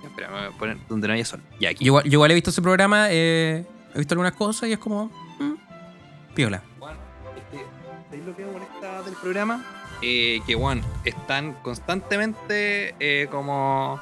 Ya, 0.01 0.09
espera, 0.09 0.29
me 0.29 0.37
voy 0.47 0.47
a 0.55 0.57
poner 0.57 0.77
donde 0.89 1.07
no 1.07 1.13
haya 1.13 1.23
sol. 1.25 1.41
Ya, 1.61 1.69
aquí. 1.69 1.85
Yo, 1.85 1.89
igual- 1.91 2.03
yo 2.03 2.11
igual 2.13 2.31
he 2.31 2.33
visto 2.33 2.49
ese 2.49 2.61
programa, 2.61 3.07
eh, 3.09 3.65
he 3.95 3.97
visto 3.97 4.13
algunas 4.15 4.33
cosas 4.33 4.67
y 4.67 4.73
es 4.73 4.79
como. 4.79 5.05
mm, 5.39 5.53
piola. 6.35 6.61
Juan, 8.35 8.35
este, 8.35 8.35
¿sabéis 8.35 8.35
lo 8.35 8.35
que 8.35 8.45
molesta 8.45 9.01
del 9.03 9.13
programa? 9.15 9.65
Eh, 10.01 10.39
que, 10.47 10.55
Juan, 10.55 10.81
están 11.03 11.53
constantemente 11.61 12.95
eh, 12.99 13.27
como. 13.29 14.01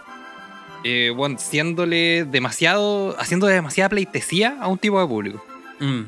Eh, 0.84 1.12
Juan, 1.16 1.40
siéndole 1.40 2.26
demasiado. 2.26 3.16
haciendo 3.20 3.48
demasiada 3.48 3.90
pleitesía 3.90 4.58
a 4.62 4.68
un 4.68 4.78
tipo 4.78 5.00
de 5.02 5.08
público. 5.08 5.44
Mm, 5.80 6.02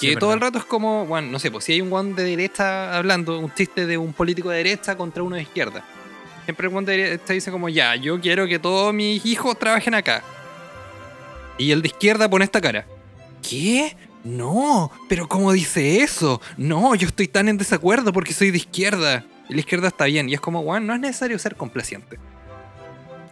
Que 0.00 0.16
todo 0.16 0.34
el 0.34 0.40
rato 0.40 0.58
es 0.58 0.64
como, 0.64 1.06
bueno, 1.06 1.28
no 1.30 1.38
sé, 1.38 1.50
pues 1.50 1.64
si 1.64 1.72
hay 1.72 1.80
un 1.80 1.92
one 1.92 2.14
de 2.14 2.24
derecha 2.24 2.96
hablando, 2.96 3.38
un 3.38 3.52
chiste 3.54 3.86
de 3.86 3.96
un 3.96 4.12
político 4.12 4.50
de 4.50 4.58
derecha 4.58 4.96
contra 4.96 5.22
uno 5.22 5.36
de 5.36 5.42
izquierda. 5.42 5.84
Siempre 6.44 6.68
el 6.68 6.74
one 6.74 6.86
de 6.86 6.96
derecha 6.96 7.32
dice 7.32 7.50
como, 7.50 7.68
ya, 7.68 7.96
yo 7.96 8.20
quiero 8.20 8.46
que 8.46 8.58
todos 8.58 8.92
mis 8.92 9.24
hijos 9.24 9.58
trabajen 9.58 9.94
acá. 9.94 10.22
Y 11.56 11.70
el 11.70 11.80
de 11.80 11.88
izquierda 11.88 12.28
pone 12.28 12.44
esta 12.44 12.60
cara. 12.60 12.84
¿Qué? 13.48 13.96
No, 14.24 14.90
pero 15.08 15.28
¿cómo 15.28 15.52
dice 15.52 16.02
eso? 16.02 16.40
No, 16.56 16.94
yo 16.94 17.06
estoy 17.08 17.28
tan 17.28 17.48
en 17.48 17.58
desacuerdo 17.58 18.12
porque 18.12 18.32
soy 18.32 18.50
de 18.50 18.56
izquierda. 18.56 19.24
Y 19.48 19.54
la 19.54 19.60
izquierda 19.60 19.88
está 19.88 20.06
bien. 20.06 20.28
Y 20.30 20.34
es 20.34 20.40
como, 20.40 20.62
Juan, 20.62 20.86
no 20.86 20.94
es 20.94 21.00
necesario 21.00 21.38
ser 21.38 21.54
complaciente. 21.56 22.18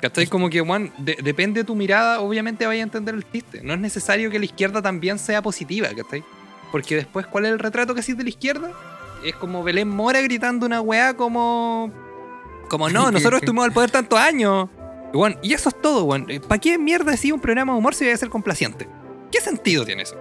¿Cachai? 0.03 0.27
Como 0.27 0.51
que, 0.51 0.61
Juan, 0.61 0.93
de- 0.99 1.17
depende 1.23 1.61
de 1.61 1.65
tu 1.65 1.75
mirada, 1.75 2.21
obviamente 2.21 2.67
vaya 2.67 2.81
a 2.81 2.85
entender 2.85 3.15
el 3.15 3.25
chiste. 3.31 3.61
No 3.63 3.73
es 3.75 3.81
necesario 3.81 4.31
que 4.31 4.39
la 4.39 4.45
izquierda 4.45 4.83
también 4.83 5.19
sea 5.19 5.41
positiva, 5.41 5.89
¿cachai? 5.97 6.23
Porque 6.71 6.97
después, 6.97 7.27
¿cuál 7.27 7.47
es 7.47 7.53
el 7.53 7.59
retrato 7.59 7.95
que 7.95 8.01
haces 8.01 8.17
de 8.17 8.25
la 8.25 8.29
izquierda? 8.29 8.71
Es 9.25 9.35
como 9.37 9.63
Belén 9.63 9.89
Mora 9.89 10.21
gritando 10.21 10.67
una 10.67 10.81
weá 10.81 11.15
como... 11.15 11.93
Como 12.69 12.91
no, 12.91 13.07
¿Qué- 13.07 13.13
nosotros 13.13 13.41
estuvimos 13.43 13.65
al 13.65 13.73
poder 13.73 13.91
tantos 13.91 14.19
años. 14.19 14.69
Y, 15.15 15.17
weón, 15.17 15.39
y 15.43 15.55
eso 15.55 15.69
es 15.69 15.81
todo, 15.81 16.05
weón. 16.05 16.27
¿Para 16.49 16.59
qué 16.61 16.77
mierda 16.79 17.13
decía 17.13 17.33
un 17.33 17.41
programa 17.41 17.73
de 17.73 17.79
humor 17.79 17.95
si 17.95 18.05
voy 18.05 18.13
a 18.13 18.17
ser 18.17 18.29
complaciente? 18.29 18.89
¿Qué 19.31 19.41
sentido 19.41 19.85
tiene 19.87 20.03
eso? 20.03 20.17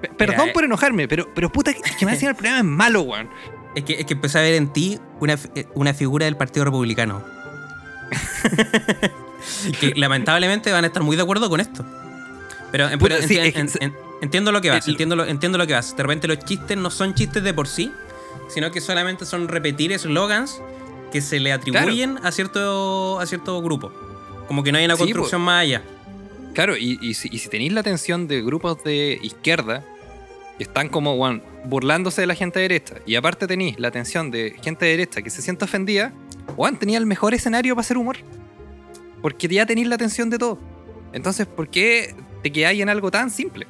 Pe- 0.00 0.08
Perdón 0.16 0.48
eh. 0.48 0.52
por 0.52 0.64
enojarme, 0.64 1.06
pero, 1.08 1.28
pero 1.34 1.50
puta, 1.50 1.72
que- 1.72 1.80
es 1.84 1.96
que 1.96 2.06
me 2.06 2.12
decían 2.12 2.30
el 2.30 2.36
programa 2.36 2.58
es 2.60 2.64
malo, 2.64 3.02
weón. 3.02 3.28
Es 3.74 3.84
que, 3.84 3.94
es 4.00 4.06
que 4.06 4.14
empecé 4.14 4.38
a 4.38 4.42
ver 4.42 4.54
en 4.54 4.72
ti 4.72 4.98
una, 5.20 5.34
eh, 5.54 5.66
una 5.74 5.94
figura 5.94 6.24
del 6.24 6.36
Partido 6.36 6.64
Republicano. 6.64 7.22
que 9.80 9.92
lamentablemente 9.96 10.72
van 10.72 10.84
a 10.84 10.86
estar 10.88 11.02
muy 11.02 11.16
de 11.16 11.22
acuerdo 11.22 11.48
con 11.48 11.60
esto. 11.60 11.84
Pero, 12.72 12.86
pero 12.88 12.98
Puta, 12.98 13.22
sí, 13.22 13.34
enti- 13.36 13.46
es 13.46 13.54
que 13.54 13.60
en- 13.60 13.68
se- 13.68 13.84
en- 13.84 13.94
entiendo 14.22 14.52
lo 14.52 14.60
que 14.60 14.70
vas, 14.70 14.86
entiendo 14.88 15.16
lo, 15.16 15.24
entiendo 15.24 15.58
lo 15.58 15.66
que 15.66 15.74
vas. 15.74 15.96
De 15.96 16.02
repente 16.02 16.28
los 16.28 16.38
chistes 16.40 16.76
no 16.76 16.90
son 16.90 17.14
chistes 17.14 17.42
de 17.42 17.54
por 17.54 17.66
sí, 17.68 17.92
sino 18.48 18.70
que 18.70 18.80
solamente 18.80 19.24
son 19.26 19.48
repetir 19.48 19.92
eslogans 19.92 20.60
que 21.12 21.20
se 21.20 21.40
le 21.40 21.52
atribuyen 21.52 22.18
a, 22.22 22.30
cierto, 22.32 23.18
a 23.20 23.26
cierto 23.26 23.60
grupo. 23.62 23.92
Como 24.46 24.62
que 24.62 24.72
no 24.72 24.78
hay 24.78 24.84
una 24.84 24.94
Sí, 24.96 25.02
construcción 25.02 25.40
más 25.42 25.62
allá. 25.62 25.82
Claro, 26.54 26.76
y, 26.76 26.98
y 27.00 27.14
si, 27.14 27.28
y 27.32 27.38
si 27.38 27.48
tenéis 27.48 27.72
la 27.72 27.80
atención 27.80 28.26
de 28.28 28.42
grupos 28.42 28.82
de 28.84 29.18
izquierda 29.22 29.84
que 30.58 30.64
están 30.64 30.88
como 30.88 31.14
weón, 31.14 31.42
burlándose 31.64 32.20
de 32.22 32.26
la 32.26 32.34
gente 32.34 32.60
derecha, 32.60 32.96
y 33.06 33.14
aparte 33.16 33.46
tenéis 33.46 33.78
la 33.78 33.88
atención 33.88 34.30
de 34.30 34.56
gente 34.62 34.84
derecha 34.86 35.22
que 35.22 35.30
se 35.30 35.42
siente 35.42 35.64
ofendida, 35.64 36.12
Juan 36.56 36.78
tenía 36.78 36.98
el 36.98 37.06
mejor 37.06 37.32
escenario 37.34 37.74
para 37.74 37.80
hacer 37.82 37.96
humor. 37.96 38.16
Porque 39.22 39.48
ya 39.48 39.64
tenéis 39.66 39.86
la 39.88 39.94
atención 39.94 40.28
de 40.30 40.38
todo. 40.38 40.58
Entonces, 41.12 41.46
¿por 41.46 41.68
qué 41.68 42.14
te 42.42 42.50
quedáis 42.50 42.80
en 42.80 42.88
algo 42.88 43.10
tan 43.10 43.30
simple? 43.30 43.66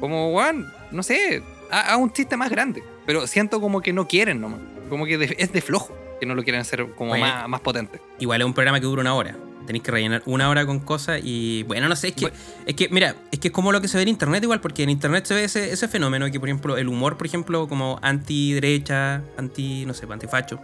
Como, 0.00 0.32
Juan, 0.32 0.66
no 0.90 1.02
sé, 1.02 1.42
a, 1.70 1.96
un 1.96 2.12
chiste 2.12 2.36
más 2.36 2.50
grande. 2.50 2.82
Pero 3.06 3.26
siento 3.26 3.60
como 3.60 3.80
que 3.80 3.92
no 3.92 4.06
quieren 4.06 4.40
nomás. 4.40 4.60
Como 4.88 5.06
que 5.06 5.16
de- 5.18 5.34
es 5.38 5.52
de 5.52 5.60
flojo 5.60 5.96
que 6.20 6.26
no 6.26 6.34
lo 6.34 6.42
quieren 6.44 6.60
hacer 6.60 6.86
como 6.94 7.10
Bueno. 7.10 7.24
más, 7.26 7.48
más 7.48 7.60
potente. 7.60 8.00
Igual 8.18 8.40
es 8.42 8.46
un 8.46 8.54
programa 8.54 8.78
que 8.78 8.86
dura 8.86 9.00
una 9.00 9.14
hora. 9.14 9.36
Tenéis 9.72 9.84
que 9.84 9.90
rellenar 9.90 10.22
una 10.26 10.50
hora 10.50 10.66
con 10.66 10.80
cosas 10.80 11.22
y 11.24 11.62
bueno, 11.62 11.88
no 11.88 11.96
sé, 11.96 12.08
es 12.08 12.14
que, 12.14 12.30
es 12.66 12.74
que 12.74 12.90
mira, 12.90 13.16
es 13.30 13.38
que 13.38 13.48
es 13.48 13.54
como 13.54 13.72
lo 13.72 13.80
que 13.80 13.88
se 13.88 13.96
ve 13.96 14.02
en 14.02 14.10
internet 14.10 14.42
igual, 14.42 14.60
porque 14.60 14.82
en 14.82 14.90
internet 14.90 15.24
se 15.24 15.32
ve 15.32 15.44
ese, 15.44 15.72
ese 15.72 15.88
fenómeno 15.88 16.30
que, 16.30 16.38
por 16.38 16.50
ejemplo, 16.50 16.76
el 16.76 16.88
humor, 16.88 17.16
por 17.16 17.26
ejemplo, 17.26 17.66
como 17.68 17.98
anti-derecha, 18.02 19.22
anti, 19.38 19.86
no 19.86 19.94
sé, 19.94 20.06
antifacho. 20.10 20.60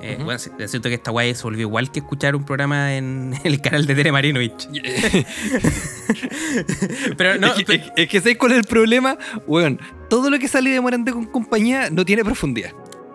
Eh, 0.00 0.16
bueno, 0.16 0.32
es 0.32 0.50
cierto 0.68 0.88
que 0.88 0.96
esta 0.96 1.12
guay 1.12 1.32
se 1.32 1.44
volvió 1.44 1.60
igual 1.60 1.92
que 1.92 2.00
escuchar 2.00 2.34
un 2.34 2.44
programa 2.44 2.96
en 2.96 3.34
el 3.44 3.60
canal 3.60 3.86
de 3.86 3.94
Tere 3.94 4.10
Marinovich. 4.10 4.68
Pero 7.16 7.38
no, 7.38 7.54
es, 7.54 7.64
que, 7.64 7.74
es- 7.76 7.82
es 7.96 8.08
que 8.08 8.18
¿sabes 8.20 8.36
cuál 8.36 8.50
es 8.52 8.58
el 8.58 8.64
problema? 8.64 9.16
Weón, 9.46 9.78
todo 10.10 10.28
lo 10.28 10.40
que 10.40 10.48
sale 10.48 10.70
de 10.70 10.80
Morante 10.80 11.12
con 11.12 11.26
compañía 11.26 11.88
no 11.90 12.04
tiene 12.04 12.24
profundidad. 12.24 12.72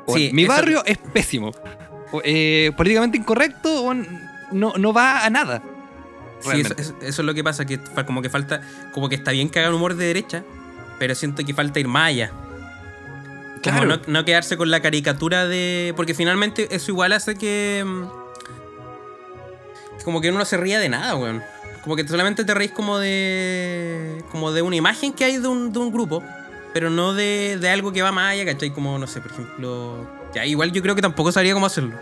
Sí, 0.08 0.30
mi 0.32 0.46
barrio 0.46 0.82
es 0.86 0.98
pésimo. 0.98 1.52
Eh, 2.24 2.72
políticamente 2.78 3.18
incorrecto, 3.18 3.82
weón, 3.82 4.08
no, 4.52 4.74
no 4.78 4.94
va 4.94 5.26
a 5.26 5.30
nada. 5.30 5.62
Sí, 6.40 6.62
eso, 6.62 6.74
eso- 6.78 6.96
eso 7.02 7.22
es 7.22 7.26
lo 7.26 7.34
que 7.34 7.44
pasa, 7.44 7.66
que 7.66 7.80
como 8.06 8.22
que 8.22 8.30
falta, 8.30 8.62
como 8.94 9.10
que 9.10 9.16
está 9.16 9.32
bien 9.32 9.50
que 9.50 9.60
hagan 9.60 9.74
humor 9.74 9.96
de 9.96 10.06
derecha, 10.06 10.44
pero 11.00 11.16
siento 11.16 11.44
que 11.46 11.54
falta 11.54 11.80
ir 11.80 11.88
más 11.88 12.10
allá. 12.10 12.32
Como 13.64 13.80
Claro. 13.82 13.86
no, 13.88 14.02
no 14.08 14.24
quedarse 14.26 14.56
con 14.56 14.70
la 14.70 14.82
caricatura 14.82 15.48
de. 15.48 15.94
Porque 15.98 16.14
finalmente 16.14 16.68
eso 16.76 16.92
igual 16.92 17.12
hace 17.14 17.36
que. 17.36 17.84
mm, 17.86 18.04
Como 20.04 20.22
que 20.22 20.30
uno 20.30 20.38
no 20.40 20.46
se 20.46 20.58
ría 20.58 20.80
de 20.80 20.90
nada, 20.90 21.16
weón. 21.16 21.44
Como 21.84 21.96
que 21.96 22.08
solamente 22.08 22.46
te 22.46 22.54
reís 22.54 22.72
como 22.72 23.00
de. 23.00 24.24
Como 24.32 24.52
de 24.52 24.62
una 24.62 24.76
imagen 24.76 25.12
que 25.14 25.26
hay 25.26 25.38
de 25.38 25.48
un, 25.48 25.74
de 25.74 25.80
un 25.80 25.92
grupo, 25.92 26.24
pero 26.74 26.90
no 26.90 27.14
de, 27.14 27.58
de 27.60 27.70
algo 27.70 27.92
que 27.92 28.02
va 28.04 28.12
más 28.12 28.34
allá, 28.34 28.46
¿cachai? 28.46 28.70
Como, 28.72 28.98
no 29.00 29.08
sé, 29.08 29.22
por 29.22 29.32
ejemplo. 29.32 30.08
Ya, 30.36 30.46
igual 30.46 30.72
yo 30.72 30.82
creo 30.82 30.96
que 30.96 31.02
tampoco 31.02 31.32
sabría 31.32 31.54
cómo 31.54 31.66
hacerlo. 31.66 31.98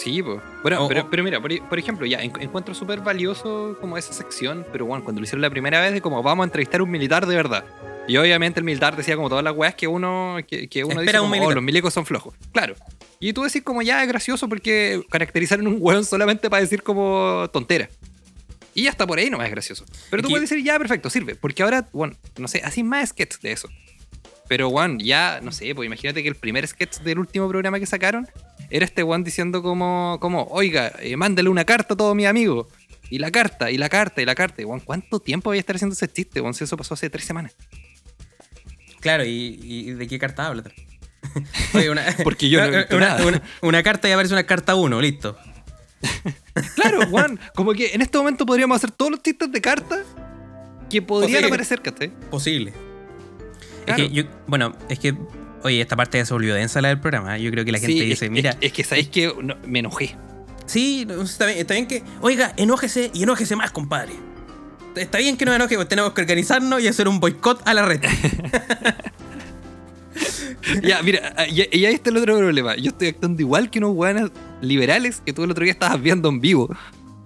Sí, 0.00 0.22
pues. 0.22 0.40
Bueno, 0.62 0.84
O- 0.84 0.88
pero, 0.88 1.08
pero 1.10 1.22
mira, 1.22 1.40
por, 1.40 1.68
por 1.68 1.78
ejemplo, 1.78 2.06
ya 2.06 2.18
en- 2.22 2.32
encuentro 2.40 2.74
súper 2.74 3.00
valioso 3.00 3.76
como 3.80 3.98
esa 3.98 4.12
sección, 4.12 4.66
pero 4.72 4.86
bueno, 4.86 5.04
cuando 5.04 5.20
lo 5.20 5.24
hicieron 5.24 5.42
la 5.42 5.50
primera 5.50 5.80
vez 5.80 5.92
de 5.92 6.00
como 6.00 6.22
vamos 6.22 6.44
a 6.44 6.46
entrevistar 6.46 6.80
a 6.80 6.84
un 6.84 6.90
militar 6.90 7.26
de 7.26 7.36
verdad. 7.36 7.64
Y 8.08 8.16
obviamente 8.16 8.58
el 8.60 8.64
militar 8.64 8.96
decía 8.96 9.14
como 9.14 9.28
todas 9.28 9.44
las 9.44 9.54
weas 9.54 9.74
que 9.74 9.86
uno, 9.86 10.38
que, 10.48 10.68
que 10.68 10.84
uno 10.84 11.00
Espera 11.00 11.18
dice 11.20 11.20
un 11.20 11.30
como. 11.38 11.46
"Oh, 11.48 11.52
los 11.52 11.62
milicos 11.62 11.92
son 11.92 12.06
flojos. 12.06 12.34
Claro. 12.52 12.74
Y 13.20 13.34
tú 13.34 13.42
decís 13.42 13.62
como 13.62 13.82
ya 13.82 14.02
es 14.02 14.08
gracioso 14.08 14.48
porque 14.48 15.02
caracterizaron 15.10 15.66
un 15.66 15.76
weón 15.78 16.04
solamente 16.04 16.48
para 16.48 16.62
decir 16.62 16.82
como 16.82 17.48
tontera. 17.52 17.88
Y 18.74 18.86
hasta 18.86 19.06
por 19.06 19.18
ahí 19.18 19.28
no 19.28 19.42
es 19.42 19.50
gracioso. 19.50 19.84
Pero 20.10 20.22
tú 20.22 20.30
puedes 20.30 20.48
decir 20.48 20.64
ya, 20.64 20.78
perfecto, 20.78 21.10
sirve. 21.10 21.34
Porque 21.34 21.62
ahora, 21.62 21.88
bueno, 21.92 22.14
no 22.38 22.48
sé, 22.48 22.62
así 22.64 22.82
más 22.82 23.10
sketch 23.10 23.38
de 23.40 23.52
eso. 23.52 23.68
Pero, 24.50 24.68
Juan, 24.68 24.98
ya, 24.98 25.38
no 25.44 25.52
sé, 25.52 25.72
pues 25.76 25.86
imagínate 25.86 26.24
que 26.24 26.28
el 26.28 26.34
primer 26.34 26.66
sketch 26.66 26.98
del 27.02 27.20
último 27.20 27.48
programa 27.48 27.78
que 27.78 27.86
sacaron 27.86 28.26
era 28.68 28.84
este 28.84 29.04
Juan 29.04 29.22
diciendo 29.22 29.62
como, 29.62 30.18
como 30.20 30.42
oiga, 30.50 30.90
eh, 30.98 31.16
mándale 31.16 31.48
una 31.48 31.64
carta 31.64 31.94
a 31.94 31.96
todos 31.96 32.16
mis 32.16 32.26
amigos. 32.26 32.66
Y 33.10 33.20
la 33.20 33.30
carta, 33.30 33.70
y 33.70 33.78
la 33.78 33.88
carta, 33.88 34.20
y 34.22 34.24
la 34.24 34.34
carta. 34.34 34.60
Y, 34.60 34.64
Juan, 34.64 34.80
¿cuánto 34.80 35.20
tiempo 35.20 35.50
voy 35.50 35.58
a 35.58 35.60
estar 35.60 35.76
haciendo 35.76 35.92
ese 35.94 36.08
chiste, 36.08 36.40
Juan? 36.40 36.52
Si 36.54 36.64
eso 36.64 36.76
pasó 36.76 36.94
hace 36.94 37.08
tres 37.08 37.24
semanas. 37.26 37.54
Claro, 38.98 39.24
¿y, 39.24 39.58
y 39.62 39.92
de 39.92 40.08
qué 40.08 40.18
carta 40.18 40.48
habla? 40.48 40.64
Oye, 41.74 41.88
una, 41.88 42.04
Porque 42.24 42.48
yo 42.50 42.58
no 42.60 42.66
he 42.74 42.76
visto 42.78 42.96
una, 42.96 43.06
nada. 43.10 43.26
una- 43.26 43.42
una 43.62 43.82
carta 43.84 44.08
y 44.08 44.12
aparece 44.12 44.34
una 44.34 44.42
carta 44.44 44.74
1, 44.74 45.00
listo. 45.00 45.38
Claro, 46.74 47.06
Juan, 47.08 47.38
como 47.54 47.72
que 47.72 47.92
en 47.94 48.02
este 48.02 48.18
momento 48.18 48.44
podríamos 48.44 48.74
hacer 48.76 48.90
todos 48.90 49.12
los 49.12 49.22
chistes 49.22 49.52
de 49.52 49.60
carta 49.60 50.02
que 50.90 51.00
podrían 51.02 51.30
Posible. 51.34 51.46
aparecer, 51.46 51.82
¿cachai? 51.82 52.08
Posible. 52.30 52.72
Claro. 53.94 54.02
Es 54.04 54.08
que 54.10 54.14
yo, 54.14 54.24
bueno, 54.46 54.74
es 54.88 54.98
que, 54.98 55.14
oye, 55.62 55.80
esta 55.80 55.96
parte 55.96 56.18
ya 56.18 56.24
se 56.24 56.32
volvió 56.34 56.54
densa 56.54 56.80
la 56.80 56.88
del 56.88 57.00
programa. 57.00 57.36
¿eh? 57.36 57.42
Yo 57.42 57.50
creo 57.50 57.64
que 57.64 57.72
la 57.72 57.78
gente 57.78 57.92
Sí, 57.94 58.00
dice, 58.04 58.24
es, 58.26 58.30
mira, 58.30 58.56
es- 58.60 58.72
que 58.72 58.84
sabéis 58.84 59.08
que 59.08 59.32
no, 59.42 59.56
me 59.66 59.78
enojé. 59.80 60.16
sí, 60.66 61.06
está 61.22 61.46
bien, 61.46 61.58
está 61.58 61.74
bien 61.74 61.86
que, 61.86 62.02
oiga, 62.20 62.52
enójese 62.56 63.10
y 63.14 63.22
enójese 63.24 63.56
más, 63.56 63.70
compadre. 63.70 64.12
Está 64.96 65.18
bien 65.18 65.36
que 65.36 65.44
nos 65.44 65.54
enoje, 65.54 65.76
pues 65.76 65.88
tenemos 65.88 66.12
que 66.14 66.20
organizarnos 66.22 66.82
y 66.82 66.88
hacer 66.88 67.06
un 67.06 67.20
boicot 67.20 67.62
a 67.66 67.74
la 67.74 67.84
red. 67.86 68.00
Ya, 70.82 71.02
mira, 71.02 71.34
y, 71.48 71.78
y 71.78 71.86
ahí 71.86 71.94
está 71.94 72.10
el 72.10 72.16
otro 72.18 72.36
problema. 72.36 72.76
Yo 72.76 72.90
estoy 72.90 73.08
actuando 73.08 73.40
igual 73.40 73.70
que 73.70 73.78
unos 73.78 73.92
weones 73.94 74.30
liberales 74.60 75.22
que 75.24 75.32
tú 75.32 75.44
el 75.44 75.50
otro 75.50 75.64
día 75.64 75.72
estabas 75.72 76.00
viendo 76.02 76.28
en 76.28 76.40
vivo. 76.40 76.68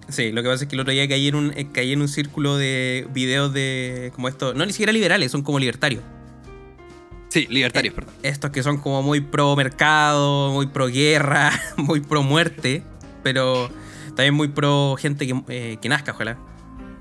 Sí, 0.07 0.31
lo 0.31 0.41
que 0.41 0.49
pasa 0.49 0.63
es 0.63 0.69
que 0.69 0.75
el 0.75 0.79
otro 0.81 0.93
día 0.93 1.07
caí 1.07 1.27
en 1.27 1.35
un, 1.35 1.51
eh, 1.57 1.67
caí 1.71 1.91
en 1.91 2.01
un 2.01 2.07
círculo 2.07 2.57
de 2.57 3.07
videos 3.13 3.53
de, 3.53 4.11
como 4.15 4.29
esto, 4.29 4.53
no 4.53 4.65
ni 4.65 4.71
siquiera 4.71 4.93
liberales, 4.93 5.31
son 5.31 5.41
como 5.41 5.59
libertarios. 5.59 6.01
Sí, 7.35 7.47
libertarios, 7.49 7.93
perdón. 7.93 8.13
Estos 8.23 8.51
que 8.51 8.63
son 8.63 8.77
como 8.77 9.03
muy 9.03 9.19
pro 9.19 9.57
mercado, 9.57 10.53
muy 10.53 10.67
pro 10.67 10.87
guerra, 10.87 11.51
muy 11.75 11.99
pro 11.99 12.23
muerte, 12.23 12.81
pero 13.23 13.69
también 14.15 14.33
muy 14.33 14.47
pro 14.47 14.95
gente 14.97 15.27
que, 15.27 15.43
eh, 15.49 15.77
que 15.81 15.89
nazca, 15.89 16.13
ojalá. 16.13 16.37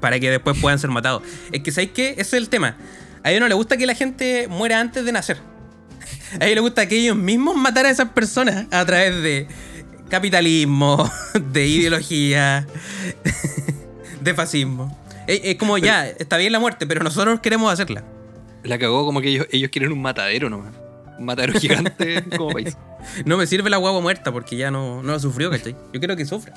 Para 0.00 0.18
que 0.18 0.28
después 0.32 0.58
puedan 0.60 0.80
ser 0.80 0.90
matados. 0.90 1.22
Es 1.52 1.62
que, 1.62 1.70
¿sabéis 1.70 1.92
qué? 1.92 2.08
Ese 2.14 2.20
es 2.22 2.32
el 2.32 2.48
tema. 2.48 2.76
A 3.22 3.30
ellos 3.30 3.42
no 3.42 3.46
les 3.46 3.56
gusta 3.56 3.76
que 3.76 3.86
la 3.86 3.94
gente 3.94 4.48
muera 4.48 4.80
antes 4.80 5.04
de 5.04 5.12
nacer. 5.12 5.38
A 6.40 6.46
ellos 6.46 6.56
les 6.56 6.62
gusta 6.62 6.88
que 6.88 6.96
ellos 6.96 7.16
mismos 7.16 7.54
mataran 7.54 7.90
a 7.90 7.92
esas 7.92 8.08
personas 8.08 8.66
a 8.72 8.84
través 8.84 9.22
de 9.22 9.46
capitalismo, 10.08 11.08
de 11.52 11.64
ideología, 11.68 12.66
de 14.20 14.34
fascismo. 14.34 14.98
Es 15.28 15.54
como 15.58 15.78
ya, 15.78 16.08
está 16.08 16.38
bien 16.38 16.50
la 16.50 16.58
muerte, 16.58 16.88
pero 16.88 17.04
nosotros 17.04 17.38
queremos 17.38 17.72
hacerla. 17.72 18.02
La 18.64 18.78
cagó 18.78 19.04
como 19.04 19.20
que 19.20 19.28
ellos, 19.28 19.46
ellos 19.50 19.70
quieren 19.70 19.92
un 19.92 20.02
matadero 20.02 20.50
nomás. 20.50 20.72
Un 21.18 21.26
matadero 21.26 21.58
gigante 21.60 22.24
como 22.36 22.50
país. 22.52 22.76
No 23.24 23.36
me 23.36 23.46
sirve 23.46 23.70
la 23.70 23.76
guagua 23.76 24.00
muerta 24.00 24.32
porque 24.32 24.56
ya 24.56 24.70
no, 24.70 25.02
no 25.02 25.12
la 25.12 25.18
sufrió, 25.18 25.50
¿cachai? 25.50 25.76
Yo 25.92 26.00
quiero 26.00 26.16
que 26.16 26.24
sufra. 26.24 26.54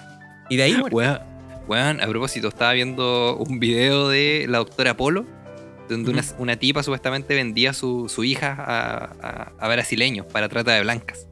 Y 0.50 0.56
de 0.58 0.64
ahí 0.64 0.74
muere. 0.76 0.96
Weón, 0.96 1.20
weón, 1.68 2.02
a 2.02 2.08
propósito, 2.08 2.48
estaba 2.48 2.74
viendo 2.74 3.36
un 3.38 3.60
video 3.60 4.08
de 4.10 4.46
la 4.48 4.60
doctora 4.60 4.96
Polo, 4.98 5.26
donde 5.90 6.10
una, 6.12 6.24
una 6.38 6.56
tipa 6.56 6.82
supuestamente 6.84 7.36
vendía 7.36 7.74
su, 7.74 8.10
su 8.10 8.24
hija 8.24 8.56
a, 8.58 9.12
a- 9.22 9.52
a 9.60 9.68
brasileños 9.68 10.26
para 10.26 10.48
trata 10.50 10.72
de 10.74 10.82
blancas. 10.82 11.28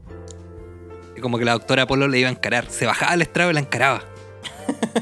Y 1.17 1.21
como 1.21 1.37
que 1.39 1.45
la 1.45 1.53
doctora 1.53 1.87
Polo 1.87 2.07
le 2.09 2.19
iba 2.19 2.27
a 2.29 2.31
encarar. 2.33 2.69
Se 2.69 2.85
bajaba 2.85 3.13
al 3.13 3.21
estrado 3.21 3.49
y 3.51 3.53
la 3.53 3.61
encaraba. 3.61 4.03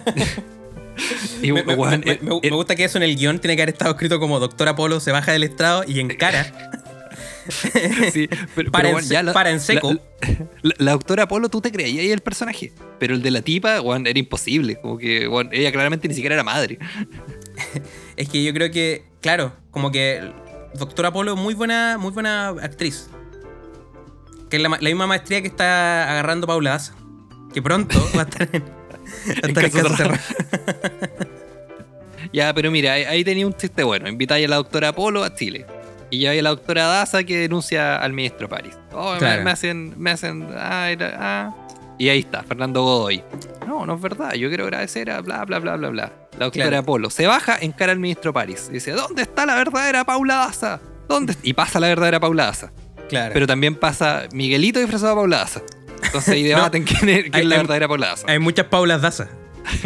y, 1.42 1.52
me, 1.52 1.64
me- 1.64 1.76
weón, 1.76 2.04
me- 2.06 2.20
me- 2.22 2.40
me 2.42 2.50
gusta 2.56 2.76
que 2.76 2.84
eso 2.84 2.98
en 2.98 3.04
el 3.04 3.16
guion 3.16 3.40
tiene 3.40 3.56
que 3.56 3.62
haber 3.64 3.74
estado 3.74 3.92
escrito 3.92 4.20
como 4.20 4.40
Doctor 4.40 4.68
Apolo 4.70 5.00
se 5.00 5.12
baja 5.12 5.32
del 5.32 5.44
estrado 5.44 5.84
y 5.88 6.00
encara. 6.00 6.46
sí, 8.14 8.30
pero, 8.56 8.72
para, 8.72 8.90
pero, 8.90 9.00
en, 9.00 9.06
ya 9.06 9.22
la- 9.24 9.34
para 9.34 9.50
en 9.50 9.60
seco. 9.60 9.92
La, 9.94 10.00
la- 10.62 10.76
la 10.78 10.92
doctora 10.92 11.28
Polo, 11.28 11.50
tú 11.50 11.60
te 11.62 11.72
creías 11.72 12.06
el 12.06 12.22
personaje. 12.22 12.72
Pero 13.00 13.16
el 13.16 13.22
de 13.22 13.32
la 13.32 13.42
tipa, 13.42 13.82
weón, 13.82 14.08
era 14.08 14.18
imposible. 14.18 14.78
Como 14.80 14.98
que, 14.98 15.28
weón, 15.28 15.50
ella 15.52 15.72
claramente 15.72 16.08
ni 16.08 16.14
siquiera 16.14 16.36
era 16.36 16.44
madre. 16.44 16.80
Es 18.16 18.30
que 18.30 18.44
yo 18.44 18.54
creo 18.54 18.70
que, 18.72 19.06
claro, 19.22 19.54
como 19.72 19.92
que 19.92 20.22
Doctor 20.76 21.08
Apolo 21.08 21.34
es 21.34 21.40
muy 21.40 21.54
buena, 21.56 21.98
muy 22.00 22.12
buena 22.12 22.50
actriz. 22.50 23.10
Que 24.50 24.58
es 24.58 24.62
la, 24.64 24.70
ma- 24.70 24.78
la 24.80 24.90
misma 24.90 25.08
maestría 25.08 25.42
que 25.42 25.48
está 25.48 26.10
agarrando 26.12 26.46
Paula 26.48 26.72
Daza. 26.72 26.94
Que 27.54 27.62
pronto 27.62 28.00
va 28.16 28.22
a 28.22 28.24
estar 28.26 28.50
en, 28.54 28.64
estar 29.28 30.12
en. 30.12 30.20
Ya, 32.32 32.54
pero 32.54 32.72
mira, 32.72 32.94
ahí, 32.94 33.04
ahí 33.04 33.24
tenía 33.24 33.46
un 33.46 33.54
chiste 33.54 33.84
bueno. 33.84 34.08
Invitáis 34.08 34.46
a 34.46 34.50
la 34.50 34.56
doctora 34.58 34.94
Polo 34.94 35.24
a 35.24 35.34
Chile. 35.36 35.66
Y 36.10 36.20
ya 36.22 36.32
hay 36.32 36.42
la 36.42 36.50
doctora 36.52 36.86
Daza 36.86 37.24
que 37.24 37.38
denuncia 37.40 37.96
al 37.98 38.14
ministro 38.14 38.48
París. 38.48 38.78
Oh, 38.92 39.14
me- 39.14 39.20
Claro. 39.20 39.44
me, 39.44 39.52
hacen, 39.52 39.94
me 39.98 40.12
hacen, 40.12 40.48
ah, 40.58 40.90
era- 40.90 41.18
ah. 41.20 41.56
Y 41.98 42.10
ahí 42.10 42.20
está, 42.20 42.44
Fernando 42.44 42.82
Godoy. 42.84 43.24
No, 43.68 43.86
no 43.86 43.96
es 43.96 44.02
verdad, 44.02 44.34
yo 44.34 44.48
quiero 44.48 44.64
agradecer 44.66 45.10
a 45.12 45.22
bla, 45.22 45.44
bla, 45.46 45.60
bla, 45.60 45.76
bla, 45.76 45.90
bla. 45.90 46.12
La 46.38 46.46
doctora 46.46 46.68
Claro. 46.70 46.84
Polo 46.86 47.10
se 47.10 47.28
baja, 47.28 47.58
encara 47.62 47.92
al 47.92 48.00
ministro 48.00 48.34
París. 48.34 48.68
Y 48.70 48.74
dice, 48.74 48.92
¿dónde 48.92 49.22
está 49.24 49.46
la 49.46 49.56
verdadera 49.56 50.04
Paula 50.04 50.36
Daza? 50.36 50.80
¿Dónde? 51.08 51.34
est-?" 51.34 51.46
Y 51.46 51.54
pasa 51.54 51.80
la 51.80 51.88
verdadera 51.88 52.20
Paula 52.20 52.46
Daza. 52.46 52.72
Claro. 53.10 53.32
Pero 53.34 53.46
también 53.48 53.76
pasa 53.76 54.24
Miguelito 54.34 54.80
disfrazado 54.80 55.12
de 55.12 55.16
Paula 55.18 55.38
Daza. 55.38 55.62
Entonces 56.14 56.34
ahí 56.36 56.44
No. 56.44 56.50
debaten 56.50 56.84
quién 56.84 57.10
es, 57.10 57.22
quién 57.24 57.36
Hay- 57.36 57.42
es 57.42 57.48
la 57.48 57.58
verdadera 57.58 57.88
Paula 57.88 58.08
Daza. 58.10 58.28
Hay 58.30 58.40
muchas 58.40 58.68
Paulas 58.68 59.02
Daza. 59.02 59.28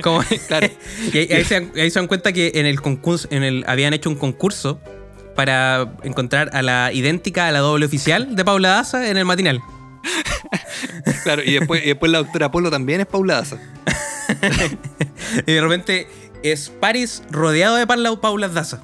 Como, 0.02 0.22
Claro. 0.48 0.68
y 1.14 1.18
ahí, 1.18 1.28
ahí 1.32 1.44
se 1.46 1.54
dan, 1.56 1.72
ahí 1.76 1.90
se 1.90 2.00
dan 2.00 2.08
cuenta 2.08 2.34
que 2.34 2.52
en 2.56 2.66
el 2.66 2.82
concurso, 2.82 3.28
en 3.32 3.44
el, 3.44 3.64
habían 3.68 3.94
hecho 3.94 4.10
un 4.10 4.16
concurso 4.18 4.80
para 5.36 5.94
encontrar 6.04 6.50
a 6.54 6.62
la 6.62 6.92
idéntica 6.92 7.48
a 7.48 7.52
la 7.52 7.60
doble 7.60 7.86
oficial 7.86 8.36
de 8.36 8.44
Paula 8.44 8.70
Daza 8.70 9.10
en 9.10 9.18
el 9.18 9.26
matinal. 9.26 9.62
Claro, 11.24 11.42
y 11.44 11.54
después, 11.54 11.84
y 11.84 11.88
después 11.88 12.12
la 12.12 12.20
doctora 12.20 12.52
Polo 12.52 12.70
también 12.72 13.02
es 13.02 13.08
Paula 13.08 13.36
Daza. 13.36 13.58
Y 15.46 15.52
de 15.52 15.62
repente 15.62 16.08
es 16.44 16.70
Paris 16.70 17.24
rodeado 17.32 17.76
de 17.76 17.88
Paula, 17.88 18.48
Daza. 18.48 18.84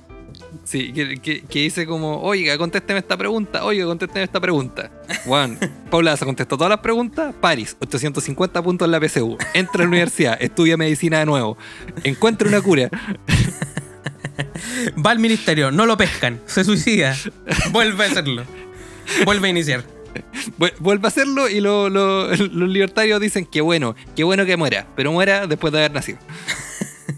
Sí, 0.65 0.93
que, 0.93 1.17
que- 1.17 1.41
que 1.41 1.59
dice 1.59 1.85
como, 1.85 2.21
oiga, 2.21 2.57
contésteme 2.57 2.99
esta 2.99 3.17
pregunta, 3.17 3.65
oiga, 3.65 3.85
contésteme 3.85 4.23
esta 4.23 4.39
pregunta. 4.39 4.91
Juan, 5.25 5.59
Paula 5.91 6.11
Daza 6.11 6.25
contestó 6.25 6.55
todas 6.57 6.69
las 6.69 6.79
preguntas. 6.79 7.35
Paris, 7.41 7.75
850 7.81 8.61
puntos 8.63 8.85
en 8.85 8.91
la 8.91 8.99
PSU. 9.01 9.37
Entra 9.53 9.81
a 9.81 9.83
la 9.83 9.87
universidad, 9.89 10.37
estudia 10.41 10.77
medicina 10.77 11.19
de 11.19 11.25
nuevo. 11.25 11.57
Encuentra 12.03 12.47
una 12.47 12.61
cura. 12.61 12.89
Va 15.05 15.11
al 15.11 15.19
ministerio, 15.19 15.69
no 15.69 15.85
lo 15.85 15.95
pescan, 15.97 16.39
se 16.45 16.63
suicida, 16.63 17.15
vuelve 17.71 18.05
a 18.05 18.07
hacerlo, 18.07 18.43
vuelve 19.25 19.47
a 19.47 19.51
iniciar. 19.51 19.83
Vu- 20.57 20.71
Vuelve 20.79 21.05
a 21.05 21.09
hacerlo 21.09 21.49
y 21.49 21.59
lo- 21.59 21.89
lo- 21.89 22.27
los 22.29 22.69
libertarios 22.69 23.19
dicen 23.19 23.45
que 23.45 23.61
bueno, 23.61 23.95
que 24.15 24.23
bueno 24.23 24.45
que 24.45 24.55
muera, 24.57 24.87
pero 24.95 25.11
muera 25.11 25.45
después 25.45 25.73
de 25.73 25.79
haber 25.79 25.91
nacido. 25.91 26.19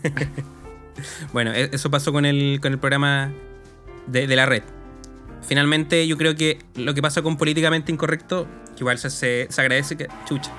Bueno, 1.33 1.51
e- 1.53 1.69
eso 1.73 1.89
pasó 1.91 2.11
con 2.11 2.25
el, 2.25 2.59
con 2.61 2.71
el 2.73 2.79
programa 2.79 3.31
de, 4.07 4.27
de 4.27 4.35
la 4.35 4.45
red. 4.45 4.63
Finalmente, 5.41 6.07
yo 6.07 6.17
creo 6.17 6.35
que 6.35 6.59
lo 6.75 6.93
que 6.93 7.01
pasa 7.01 7.21
con 7.21 7.37
políticamente 7.37 7.91
incorrecto, 7.91 8.47
que 8.75 8.79
igual 8.79 8.97
se, 8.97 9.09
se, 9.09 9.47
se 9.49 9.61
agradece 9.61 9.95
que. 9.95 10.07
Chucha. 10.25 10.51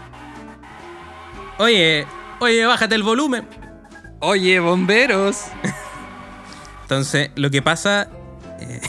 Oye, 1.59 2.07
oye, 2.41 2.65
bájate 2.67 2.95
el 2.95 3.03
volumen. 3.03 3.47
Oye, 4.21 4.61
bomberos. 4.61 5.45
Entonces, 6.83 7.31
lo 7.35 7.51
que 7.51 7.63
pasa. 7.63 8.09
eh, 8.61 8.81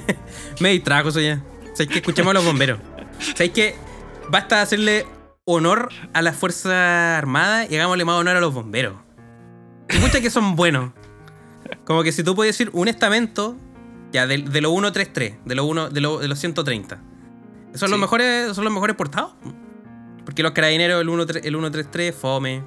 me 0.60 0.70
distrajo 0.70 1.10
eso 1.10 1.20
ya. 1.20 1.42
¿Sabes 1.74 1.88
que 1.88 1.98
Escuchemos 1.98 2.30
a 2.30 2.34
los 2.34 2.44
bomberos. 2.44 2.80
¿Sabes 3.34 3.50
que 3.50 3.74
Basta 4.28 4.60
hacerle 4.60 5.06
honor 5.44 5.90
a 6.12 6.20
las 6.22 6.36
Fuerzas 6.36 6.72
Armadas 7.18 7.70
y 7.70 7.76
hagámosle 7.76 8.04
más 8.04 8.16
honor 8.16 8.36
a 8.36 8.40
los 8.40 8.52
bomberos. 8.52 8.94
Escucha 9.88 10.20
que 10.20 10.30
son 10.30 10.56
buenos. 10.56 10.90
Como 11.84 12.02
que 12.02 12.12
si 12.12 12.22
tú 12.22 12.34
puedes 12.34 12.56
decir 12.58 12.70
un 12.74 12.88
estamento, 12.88 13.56
ya 14.12 14.26
de, 14.26 14.38
de 14.38 14.60
los 14.60 14.70
133, 14.72 15.36
de 15.44 15.54
los, 15.54 15.66
uno, 15.66 15.88
de, 15.90 16.00
lo- 16.00 16.18
de 16.18 16.28
los 16.28 16.38
130. 16.38 17.00
Esos 17.70 17.80
son, 17.80 17.90
los 17.90 18.00
mejores, 18.00 18.54
son 18.54 18.64
los 18.64 18.72
mejores 18.72 18.96
portados. 18.96 19.34
Porque 20.24 20.42
los 20.42 20.52
carabineros, 20.52 21.00
el, 21.00 21.08
1, 21.08 21.22
el 21.22 21.28
133, 21.42 22.14
fome. 22.14 22.62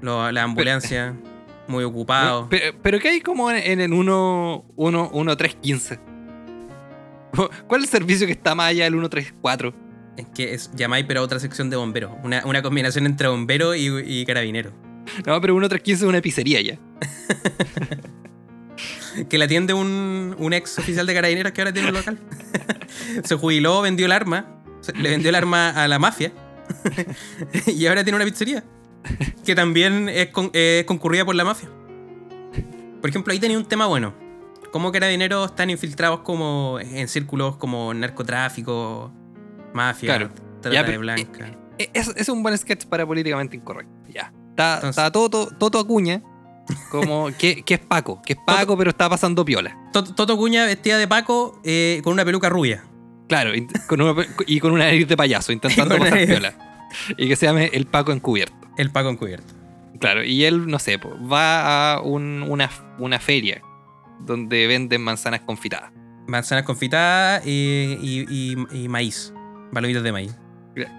Lo- 0.00 0.30
la 0.32 0.42
ambulancia, 0.42 1.14
muy 1.68 1.84
ocupado. 1.84 2.48
Pero, 2.50 2.76
pero 2.82 2.98
¿qué 3.00 3.08
hay 3.08 3.20
como 3.20 3.50
en, 3.50 3.80
el 3.80 3.92
1, 3.92 4.64
1, 4.76 5.10
1, 5.12 5.36
3, 5.36 5.54
15? 5.56 6.00
¿Cuál 7.66 7.80
es 7.82 7.86
el 7.86 7.90
servicio 7.90 8.26
que 8.26 8.32
está 8.32 8.54
más 8.54 8.68
allá 8.70 8.84
del 8.84 8.94
1, 8.94 9.08
3, 9.08 9.34
4? 9.40 9.72
Es 10.18 10.26
que 10.34 10.52
es 10.52 10.70
llamáis, 10.74 11.06
pero 11.08 11.20
a 11.20 11.22
otra 11.22 11.38
sección 11.40 11.70
de 11.70 11.76
bomberos. 11.76 12.12
Una, 12.22 12.42
una 12.44 12.60
combinación 12.60 13.06
entre 13.06 13.28
bombero 13.28 13.74
y, 13.74 13.86
y 14.04 14.26
carabinero. 14.26 14.72
No, 15.26 15.40
pero 15.40 15.54
1, 15.54 15.68
3, 15.68 15.82
15 15.82 16.04
es 16.04 16.08
una 16.08 16.20
pizzería 16.20 16.60
ya. 16.60 16.78
Que 19.28 19.36
la 19.36 19.44
atiende 19.44 19.74
un, 19.74 20.34
un 20.38 20.52
ex 20.54 20.78
oficial 20.78 21.06
de 21.06 21.12
carabineros 21.14 21.52
que 21.52 21.60
ahora 21.60 21.72
tiene 21.72 21.88
un 21.88 21.94
local. 21.94 22.18
Se 23.24 23.34
jubiló, 23.36 23.82
vendió 23.82 24.06
el 24.06 24.12
arma. 24.12 24.46
Le 24.94 25.10
vendió 25.10 25.28
el 25.28 25.34
arma 25.34 25.68
a 25.70 25.86
la 25.86 25.98
mafia. 25.98 26.32
y 27.66 27.86
ahora 27.86 28.02
tiene 28.04 28.16
una 28.16 28.24
pizzería. 28.24 28.64
Que 29.44 29.54
también 29.54 30.08
es, 30.08 30.28
con- 30.28 30.50
es 30.54 30.84
concurrida 30.84 31.26
por 31.26 31.34
la 31.34 31.44
mafia. 31.44 31.68
Por 33.02 33.10
ejemplo, 33.10 33.32
ahí 33.32 33.38
tenía 33.38 33.58
un 33.58 33.66
tema 33.66 33.86
bueno. 33.86 34.14
Cómo 34.70 34.90
carabineros 34.90 35.50
están 35.50 35.68
infiltrados 35.68 36.20
como 36.20 36.78
en 36.80 37.06
círculos 37.06 37.56
como 37.56 37.92
narcotráfico, 37.92 39.12
mafia, 39.74 40.16
Claro. 40.16 40.32
trata 40.62 40.74
Ya, 40.74 40.82
de 40.82 40.86
pero- 40.86 41.00
blanca. 41.00 41.50
Eh, 41.78 41.90
Es, 41.92 42.08
es 42.16 42.28
un 42.30 42.42
buen 42.42 42.56
sketch 42.56 42.86
para 42.86 43.06
políticamente 43.06 43.56
incorrecto. 43.56 43.92
Ya. 44.08 44.32
Está, 44.52 44.74
Entonces- 44.76 44.90
está 45.02 45.10
Toto, 45.12 45.48
Toto 45.58 45.78
Acuña, 45.80 46.22
como 46.90 47.28
que, 47.38 47.62
que 47.62 47.74
es 47.74 47.80
Paco, 47.80 48.22
que 48.24 48.34
es 48.34 48.38
Paco, 48.46 48.76
pero 48.76 48.90
está 48.90 49.08
pasando 49.10 49.44
piola. 49.44 49.76
Toto 49.92 50.14
Toto 50.14 50.36
Cuña 50.36 50.64
vestida 50.66 50.96
de 50.98 51.08
Paco 51.08 51.60
eh, 51.64 52.00
con 52.04 52.12
una 52.14 52.24
peluca 52.24 52.48
rubia. 52.48 52.84
Claro, 53.28 53.54
int- 53.54 53.86
con 53.86 54.00
una- 54.00 54.26
y 54.46 54.60
con 54.60 54.72
una 54.72 54.84
nariz 54.84 55.06
de 55.08 55.16
payaso, 55.16 55.52
intentando 55.52 55.96
Y 55.96 55.98
pasar 55.98 56.18
una- 56.18 56.26
piola. 56.26 56.54
Y 57.16 57.28
que 57.28 57.36
se 57.36 57.46
llame 57.46 57.70
el 57.72 57.86
Paco 57.86 58.12
encubierto. 58.12 58.54
El 58.76 58.90
Paco 58.90 59.08
encubierto. 59.10 59.54
Claro, 60.00 60.24
y 60.24 60.44
él, 60.44 60.66
no 60.66 60.78
sé, 60.78 60.98
va 60.98 61.94
a 61.94 62.00
un- 62.02 62.44
una, 62.48 62.70
una 62.98 63.18
feria 63.18 63.62
donde 64.20 64.66
venden 64.66 65.00
manzanas 65.02 65.40
confitadas. 65.40 65.90
Manzanas 66.26 66.64
confitadas 66.64 67.46
y, 67.46 67.96
y, 68.00 68.26
y- 68.28 68.84
y 68.84 68.88
maíz. 68.88 69.32
Balomitas 69.72 70.02
de 70.02 70.12
maíz. 70.12 70.36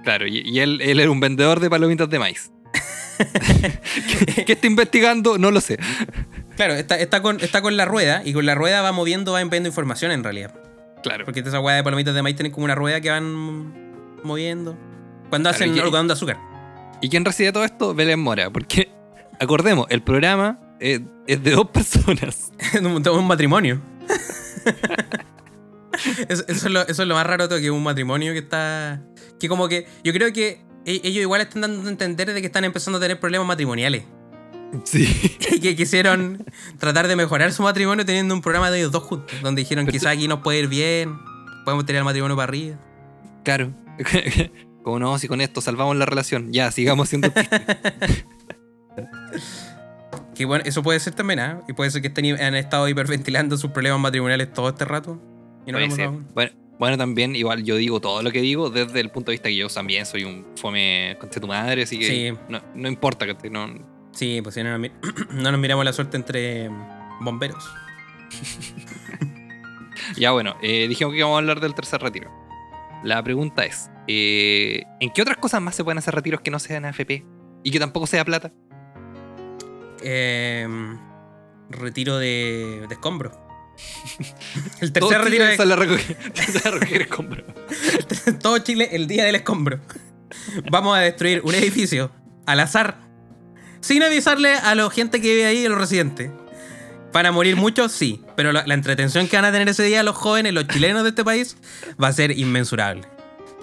Claro, 0.04 0.28
y, 0.28 0.42
y 0.46 0.60
él, 0.60 0.80
él 0.82 1.00
era 1.00 1.10
un 1.12 1.20
vendedor 1.20 1.60
de 1.60 1.70
palomitas 1.70 2.10
de 2.10 2.20
maíz. 2.20 2.52
¿Qué, 4.36 4.46
qué 4.46 4.54
está 4.54 4.68
investigando? 4.68 5.38
No 5.38 5.52
lo 5.52 5.62
sé. 5.62 5.78
Claro, 6.56 6.74
está, 6.74 6.98
está, 6.98 7.22
con, 7.22 7.40
está 7.40 7.62
con 7.62 7.78
la 7.78 7.86
rueda 7.86 8.22
y 8.24 8.34
con 8.34 8.46
la 8.46 8.56
rueda 8.56 8.82
va 8.82 8.92
moviendo, 8.92 9.34
va 9.34 9.42
enviando 9.42 9.68
información 9.68 10.12
en 10.12 10.24
realidad. 10.24 10.54
Claro. 11.02 11.26
Porque 11.26 11.42
esa 11.42 11.60
hueá 11.60 11.76
de 11.76 11.84
palomitas 11.84 12.16
de 12.16 12.22
maíz 12.22 12.36
tienen 12.36 12.52
como 12.52 12.66
una 12.66 12.76
rueda 12.76 13.02
que 13.02 13.10
van 13.10 13.74
moviendo. 14.24 14.78
Cuando 15.30 15.50
Claro, 15.50 15.66
hacen 15.66 15.80
algodón 15.80 16.08
de 16.08 16.14
azúcar. 16.14 16.38
¿Y 17.02 17.10
quién 17.10 17.26
recibe 17.26 17.52
todo 17.52 17.66
esto? 17.66 17.94
Belén 17.94 18.20
Mora. 18.20 18.50
Porque, 18.50 18.90
acordemos, 19.40 19.88
el 19.90 20.02
programa 20.02 20.60
eh, 20.80 21.02
es 21.28 21.44
de 21.44 21.52
dos 21.52 21.70
personas. 21.70 22.52
un, 22.82 23.08
un 23.08 23.28
matrimonio. 23.28 23.82
eso, 26.30 26.44
eso 26.48 26.68
es 26.68 26.72
lo, 26.72 26.82
eso 26.82 27.02
es 27.02 27.08
lo 27.08 27.16
más 27.16 27.26
raro 27.26 27.50
todo, 27.50 27.60
que 27.60 27.66
es 27.66 27.72
un 27.72 27.84
matrimonio 27.84 28.34
que 28.34 28.40
está. 28.40 29.02
Que 29.40 29.50
como 29.50 29.68
que. 29.68 29.88
Yo 30.04 30.14
creo 30.14 30.32
que 30.32 30.62
ellos 30.86 31.22
igual 31.22 31.42
están 31.42 31.62
dando 31.62 31.88
a 31.88 31.92
entender 31.92 32.34
de 32.34 32.42
que 32.42 32.48
están 32.48 32.64
empezando 32.66 32.98
a 32.98 33.02
tener 33.02 33.20
problemas 33.20 33.48
matrimoniales. 33.48 34.04
Sí. 34.84 35.38
y 35.52 35.60
que 35.60 35.76
quisieron 35.76 36.44
tratar 36.80 37.08
de 37.08 37.16
mejorar 37.16 37.52
su 37.52 37.64
matrimonio 37.64 38.06
teniendo 38.06 38.34
un 38.34 38.42
programa 38.42 38.72
de 38.72 38.80
ellos 38.80 38.92
dos 38.92 39.04
juntos, 39.04 39.36
donde 39.42 39.62
dijeron 39.62 39.86
quizás 39.86 40.08
aquí 40.14 40.28
nos 40.28 40.40
puede 40.40 40.60
ir 40.60 40.68
bien, 40.68 41.18
podemos 41.64 41.86
tener 41.86 42.00
el 42.00 42.06
matrimonio 42.06 42.36
para 42.36 42.50
arriba. 42.50 42.78
Claro. 43.44 43.74
Como 44.84 45.00
no, 45.00 45.18
si 45.18 45.28
con 45.28 45.40
esto 45.40 45.62
salvamos 45.62 45.96
la 45.96 46.06
relación. 46.06 46.52
Ya, 46.52 46.72
sigamos 46.72 47.10
siendo. 47.10 47.32
Que 50.36 50.46
bueno, 50.46 50.64
eso 50.66 50.82
puede 50.82 51.00
ser 51.00 51.14
también, 51.14 51.40
¿ah? 51.40 51.62
Y 51.68 51.74
puede 51.74 51.92
ser 51.92 52.02
que 52.02 52.08
estén, 52.08 52.26
han 52.42 52.56
estado 52.56 52.88
hiperventilando 52.90 53.56
sus 53.56 53.70
problemas 53.70 54.00
matrimoniales 54.00 54.52
todo 54.52 54.70
este 54.70 54.84
rato. 54.84 55.22
Y 55.66 55.72
no 55.72 55.80
lo 55.80 55.86
hemos. 55.86 56.34
Bueno, 56.34 56.52
bueno, 56.80 56.98
también, 56.98 57.36
igual 57.36 57.64
yo 57.64 57.76
digo 57.76 58.00
todo 58.02 58.22
lo 58.24 58.32
que 58.32 58.42
digo 58.42 58.70
desde 58.70 59.00
el 59.00 59.10
punto 59.10 59.32
de 59.32 59.36
vista 59.36 59.50
que 59.50 59.56
yo 59.56 59.68
también 59.68 60.06
soy 60.06 60.24
un 60.24 60.46
fome 60.56 61.16
contra 61.20 61.40
tu 61.40 61.48
madre, 61.48 61.84
así 61.84 61.98
que 62.00 62.06
Sí. 62.06 62.38
no, 62.50 62.62
no 62.76 62.88
importa 62.88 63.26
que 63.28 63.50
no, 63.50 63.68
Sí, 64.12 64.42
pues 64.42 64.54
si 64.56 64.64
no, 64.64 64.70
nos 64.72 64.80
mi- 64.80 64.92
no 65.32 65.52
nos 65.52 65.60
miramos 65.60 65.84
la 65.86 65.94
suerte 65.94 66.18
entre 66.18 66.70
bomberos. 67.22 67.64
Ya 70.18 70.32
bueno, 70.32 70.56
eh, 70.62 70.88
dijimos 70.88 71.14
que 71.14 71.20
íbamos 71.20 71.36
a 71.36 71.40
hablar 71.40 71.60
del 71.60 71.74
tercer 71.76 72.02
retiro. 72.02 72.30
La 73.04 73.24
pregunta 73.24 73.64
es, 73.64 73.90
eh, 74.08 74.84
¿en 75.00 75.12
qué 75.12 75.22
otras 75.22 75.38
cosas 75.38 75.62
más 75.62 75.76
se 75.76 75.84
pueden 75.84 75.98
hacer 76.00 76.14
retiros 76.16 76.42
que 76.42 76.52
no 76.52 76.60
sean 76.60 76.84
AFP? 76.86 77.24
Y 77.64 77.72
que 77.72 77.80
tampoco 77.80 78.06
sea 78.08 78.26
plata. 78.26 78.52
Eh, 80.04 80.68
retiro 81.70 82.18
de, 82.18 82.86
de 82.88 82.94
escombros. 82.94 83.34
El 84.82 84.92
Todo 84.92 85.10
tercer 85.10 85.26
retiro 85.26 85.44
Chile 85.44 85.52
de, 85.52 85.58
sale 85.58 85.74
a 85.74 85.76
recoger, 85.76 86.18
sale 86.34 86.62
a 86.66 86.80
recoger 86.80 87.02
escombros. 87.02 87.46
todo 88.42 88.58
Chile 88.60 88.90
el 88.92 89.08
día 89.08 89.26
del 89.26 89.36
escombro. 89.36 89.80
Vamos 90.72 90.98
a 90.98 91.02
destruir 91.02 91.42
un 91.44 91.56
edificio 91.56 92.12
al 92.46 92.60
azar, 92.60 93.00
sin 93.82 94.04
avisarle 94.04 94.54
a 94.56 94.76
la 94.76 94.90
gente 94.90 95.22
que 95.22 95.30
vive 95.30 95.46
ahí, 95.46 95.66
a 95.66 95.70
los 95.70 95.78
residentes. 95.78 96.32
¿Van 97.12 97.28
a 97.28 97.32
morir 97.32 97.56
muchos? 97.56 97.92
Sí. 97.92 98.22
Pero 98.36 98.52
la, 98.52 98.66
la 98.66 98.74
entretención 98.74 99.28
que 99.28 99.36
van 99.36 99.46
a 99.46 99.52
tener 99.52 99.70
ese 99.70 99.84
día 99.84 100.02
los 100.02 100.16
jóvenes, 100.16 100.54
los 100.54 100.68
chilenos 100.68 101.04
de 101.04 101.10
este 101.10 101.24
país, 101.24 101.58
va 102.02 102.08
a 102.08 102.14
ser 102.14 102.38
inmensurable. 102.38 103.08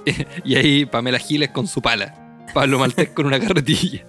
Y 0.45 0.57
ahí 0.57 0.87
Pamela 0.87 1.19
Giles 1.19 1.51
con 1.51 1.67
su 1.67 1.83
pala. 1.83 2.15
Pablo 2.55 2.79
Maltés 2.79 3.11
con 3.11 3.27
una 3.27 3.39
carretilla. 3.39 4.05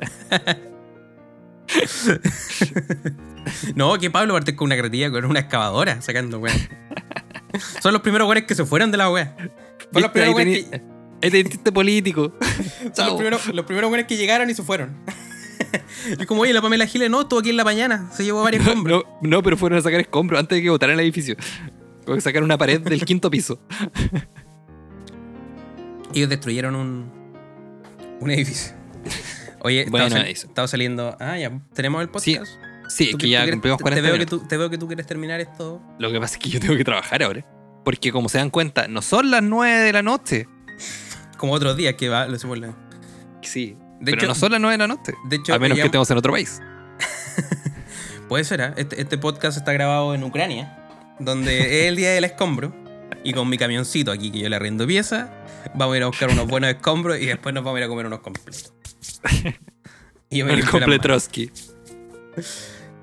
No, 3.75 3.97
que 3.97 4.09
Pablo 4.11 4.33
parte 4.33 4.55
con 4.55 4.67
una 4.67 4.75
carretilla, 4.75 5.11
con 5.11 5.25
una 5.25 5.39
excavadora, 5.39 6.01
sacando 6.01 6.39
weá. 6.39 6.53
Son 7.81 7.93
los 7.93 8.01
primeros 8.01 8.27
weones 8.27 8.45
que 8.45 8.55
se 8.55 8.65
fueron 8.65 8.91
de 8.91 8.97
la 8.97 9.09
weá. 9.09 9.35
Son 9.91 10.01
los 10.01 10.11
primeros 10.11 10.35
weones 10.35 10.65
que, 10.65 10.81
este 11.21 11.71
político. 11.71 12.33
son 12.93 13.07
los 13.07 13.15
primeros, 13.15 13.47
los 13.47 13.65
primeros 13.65 13.89
weones 13.91 14.07
que 14.07 14.17
llegaron 14.17 14.49
y 14.49 14.53
se 14.53 14.63
fueron. 14.63 14.97
Y 16.19 16.25
como, 16.25 16.41
oye, 16.41 16.53
la 16.53 16.61
Pamela 16.61 16.85
Giles 16.85 17.09
no, 17.09 17.21
estuvo 17.21 17.39
aquí 17.39 17.49
en 17.49 17.57
la 17.57 17.63
mañana, 17.63 18.09
se 18.13 18.23
llevó 18.23 18.43
varios 18.43 18.65
escombros. 18.65 19.03
No, 19.21 19.29
no, 19.29 19.43
pero 19.43 19.57
fueron 19.57 19.79
a 19.79 19.81
sacar 19.81 19.99
escombros 19.99 20.39
antes 20.39 20.57
de 20.57 20.63
que 20.63 20.69
votaran 20.69 20.95
el 20.95 21.01
edificio. 21.01 21.35
Porque 22.05 22.21
sacaron 22.21 22.45
una 22.45 22.57
pared 22.57 22.81
del 22.81 23.05
quinto 23.05 23.29
piso. 23.29 23.61
Ellos 26.13 26.29
destruyeron 26.29 26.75
un, 26.75 27.11
un 28.19 28.31
edificio. 28.31 28.73
Oye, 29.59 29.85
Bueno, 29.89 30.07
estaba, 30.07 30.67
sal- 30.67 30.67
saliendo. 30.69 31.15
Ah, 31.19 31.37
ya. 31.37 31.61
¿Tenemos 31.73 32.01
el 32.01 32.09
podcast? 32.09 32.25
Sí, 32.25 32.57
es 32.99 33.11
¿Tú 33.11 33.17
que 33.17 33.29
ya 33.29 33.49
cumplimos 33.49 33.77
te- 33.77 33.81
40 33.83 34.01
te 34.03 34.11
veo, 34.11 34.19
que 34.19 34.25
tú, 34.25 34.39
te 34.47 34.57
veo 34.57 34.69
que 34.69 34.77
tú 34.77 34.87
quieres 34.87 35.05
terminar 35.07 35.39
esto. 35.39 35.81
Lo 35.99 36.11
que 36.11 36.19
pasa 36.19 36.35
es 36.35 36.39
que 36.43 36.49
yo 36.49 36.59
tengo 36.59 36.75
que 36.75 36.83
trabajar 36.83 37.23
ahora. 37.23 37.45
Porque 37.83 38.11
como 38.11 38.29
se 38.29 38.37
dan 38.37 38.49
cuenta, 38.49 38.87
no 38.87 39.01
son 39.01 39.31
las 39.31 39.41
9 39.43 39.79
de 39.79 39.93
la 39.93 40.01
noche. 40.03 40.47
Como 41.37 41.53
otros 41.53 41.75
días 41.77 41.95
que 41.95 42.09
va, 42.09 42.27
lo 42.27 42.55
la- 42.55 42.75
Sí. 43.41 43.75
De 43.99 44.11
pero 44.11 44.17
hecho- 44.17 44.27
no 44.27 44.35
son 44.35 44.51
las 44.51 44.61
9 44.61 44.73
de 44.73 44.77
la 44.77 44.87
noche. 44.87 45.13
De 45.29 45.35
hecho, 45.37 45.53
a 45.53 45.59
menos 45.59 45.77
que 45.77 45.85
estemos 45.85 46.09
en 46.11 46.17
otro 46.17 46.31
país. 46.31 46.59
Puede 48.29 48.43
ser, 48.43 48.61
¿ah? 48.61 48.73
este, 48.77 49.01
este 49.01 49.17
podcast 49.17 49.57
está 49.57 49.73
grabado 49.73 50.13
en 50.15 50.23
Ucrania, 50.23 50.77
donde 51.19 51.81
es 51.81 51.87
el 51.87 51.95
día 51.95 52.11
del 52.11 52.23
escombro. 52.23 52.73
Y 53.23 53.33
con 53.33 53.49
mi 53.49 53.57
camioncito 53.57 54.11
aquí, 54.11 54.31
que 54.31 54.39
yo 54.39 54.49
le 54.49 54.55
arriendo 54.55 54.87
pieza, 54.87 55.31
vamos 55.75 55.93
a 55.93 55.97
ir 55.97 56.03
a 56.03 56.07
buscar 56.07 56.29
unos 56.29 56.47
buenos 56.47 56.69
escombros 56.71 57.19
y 57.19 57.25
después 57.27 57.53
nos 57.53 57.63
vamos 57.63 57.77
a 57.77 57.79
ir 57.81 57.85
a 57.85 57.87
comer 57.89 58.05
unos 58.05 58.19
completos. 58.19 58.73
Y 60.33 60.37
yo 60.37 60.45
me 60.45 60.53
El 60.53 60.65
completroski. 60.65 61.51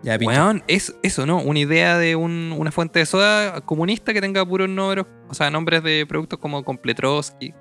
Ya. 0.03 0.17
Weón, 0.21 0.63
es 0.69 0.95
eso, 1.03 1.27
¿no? 1.27 1.41
Una 1.43 1.59
idea 1.59 1.99
de 1.99 2.15
un- 2.17 2.55
una 2.57 2.71
fuente 2.71 3.01
de 3.01 3.07
soda 3.07 3.61
comunista 3.63 4.13
que 4.15 4.21
tenga 4.21 4.47
puros 4.47 4.69
números, 4.69 5.07
o 5.29 5.35
sea, 5.35 5.51
nombres 5.51 5.83
de 5.83 6.07
productos 6.09 6.39
como 6.39 6.65
Completroski. 6.65 7.53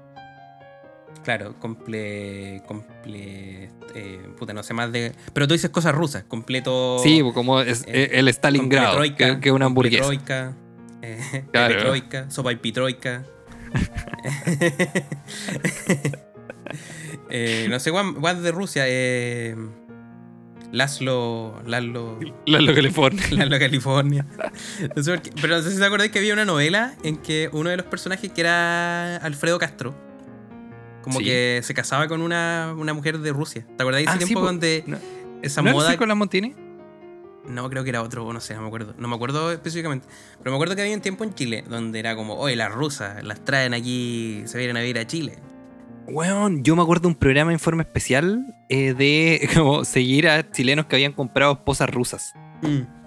Claro, 1.23 1.55
comple. 1.59 2.61
comple 2.67 3.69
eh, 3.95 4.29
puta, 4.38 4.53
no 4.53 4.61
sé 4.63 4.73
más 4.73 4.91
de. 4.91 5.11
Pero 5.33 5.47
tú 5.47 5.53
dices 5.55 5.69
cosas 5.71 5.93
rusas, 5.95 6.23
completo. 6.23 6.99
Sí, 6.99 7.21
como 7.33 7.59
es, 7.59 7.83
eh, 7.88 8.11
el 8.13 8.27
Stalingrado, 8.29 9.01
que, 9.15 9.39
que 9.41 9.51
una 9.51 9.65
hamburguesa. 9.65 10.03
completroika, 10.03 10.53
eh, 11.01 11.45
Claro. 11.51 11.73
peretroika, 11.73 12.29
sopa 12.29 12.53
y. 12.53 12.57
Eh, 17.29 17.67
no 17.69 17.79
sé, 17.79 17.91
Juan, 17.91 18.15
Juan 18.15 18.41
de 18.41 18.51
Rusia. 18.51 18.83
Eh, 18.88 19.55
Laszlo. 20.72 21.61
Laszlo. 21.65 22.20
Lalo 22.45 22.74
California. 22.76 23.24
Laszlo 23.32 23.59
California. 23.59 24.26
No 24.95 25.01
sé 25.03 25.11
por 25.11 25.22
qué, 25.22 25.32
pero 25.41 25.57
no 25.57 25.63
sé 25.63 25.72
si 25.72 25.78
te 25.80 25.86
acordáis 25.86 26.11
que 26.11 26.20
había 26.20 26.34
una 26.34 26.45
novela 26.45 26.93
en 27.03 27.18
que 27.18 27.49
uno 27.53 27.70
de 27.70 27.78
los 27.78 27.86
personajes, 27.86 28.32
que 28.32 28.41
era 28.41 29.18
Alfredo 29.18 29.57
Castro, 29.59 29.95
como 31.03 31.20
Sí. 31.20 31.26
que 31.26 31.61
se 31.63 31.74
casaba 31.74 32.07
con 32.07 32.22
una, 32.22 32.74
una 32.78 32.93
mujer 32.93 33.20
de 33.20 33.32
Rusia. 33.32 33.65
¿Te 33.78 33.84
acordáis 33.84 34.05
de 34.07 34.11
Ah, 34.11 34.15
ese 34.15 34.24
sí, 34.26 34.28
tiempo 34.34 34.41
po. 34.41 34.47
donde 34.47 34.84
No- 34.88 34.97
esa 35.41 35.61
¿No 35.61 35.72
moda. 35.72 35.95
con 35.97 36.09
la 36.09 36.15
Montini? 36.15 36.53
No, 37.47 37.70
creo 37.70 37.86
que 37.86 37.91
era 37.91 38.01
otro, 38.03 38.34
no 38.34 38.41
sé, 38.41 38.55
no 38.55 38.61
me 38.61 38.68
acuerdo. 38.68 38.93
No 38.97 39.07
me 39.07 39.15
acuerdo 39.15 39.53
específicamente. 39.53 40.05
Pero 40.39 40.51
me 40.51 40.57
acuerdo 40.57 40.76
que 40.76 40.82
había 40.82 40.93
un 40.95 41.01
tiempo 41.01 41.24
en 41.24 41.34
Chile 41.34 41.63
donde 41.70 41.97
era 41.99 42.13
como, 42.18 42.36
oye, 42.36 42.57
las 42.57 42.74
rusas 42.74 43.24
las 43.24 43.45
traen 43.45 43.74
aquí, 43.74 44.41
se 44.47 44.57
vienen 44.57 44.76
a 44.76 44.82
vivir 44.82 44.99
a 44.99 45.07
Chile. 45.07 45.38
Weón, 46.08 46.64
yo 46.64 46.76
me 46.76 46.82
acuerdo 46.82 47.03
de 47.03 47.08
un 47.10 47.16
programa 47.16 47.49
de 47.49 47.55
informe 47.55 47.84
especial 47.84 48.55
eh, 48.70 48.93
de 48.93 49.49
como 49.55 49.84
seguir 49.84 50.30
a 50.30 50.49
chilenos 50.51 50.86
que 50.86 50.95
habían 50.95 51.14
comprado 51.14 51.53
esposas 51.53 51.89
rusas 51.89 52.34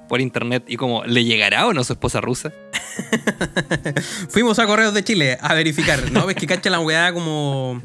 por 0.09 0.21
internet 0.21 0.65
y 0.67 0.77
como, 0.77 1.05
¿le 1.05 1.25
llegará 1.25 1.67
o 1.67 1.73
no 1.73 1.83
su 1.85 1.93
esposa 1.95 2.21
rusa? 2.21 2.53
Fuimos 4.29 4.59
a 4.59 4.67
Correos 4.67 4.93
de 4.93 5.03
Chile 5.05 5.39
a 5.41 5.55
verificar. 5.55 6.11
No, 6.13 6.29
es 6.29 6.37
que 6.37 6.47
cacha 6.47 6.69
la 6.69 6.81
weá 6.81 7.13
como. 7.13 7.83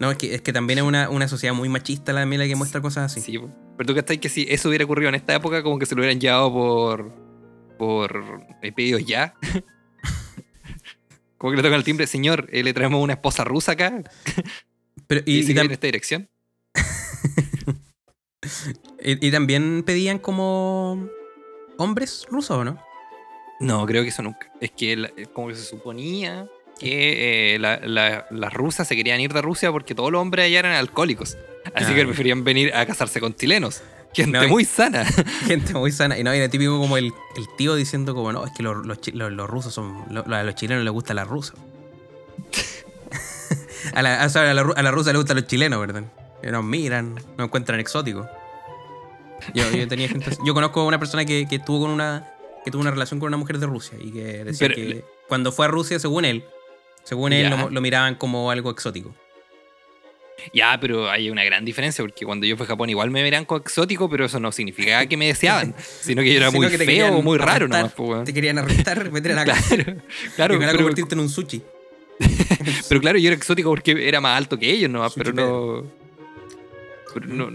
No, 0.00 0.10
es 0.10 0.18
que, 0.18 0.34
es 0.34 0.42
que 0.42 0.52
también 0.52 0.80
es 0.80 0.84
una, 0.84 1.08
una 1.08 1.28
sociedad 1.28 1.54
muy 1.54 1.68
machista 1.68 2.12
la 2.12 2.26
mía 2.26 2.40
la 2.40 2.46
que 2.46 2.56
muestra 2.56 2.80
cosas 2.80 3.12
así. 3.12 3.20
Sí, 3.20 3.40
pero 3.78 3.86
tú 3.86 3.94
que 3.94 4.18
que 4.18 4.28
si 4.28 4.46
eso 4.50 4.68
hubiera 4.68 4.84
ocurrido 4.84 5.08
en 5.08 5.14
esta 5.14 5.34
época, 5.34 5.62
como 5.62 5.78
que 5.78 5.86
se 5.86 5.94
lo 5.94 6.00
hubieran 6.00 6.20
llevado 6.20 6.52
por. 6.52 7.12
por 7.78 8.42
eh, 8.62 8.72
pedidos 8.72 9.04
ya. 9.04 9.34
como 11.44 11.50
que 11.52 11.56
le 11.58 11.62
tocan 11.62 11.76
el 11.76 11.84
timbre, 11.84 12.06
señor, 12.06 12.48
eh, 12.52 12.62
le 12.62 12.72
traemos 12.72 13.02
una 13.02 13.12
esposa 13.12 13.44
rusa 13.44 13.72
acá. 13.72 14.02
Pero, 15.06 15.20
Y, 15.26 15.40
y, 15.46 15.58
en 15.58 15.70
esta 15.70 15.86
dirección. 15.86 16.30
y- 19.02 19.26
y 19.26 19.30
también 19.30 19.82
pedían 19.84 20.18
como. 20.18 21.06
hombres 21.76 22.26
rusos, 22.30 22.56
¿o 22.56 22.64
no? 22.64 22.78
No, 23.60 23.84
creo 23.84 24.02
que 24.02 24.08
eso 24.08 24.22
nunca. 24.22 24.50
Es 24.58 24.70
que 24.70 24.96
la- 24.96 25.08
eh, 25.18 25.26
como 25.34 25.48
que 25.48 25.54
se 25.56 25.64
suponía 25.64 26.48
que 26.80 27.54
eh, 27.54 27.58
la- 27.58 27.78
la- 27.80 28.26
las 28.30 28.52
rusas 28.54 28.88
se 28.88 28.96
querían 28.96 29.20
ir 29.20 29.34
de 29.34 29.42
Rusia 29.42 29.70
porque 29.70 29.94
todos 29.94 30.10
los 30.10 30.22
hombres 30.22 30.46
allá 30.46 30.60
eran 30.60 30.72
alcohólicos. 30.72 31.36
Así 31.74 31.92
Ah, 31.92 31.94
que 31.94 32.04
preferían 32.06 32.42
venir 32.44 32.74
a 32.74 32.86
casarse 32.86 33.20
con 33.20 33.34
chilenos. 33.34 33.82
Gente 34.14 34.38
No, 34.40 34.48
muy 34.48 34.64
sana. 34.64 35.04
Gente 35.46 35.74
muy 35.74 35.90
sana. 35.92 36.18
Y 36.18 36.24
no, 36.24 36.30
era 36.32 36.48
típico 36.48 36.78
como 36.78 36.96
el, 36.96 37.12
el 37.36 37.48
tío 37.56 37.74
diciendo 37.74 38.14
como, 38.14 38.32
no, 38.32 38.44
es 38.46 38.52
que 38.56 38.62
los, 38.62 38.86
los 38.86 38.98
los- 39.12 39.32
los 39.32 39.50
rusos 39.50 39.74
son... 39.74 40.04
a 40.32 40.42
los 40.42 40.54
chilenos 40.54 40.84
les 40.84 40.92
gusta 40.92 41.14
la 41.14 41.24
rusa. 41.24 41.54
a, 43.94 44.02
la, 44.02 44.22
a, 44.22 44.54
la, 44.54 44.60
a 44.76 44.82
la 44.82 44.90
rusa 44.90 45.10
les 45.12 45.18
gustan 45.18 45.36
los 45.36 45.46
chilenos, 45.46 45.80
¿verdad? 45.80 46.04
Nos 46.42 46.64
miran, 46.64 47.14
nos 47.14 47.46
encuentran 47.46 47.80
exóticos. 47.80 48.26
Yo, 49.54 49.70
yo 49.72 49.88
tenía 49.88 50.08
gente. 50.08 50.36
Yo 50.44 50.54
conozco 50.54 50.80
a 50.80 50.84
una 50.86 50.98
persona 50.98 51.24
que, 51.24 51.46
que 51.48 51.56
estuvo 51.56 51.80
con 51.80 51.90
una... 51.90 52.30
que 52.64 52.70
tuvo 52.70 52.80
una 52.82 52.90
relación 52.90 53.20
con 53.20 53.28
una 53.28 53.36
mujer 53.36 53.58
de 53.58 53.66
Rusia 53.66 53.98
y 54.00 54.10
que 54.12 54.44
decía 54.44 54.68
Pero- 54.68 54.74
que 54.76 55.04
cuando 55.28 55.52
fue 55.52 55.66
a 55.66 55.68
Rusia, 55.68 55.98
según 55.98 56.24
él, 56.26 56.44
según 57.02 57.32
él, 57.32 57.50
lo 57.70 57.80
miraban 57.80 58.14
como 58.14 58.50
algo 58.50 58.70
exótico. 58.70 59.14
Ya, 60.52 60.78
pero 60.80 61.10
hay 61.10 61.30
una 61.30 61.44
gran 61.44 61.64
diferencia 61.64 62.04
porque 62.04 62.24
cuando 62.24 62.46
yo 62.46 62.56
fui 62.56 62.64
a 62.64 62.68
Japón 62.68 62.90
igual 62.90 63.10
me 63.10 63.22
verán 63.22 63.44
como 63.44 63.60
exótico, 63.60 64.08
pero 64.10 64.24
eso 64.26 64.38
no 64.40 64.52
significaba 64.52 65.06
que 65.06 65.16
me 65.16 65.26
deseaban, 65.26 65.74
sino 66.00 66.22
que 66.22 66.32
yo 66.32 66.38
era 66.38 66.50
muy 66.50 66.68
feo 66.68 67.16
o 67.16 67.22
muy 67.22 67.38
raro 67.38 67.66
arrestar, 67.66 67.80
nomás. 67.82 67.94
weón. 67.98 68.24
Te 68.24 68.34
querían 68.34 68.58
arrestar, 68.58 69.10
meter 69.12 69.30
en 69.32 69.36
la 69.36 69.44
cárcel 69.44 69.84
Claro, 69.84 69.94
y 69.94 70.30
claro, 70.36 70.54
ojalá 70.56 70.72
pero, 70.72 70.78
convertirte 70.84 71.14
en 71.14 71.20
un 71.20 71.28
sushi. 71.28 71.62
pero 72.88 73.00
claro, 73.00 73.18
yo 73.18 73.28
era 73.28 73.36
exótico 73.36 73.70
porque 73.70 74.06
era 74.08 74.20
más 74.20 74.36
alto 74.36 74.58
que 74.58 74.70
ellos 74.70 74.90
nomás, 74.90 75.12
Sushi 75.12 75.24
pero 75.24 75.32
no, 75.34 75.84
pero 77.12 77.26
no. 77.26 77.50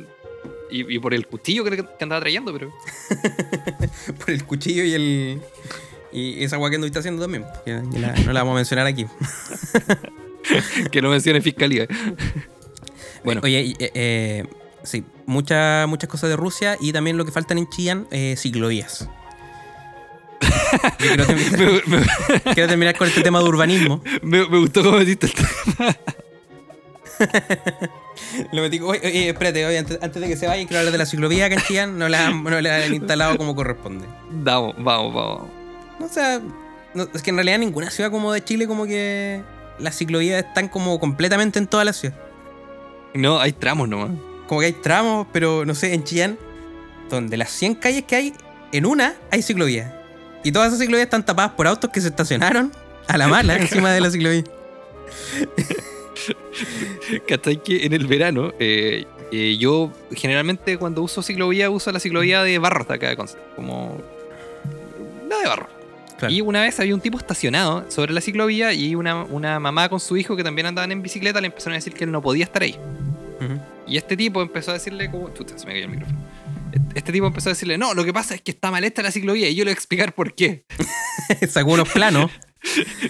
Y, 0.72 0.96
y 0.96 1.00
por 1.00 1.14
el 1.14 1.26
cuchillo 1.28 1.64
que 1.64 1.78
que 1.78 1.84
andaba 2.04 2.22
trayendo, 2.22 2.54
pero. 2.54 2.72
por 4.20 4.30
el 4.30 4.44
cuchillo 4.46 4.84
y 4.84 4.94
el. 4.94 5.42
Y 6.12 6.44
esa 6.44 6.58
weá 6.58 6.70
que 6.70 6.76
anduviste 6.76 7.00
haciendo 7.00 7.22
también. 7.24 7.44
que- 7.66 7.82
que 7.92 8.00
la- 8.00 8.14
no 8.14 8.34
la 8.34 8.42
vamos 8.42 8.54
a 8.54 8.56
mencionar 8.58 8.86
aquí. 8.86 9.06
que 10.92 11.02
no 11.02 11.10
mencione 11.10 11.42
fiscalía. 11.42 11.88
Bueno, 13.24 13.42
Oye, 13.44 13.74
eh, 13.80 13.92
eh, 13.94 14.44
sí, 14.84 15.04
muchas 15.26 15.88
muchas 15.88 16.10
cosas 16.10 16.30
de 16.30 16.36
Rusia 16.36 16.78
y 16.80 16.92
también 16.94 17.18
lo 17.18 17.26
que 17.26 17.32
faltan 17.32 17.58
en 17.58 17.70
Chillán, 17.70 18.08
eh, 18.12 18.36
ciclovías. 18.38 19.08
Quiero, 20.98 21.26
terminar, 21.26 21.60
me, 21.88 21.98
me- 21.98 22.06
quiero 22.54 22.70
terminar 22.70 22.98
con 22.98 23.08
este 23.08 23.22
tema 23.22 23.40
de 23.40 23.46
urbanismo. 23.46 24.02
me- 24.22 24.48
me 24.48 24.60
gustó 24.60 24.84
cómo 24.84 24.98
metiste 24.98 25.28
el 25.28 25.34
tema. 25.34 25.98
Lo 28.52 28.62
metí. 28.62 28.80
Oye, 28.80 29.00
oye, 29.04 29.30
espérate, 29.30 29.66
oye, 29.66 29.78
antes, 29.78 29.98
antes 30.02 30.22
de 30.22 30.28
que 30.28 30.38
se 30.38 30.48
vayan, 30.48 30.68
quiero 30.68 30.80
hablar 30.80 30.92
de 30.92 30.98
la 30.98 31.06
ciclovía 31.06 31.46
acá 31.46 31.56
en 31.56 31.62
Chillán. 31.62 31.98
No 31.98 32.08
la, 32.10 32.28
han- 32.28 32.44
no 32.44 32.62
la 32.62 32.78
han 32.78 32.94
instalado 32.94 33.38
como 33.38 33.56
corresponde. 33.56 34.06
Vamos, 34.30 34.76
vamos, 34.78 35.14
vamos. 35.14 35.48
No, 36.00 36.06
o 36.06 36.10
sea, 36.10 36.40
no, 36.94 37.08
es 37.14 37.22
que 37.22 37.30
en 37.32 37.36
realidad 37.38 37.58
ninguna 37.60 37.90
ciudad 37.90 38.12
como 38.12 38.32
de 38.32 38.44
Chile, 38.44 38.68
como 38.68 38.86
que 38.86 39.42
las 39.80 39.98
ciclovías 39.98 40.46
están 40.46 40.68
como 40.70 41.00
completamente 41.00 41.60
en 41.60 41.68
toda 41.68 41.84
la 41.84 41.94
ciudad. 41.94 42.16
No, 43.14 43.40
hay 43.40 43.52
tramos 43.54 43.90
nomás. 43.90 44.12
como 44.48 44.62
que 44.62 44.68
hay 44.68 44.74
tramos, 44.74 45.28
pero 45.32 45.66
no 45.66 45.76
sé, 45.76 45.94
en 45.94 46.04
Chillán, 46.04 46.38
donde 47.10 47.38
las 47.38 47.50
100 47.52 47.76
calles 47.76 48.04
que 48.04 48.16
hay, 48.16 48.34
en 48.72 48.86
una 48.86 49.16
hay 49.32 49.42
ciclovía. 49.42 49.96
Y 50.44 50.52
todas 50.52 50.70
esas 50.70 50.80
ciclovías 50.80 51.06
están 51.06 51.26
tapadas 51.26 51.52
por 51.52 51.68
autos 51.68 51.90
que 51.92 52.02
se 52.02 52.08
estacionaron 52.08 52.72
a 53.08 53.18
la 53.18 53.28
mala 53.28 53.56
encima 53.58 53.92
de 53.92 54.02
la 54.02 54.12
ciclovía. 54.12 54.44
¿Cachai? 57.28 57.62
Que 57.62 57.86
en 57.86 57.94
el 57.94 58.08
verano, 58.08 58.54
eh, 58.60 59.06
eh, 59.32 59.58
yo 59.60 59.92
generalmente 60.12 60.78
cuando 60.78 61.02
uso 61.02 61.22
ciclovía, 61.22 61.70
uso 61.70 61.92
la 61.92 62.00
ciclovía 62.00 62.44
de 62.44 62.58
barro 62.60 62.86
de 62.86 62.94
acá 62.94 63.16
Como. 63.56 63.98
La 65.30 65.38
de 65.38 65.48
barro. 65.48 65.79
Claro. 66.20 66.34
Y 66.34 66.42
una 66.42 66.62
vez 66.62 66.80
había 66.80 66.94
un 66.94 67.02
tipo 67.02 67.18
estacionado 67.18 67.86
sobre 67.90 68.14
la 68.14 68.22
ciclovía 68.22 68.74
y 68.74 68.94
una, 68.94 69.24
una 69.24 69.60
mamá 69.60 69.88
con 69.90 70.00
su 70.00 70.18
hijo 70.18 70.36
que 70.36 70.44
también 70.44 70.68
andaban 70.68 70.92
en 70.92 71.02
bicicleta 71.02 71.40
le 71.42 71.48
empezaron 71.48 71.74
a 71.74 71.78
decir 71.78 71.94
que 71.94 72.04
él 72.04 72.12
no 72.12 72.22
podía 72.22 72.44
estar 72.44 72.62
ahí. 72.62 72.76
Y 73.88 73.98
este 73.98 74.16
tipo 74.18 74.42
empezó 74.42 74.72
a 74.72 74.74
decirle 74.76 75.10
como... 75.10 75.34
Chuta, 75.34 75.58
se 75.58 75.66
me 75.66 75.72
cayó 75.74 75.86
el 75.86 75.92
micrófono. 75.92 76.20
Este 76.94 77.12
tipo 77.12 77.26
empezó 77.26 77.50
a 77.50 77.54
decirle, 77.54 77.78
no, 77.78 77.94
lo 77.94 78.04
que 78.06 78.14
pasa 78.14 78.36
es 78.36 78.42
que 78.42 78.52
está 78.52 78.70
mal 78.70 78.84
hecha 78.84 79.02
la 79.02 79.12
ciclovía 79.12 79.50
y 79.50 79.56
yo 79.56 79.64
le 79.64 79.70
voy 79.70 79.76
a 79.76 79.80
explicar 79.80 80.14
por 80.14 80.34
qué. 80.36 80.66
Sacó 81.50 81.72
unos 81.72 81.90
planos. 81.90 82.30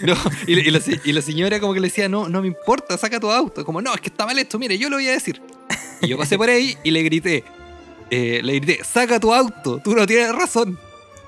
No, 0.02 0.14
y, 0.46 0.54
la- 0.54 0.62
y 0.62 0.70
la, 0.70 0.78
se- 0.80 1.00
y 1.04 1.12
la 1.12 1.20
señora 1.22 1.58
como 1.58 1.74
que 1.74 1.80
le 1.80 1.88
decía, 1.88 2.08
no, 2.08 2.28
no 2.28 2.40
me 2.40 2.46
importa, 2.46 2.96
saca 2.96 3.18
tu 3.18 3.28
auto. 3.32 3.64
Como, 3.64 3.82
no, 3.82 3.92
es 3.92 4.00
que 4.00 4.08
está 4.08 4.24
mal 4.24 4.38
esto, 4.38 4.60
mire, 4.60 4.78
yo 4.78 4.88
lo 4.88 4.94
voy 4.96 5.08
a 5.08 5.10
decir. 5.10 5.42
Y 6.00 6.06
yo 6.06 6.16
pasé 6.16 6.38
por 6.38 6.48
ahí 6.48 6.76
y 6.84 6.92
le 6.92 7.02
grité, 7.02 7.42
eh, 8.10 8.40
le 8.44 8.54
grité, 8.60 8.84
saca 8.84 9.18
tu 9.18 9.34
auto, 9.34 9.80
tú 9.82 9.96
no 9.96 10.06
tienes 10.06 10.32
razón. 10.32 10.78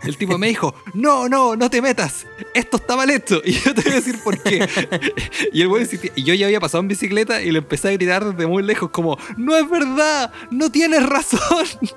El 0.04 0.16
tipo 0.16 0.36
me 0.38 0.48
dijo, 0.48 0.74
no, 0.94 1.28
no, 1.28 1.54
no 1.54 1.70
te 1.70 1.80
metas, 1.80 2.26
esto 2.54 2.76
está 2.78 2.96
mal 2.96 3.08
hecho. 3.10 3.40
Y 3.44 3.52
yo 3.52 3.72
te 3.74 3.82
voy 3.82 3.92
a 3.92 3.94
decir 3.96 4.18
por 4.22 4.36
qué. 4.42 4.68
Y 5.52 5.62
el 5.62 5.68
güey 5.68 5.82
insistía. 5.82 6.10
Y 6.16 6.24
yo 6.24 6.34
ya 6.34 6.46
había 6.46 6.58
pasado 6.60 6.80
en 6.82 6.88
bicicleta 6.88 7.40
y 7.42 7.52
le 7.52 7.58
empecé 7.58 7.88
a 7.88 7.92
gritar 7.92 8.24
desde 8.24 8.46
muy 8.46 8.62
lejos 8.62 8.90
como, 8.90 9.16
no 9.36 9.56
es 9.56 9.68
verdad, 9.70 10.32
no 10.50 10.70
tienes 10.70 11.06
razón. 11.08 11.66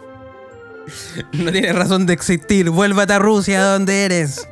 No 1.33 1.51
tienes 1.51 1.73
razón 1.75 2.05
de 2.05 2.13
existir. 2.13 2.69
Vuélvate 2.69 3.13
a 3.13 3.17
Rusia, 3.19 3.59
donde 3.63 4.03
eres. 4.05 4.47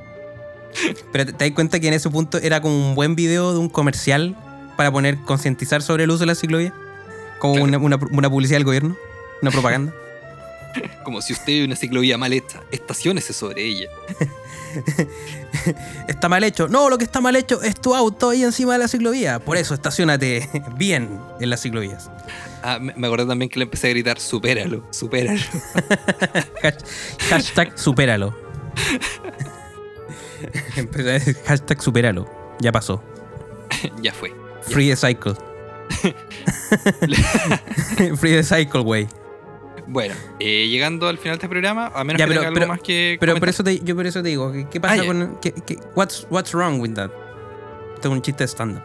Pero 1.12 1.28
te, 1.28 1.34
te 1.34 1.45
das 1.45 1.54
cuenta 1.54 1.80
que 1.80 1.88
en 1.88 1.93
ese 1.93 2.10
punto 2.10 2.39
era 2.39 2.60
como 2.60 2.76
un 2.89 2.95
buen 2.95 3.16
video 3.16 3.54
de 3.54 3.60
un 3.60 3.70
comercial 3.70 4.36
para 4.76 4.91
poner 4.91 5.20
concientizar 5.20 5.84
sobre 5.84 6.06
el 6.06 6.10
uso 6.10 6.22
de 6.22 6.26
la 6.26 6.34
ciclovía? 6.36 6.74
Como 7.38 7.62
una, 7.64 7.78
una- 7.78 7.99
una 8.12 8.30
publicidad 8.32 8.58
del 8.58 8.64
gobierno, 8.66 8.97
una 9.43 9.51
propaganda. 9.51 9.93
Como 11.03 11.21
si 11.21 11.34
usted 11.34 11.45
ve 11.59 11.65
una 11.65 11.76
ciclovía 11.76 12.17
mal 12.17 12.34
hecha, 12.34 12.61
estaciónese 12.71 13.34
sobre 13.34 13.63
ella. 13.63 13.89
Está 16.07 16.30
mal 16.30 16.43
hecho. 16.43 16.67
No, 16.67 16.89
lo 16.89 16.97
que 16.97 17.03
está 17.03 17.21
mal 17.21 17.36
hecho 17.36 17.61
es 17.61 17.76
tu 17.80 17.93
auto 17.95 18.30
ahí 18.30 18.43
encima 18.43 18.74
de 18.74 18.80
la 18.80 18.88
ciclovía. 18.88 19.39
Por 19.39 19.55
eso, 19.57 19.74
estacionate 19.76 20.49
bien 20.78 21.19
en 21.39 21.49
las 21.49 21.61
ciclovías. 21.61 22.09
Ah, 22.63 22.80
me 22.80 23.05
acordé 23.07 23.26
también 23.28 23.49
que 23.49 23.59
le 23.59 23.65
empecé 23.65 23.88
a 23.88 23.89
gritar, 23.91 24.19
supéralo, 24.19 24.84
supéralo. 24.91 25.39
Hash- 26.63 26.84
Hashtag 27.30 27.78
supéralo. 27.78 28.36
A 30.78 31.47
Hashtag 31.47 31.82
supéralo. 31.82 32.28
Ya 32.59 32.71
pasó. 32.71 33.03
ya 34.01 34.13
fue. 34.13 34.34
Free 34.61 34.89
the 34.89 34.95
cycle. 34.95 35.34
Free 38.17 38.32
the 38.32 38.43
cycle, 38.43 38.82
güey. 38.82 39.07
Bueno, 39.88 40.15
eh, 40.39 40.67
llegando 40.69 41.07
al 41.07 41.17
final 41.17 41.34
de 41.38 41.38
este 41.45 41.49
programa, 41.49 41.91
a 41.93 42.03
menos 42.03 42.19
Ya, 42.19 42.25
que 42.25 42.29
pero- 42.31 42.41
tenga 42.41 42.55
algo 42.61 42.67
más 42.73 42.81
que 42.81 43.17
Pero 43.19 43.36
por 43.38 43.49
eso 43.49 43.63
te, 43.63 43.79
yo 43.79 43.95
por 43.95 44.05
eso 44.07 44.23
te 44.23 44.29
digo, 44.29 44.51
¿qué, 44.51 44.67
qué 44.71 44.79
pasa 44.79 45.01
Ah, 45.01 45.05
con... 45.05 45.38
qué- 45.41 45.51
qué- 45.65 45.77
what's, 45.95 46.25
what's 46.29 46.53
wrong 46.53 46.79
with 46.79 46.93
that? 46.93 47.11
Esto 47.95 48.07
es 48.09 48.13
un 48.13 48.21
chiste 48.21 48.43
de 48.43 48.47
stand 48.47 48.81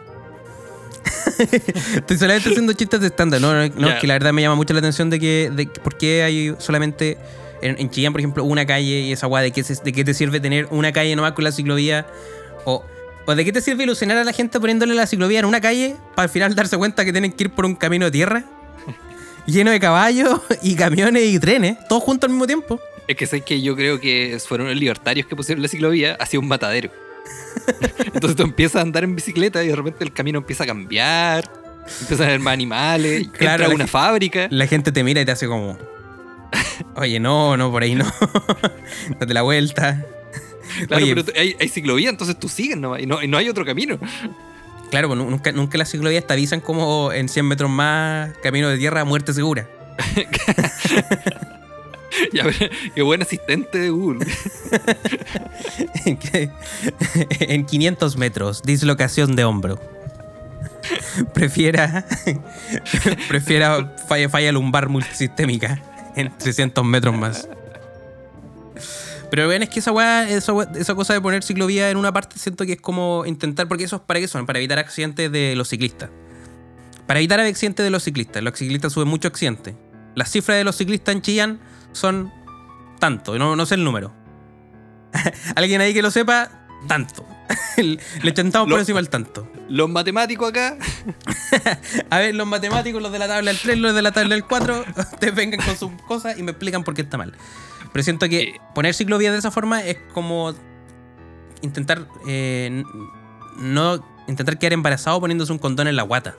Estoy 1.95 2.17
solamente 2.17 2.49
haciendo 2.49 2.73
chistes 2.73 2.99
de 2.99 3.07
stand 3.07 3.33
No, 3.39 3.53
no, 3.53 3.67
no, 3.75 3.87
Ya. 3.87 3.93
es 3.95 4.01
que 4.01 4.07
la 4.07 4.15
verdad 4.15 4.33
me 4.33 4.41
llama 4.41 4.55
mucho 4.55 4.73
la 4.73 4.79
atención 4.79 5.09
de 5.09 5.19
que, 5.19 5.51
de 5.53 5.67
por 5.67 5.97
qué 5.97 6.23
hay 6.23 6.55
solamente... 6.57 7.17
En, 7.61 7.77
en 7.77 7.89
Chillán, 7.89 8.13
por 8.13 8.21
ejemplo, 8.21 8.45
una 8.45 8.65
calle 8.65 9.01
y 9.01 9.11
esa 9.11 9.27
weá 9.27 9.41
de 9.43 9.51
qué, 9.51 9.63
se- 9.63 9.83
de 9.83 9.91
qué 9.91 10.05
te 10.05 10.13
sirve 10.13 10.39
tener 10.39 10.67
una 10.71 10.93
calle 10.93 11.13
nomás 11.15 11.33
con 11.33 11.43
la 11.43 11.51
ciclovía 11.51 12.05
o... 12.65 12.83
¿O 13.25 13.35
de 13.35 13.45
qué 13.45 13.51
te 13.51 13.61
sirve 13.61 13.83
ilusionar 13.83 14.17
a 14.17 14.23
la 14.23 14.33
gente 14.33 14.59
poniéndole 14.59 14.95
la 14.95 15.05
ciclovía 15.05 15.39
en 15.39 15.45
una 15.45 15.61
calle 15.61 15.95
para 16.15 16.23
al 16.23 16.29
final 16.29 16.55
darse 16.55 16.77
cuenta 16.77 17.05
que 17.05 17.11
tienen 17.11 17.31
que 17.31 17.43
ir 17.43 17.49
por 17.51 17.65
un 17.65 17.75
camino 17.75 18.05
de 18.05 18.11
tierra? 18.11 18.43
Lleno 19.49 19.71
de 19.71 19.79
caballos 19.79 20.41
y 20.61 20.75
camiones 20.75 21.23
y 21.23 21.39
trenes, 21.39 21.77
todos 21.87 22.03
juntos 22.03 22.27
al 22.27 22.31
mismo 22.31 22.45
tiempo. 22.45 22.79
Es 23.07 23.15
que 23.15 23.25
sé 23.25 23.41
que 23.41 23.61
yo 23.61 23.75
creo 23.75 23.99
que 23.99 24.37
fueron 24.45 24.67
los 24.67 24.77
libertarios 24.77 25.25
que 25.25 25.35
pusieron 25.35 25.63
la 25.63 25.67
ciclovía 25.67 26.15
hacia 26.19 26.39
un 26.39 26.47
matadero. 26.47 26.91
Entonces 28.13 28.35
tú 28.35 28.43
empiezas 28.43 28.77
a 28.77 28.81
andar 28.81 29.03
en 29.03 29.15
bicicleta 29.15 29.63
y 29.63 29.67
de 29.67 29.75
repente 29.75 30.03
el 30.03 30.13
camino 30.13 30.37
empieza 30.37 30.65
a 30.65 30.67
cambiar, 30.67 31.51
empiezan 32.01 32.27
a 32.27 32.29
haber 32.29 32.39
más 32.39 32.53
animales, 32.53 33.27
Claro, 33.33 33.63
entra 33.63 33.75
una 33.75 33.87
fábrica. 33.87 34.47
La 34.51 34.67
gente 34.67 34.91
te 34.91 35.03
mira 35.03 35.21
y 35.21 35.25
te 35.25 35.31
hace 35.31 35.47
como. 35.47 35.77
Oye, 36.95 37.19
no, 37.19 37.57
no, 37.57 37.71
por 37.71 37.81
ahí 37.81 37.95
no. 37.95 38.05
Date 39.19 39.33
la 39.33 39.41
vuelta. 39.41 40.05
Claro, 40.87 41.03
Oye, 41.03 41.15
pero 41.15 41.33
hay 41.35 41.69
ciclovía, 41.69 42.09
entonces 42.09 42.39
tú 42.39 42.47
sigues 42.47 42.77
nomás 42.77 43.01
y 43.01 43.07
no, 43.07 43.21
y 43.23 43.27
no 43.27 43.37
hay 43.37 43.49
otro 43.49 43.65
camino. 43.65 43.99
Claro, 44.89 45.07
pues 45.07 45.19
nunca, 45.19 45.51
nunca 45.51 45.77
las 45.77 45.89
ciclovías 45.89 46.25
te 46.25 46.33
avisan 46.33 46.61
como 46.61 47.11
en 47.11 47.29
100 47.29 47.45
metros 47.45 47.69
más 47.69 48.31
camino 48.43 48.69
de 48.69 48.77
tierra, 48.77 49.03
muerte 49.05 49.33
segura. 49.33 49.67
Ya, 52.33 52.43
qué 52.95 53.01
buen 53.01 53.21
asistente 53.21 53.77
de 53.77 53.89
Google. 53.89 54.25
En 57.39 57.65
500 57.65 58.17
metros, 58.17 58.63
dislocación 58.63 59.35
de 59.35 59.43
hombro. 59.43 59.79
Prefiera. 61.33 62.05
prefiera 63.27 63.95
falla, 64.07 64.29
falla 64.29 64.51
lumbar 64.51 64.89
multisistémica 64.89 65.81
en 66.15 66.35
300 66.37 66.83
metros 66.83 67.15
más. 67.15 67.47
Pero 69.31 69.47
ven, 69.47 69.61
es 69.63 69.69
que 69.69 69.79
esa 69.79 69.91
weá, 69.91 70.27
esa, 70.29 70.53
weá- 70.53 70.75
esa 70.75 70.95
cosa 70.95 71.13
de 71.13 71.21
poner 71.21 71.43
ciclovía 71.43 71.89
en 71.91 71.97
una 71.97 72.11
parte, 72.11 72.39
siento 72.39 72.65
que 72.65 72.73
es 72.73 72.81
como 72.81 73.23
intentar, 73.25 73.67
porque 73.67 73.83
eso 73.83 73.97
es 73.97 74.01
para 74.01 74.19
qué 74.19 74.27
son, 74.27 74.45
para 74.45 74.59
evitar 74.59 74.79
accidentes 74.79 75.31
de 75.31 75.55
los 75.55 75.67
ciclistas. 75.69 76.09
Para 77.05 77.19
evitar 77.19 77.39
accidentes 77.39 77.83
de 77.83 77.89
los 77.89 78.03
ciclistas. 78.03 78.41
Los 78.43 78.57
ciclistas 78.57 78.93
suben 78.93 79.07
mucho 79.07 79.27
accidentes. 79.27 79.75
Las 80.15 80.31
cifras 80.31 80.57
de 80.57 80.63
los 80.63 80.75
ciclistas 80.75 81.13
en 81.15 81.21
Chillán 81.21 81.59
son 81.91 82.31
tanto, 82.99 83.37
no, 83.37 83.55
no 83.55 83.65
sé 83.65 83.75
el 83.75 83.83
número. 83.83 84.13
Alguien 85.55 85.81
ahí 85.81 85.93
que 85.93 86.01
lo 86.01 86.11
sepa, 86.11 86.49
tanto. 86.87 87.25
Le 87.77 88.31
tentamos 88.31 88.65
por 88.65 88.73
Lo- 88.75 88.79
encima 88.79 88.99
el 88.99 89.09
tanto. 89.09 89.47
Los 89.69 89.89
matemáticos 89.89 90.49
acá, 90.49 90.77
A 92.09 92.17
ver, 92.19 92.35
los 92.35 92.47
matemáticos, 92.47 93.01
los 93.01 93.11
de 93.11 93.19
la 93.19 93.27
tabla 93.27 93.51
del 93.51 93.59
3, 93.59 93.77
los 93.77 93.93
de 93.93 94.01
la 94.01 94.11
tabla 94.11 94.35
del 94.35 94.43
4, 94.45 94.85
ustedes 94.97 95.35
vengan 95.35 95.59
con 95.63 95.75
sus 95.77 95.91
cosas 96.07 96.37
y 96.37 96.43
me 96.43 96.51
explican 96.51 96.83
por 96.83 96.93
qué 96.95 97.01
está 97.03 97.17
mal. 97.17 97.33
Pero 97.93 98.03
siento 98.03 98.27
que 98.29 98.41
Eh. 98.41 98.61
poner 98.75 98.93
ciclovías 98.93 99.33
de 99.33 99.39
esa 99.39 99.51
forma 99.51 99.83
es 99.83 99.97
como 100.13 100.53
intentar 101.61 102.07
eh, 102.27 102.83
no 103.57 104.03
intentar 104.27 104.57
quedar 104.59 104.73
embarazado 104.73 105.19
poniéndose 105.19 105.51
un 105.51 105.57
condón 105.59 105.87
en 105.87 105.95
la 105.95 106.03
guata. 106.03 106.35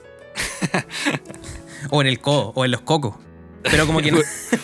o 1.89 2.01
en 2.01 2.07
el 2.07 2.19
codo, 2.19 2.53
o 2.55 2.65
en 2.65 2.71
los 2.71 2.81
cocos. 2.81 3.15
Pero 3.63 3.85
como 3.85 3.99
que 3.99 4.11
no. 4.11 4.19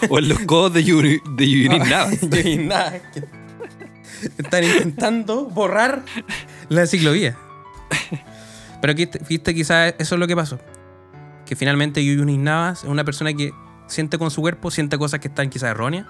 o 0.10 0.20
en 0.20 0.30
los 0.30 0.40
codos 0.40 0.74
de 0.74 0.84
Yuri, 0.84 1.22
de 1.36 1.50
Yuri 1.50 1.80
Navas. 1.80 2.20
Yo 2.22 2.40
y 2.40 2.58
nada, 2.58 3.00
que- 3.12 3.24
Están 4.38 4.64
intentando 4.64 5.46
borrar 5.46 6.04
la 6.70 6.88
ciclovía. 6.88 7.38
Pero 8.82 8.94
aquí, 8.94 9.08
viste, 9.30 9.54
quizás 9.54 9.94
eso 10.00 10.16
es 10.16 10.20
lo 10.20 10.28
que 10.28 10.36
pasó. 10.36 10.60
Que 11.46 11.56
finalmente 11.56 12.04
Yuyunis 12.04 12.40
Navas 12.40 12.84
es 12.84 12.90
una 12.90 13.04
persona 13.04 13.34
que 13.34 13.52
siente 13.88 14.18
con 14.18 14.32
su 14.32 14.42
cuerpo, 14.42 14.72
siente 14.72 14.98
cosas 14.98 15.20
que 15.20 15.28
están 15.28 15.50
quizás 15.50 15.70
erróneas, 15.72 16.06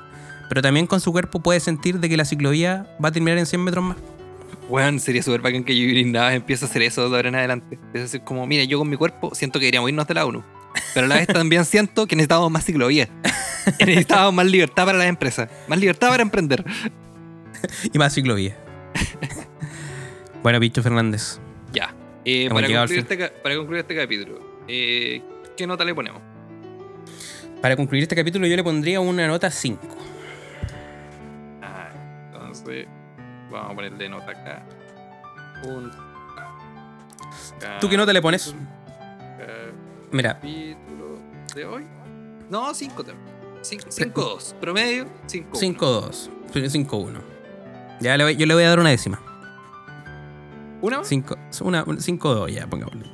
pero 0.50 0.62
también 0.62 0.88
con 0.88 1.00
su 1.00 1.12
cuerpo 1.12 1.40
puede 1.40 1.60
sentir 1.60 2.00
de 2.00 2.10
que 2.10 2.18
la 2.18 2.26
ciclovía 2.26 2.88
va 3.04 3.10
a 3.10 3.12
terminar 3.12 3.38
en 3.38 3.46
100 3.46 3.64
metros 3.64 3.84
más. 3.84 3.98
Weón, 4.70 5.00
sería 5.00 5.24
súper 5.24 5.42
bacán 5.42 5.64
que 5.64 5.78
Yuri 5.78 6.04
Navas 6.04 6.34
empiece 6.34 6.66
a 6.66 6.68
hacer 6.68 6.82
eso 6.82 7.10
de 7.10 7.16
ahora 7.16 7.30
en 7.30 7.36
adelante. 7.36 7.80
A 7.94 7.98
decir 7.98 8.22
como, 8.22 8.46
mira, 8.46 8.64
yo 8.66 8.78
con 8.78 8.90
mi 8.90 8.98
cuerpo 8.98 9.34
siento 9.34 9.60
que 9.60 9.66
deberíamos 9.66 9.90
irnos 9.90 10.08
de 10.08 10.14
la 10.14 10.26
ONU. 10.26 10.44
Pero 10.94 11.06
a 11.06 11.10
la 11.10 11.16
vez 11.16 11.28
también 11.28 11.64
siento 11.66 12.06
que 12.06 12.16
necesitamos 12.16 12.52
más 12.52 12.66
ciclovía. 12.66 13.08
Y 13.80 13.86
necesitamos 13.86 14.34
más 14.34 14.46
libertad 14.46 14.86
para 14.86 14.98
las 14.98 15.08
empresas. 15.08 15.50
Más 15.68 15.80
libertad 15.80 16.10
para 16.10 16.24
emprender. 16.24 16.64
Y 17.92 17.98
más 17.98 18.14
ciclovía. 18.14 18.58
bueno, 20.44 20.60
Picho 20.60 20.84
Fernández. 20.84 21.40
Ya. 21.74 21.94
Eh, 22.24 22.50
para, 22.50 22.68
concluir 22.68 23.00
este, 23.00 23.30
para 23.30 23.56
concluir 23.56 23.80
este 23.82 23.96
capítulo, 23.96 24.40
eh, 24.68 25.22
¿qué 25.56 25.66
nota 25.66 25.86
le 25.86 25.96
ponemos? 25.96 26.22
Para 27.62 27.76
concluir 27.76 28.04
este 28.04 28.16
capítulo 28.16 28.46
yo 28.48 28.56
le 28.56 28.64
pondría 28.64 29.00
una 29.00 29.28
nota 29.28 29.50
5. 29.50 29.80
Vamos 33.52 33.72
a 33.72 33.76
ponerle 33.76 34.10
nota 34.10 34.32
acá. 34.32 34.64
Un. 35.64 35.92
¿Tú 37.80 37.90
qué 37.90 37.98
nota 37.98 38.14
le 38.14 38.22
pones? 38.22 38.54
Mira, 40.12 40.34
Capítulo 40.36 41.20
de 41.56 41.66
hoy. 41.66 41.86
No, 42.50 42.74
5 42.74 43.04
también. 43.04 43.28
5-2. 43.62 44.54
Promedio, 44.56 45.08
5. 45.26 45.58
5-2. 45.58 46.30
5-1. 46.54 47.20
Ya 48.00 48.16
le 48.18 48.24
voy- 48.24 48.36
yo 48.38 48.46
le 48.46 48.54
voy 48.54 48.64
a 48.64 48.70
dar 48.70 48.80
una 48.80 48.90
décima. 48.92 49.20
¿Una? 50.82 51.04
5, 51.04 51.36
una, 51.62 51.84
5-2 51.86 52.50
ya, 52.54 52.68
pongámosle. 52.68 53.06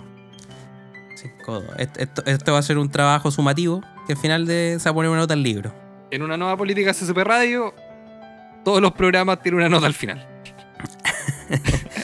5-2. 1.48 1.64
Esto, 1.78 2.00
esto, 2.00 2.24
esto 2.26 2.54
va 2.54 2.60
a 2.60 2.64
ser 2.64 2.78
un 2.78 2.90
trabajo 2.90 3.32
sumativo 3.32 3.82
que 4.06 4.14
al 4.14 4.20
final 4.20 4.46
de, 4.46 4.78
se 4.80 4.86
va 4.90 4.92
a 4.92 4.94
poner 4.94 5.10
una 5.10 5.22
nota 5.22 5.34
al 5.34 5.42
libro. 5.42 5.74
En 6.12 6.22
una 6.22 6.38
nueva 6.38 6.56
política 6.58 6.94
CCP 6.94 7.18
Radio, 7.24 7.74
todos 8.64 8.82
los 8.82 8.92
programas 8.94 9.42
tienen 9.42 9.60
una 9.62 9.70
nota 9.70 9.88
al 9.88 9.94
final. 9.94 10.24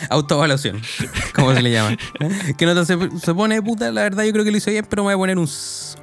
Autoevaluación, 0.09 0.81
como 1.35 1.53
se 1.53 1.61
le 1.61 1.71
llama. 1.71 1.95
¿Qué 2.57 2.65
nota 2.65 2.85
se, 2.85 2.97
se 3.19 3.33
pone? 3.33 3.61
Puta, 3.61 3.91
la 3.91 4.03
verdad 4.03 4.23
yo 4.23 4.31
creo 4.31 4.45
que 4.45 4.51
lo 4.51 4.57
hice 4.57 4.71
bien, 4.71 4.85
pero 4.89 5.03
me 5.03 5.07
voy 5.07 5.13
a 5.13 5.17
poner 5.17 5.37
un 5.37 5.47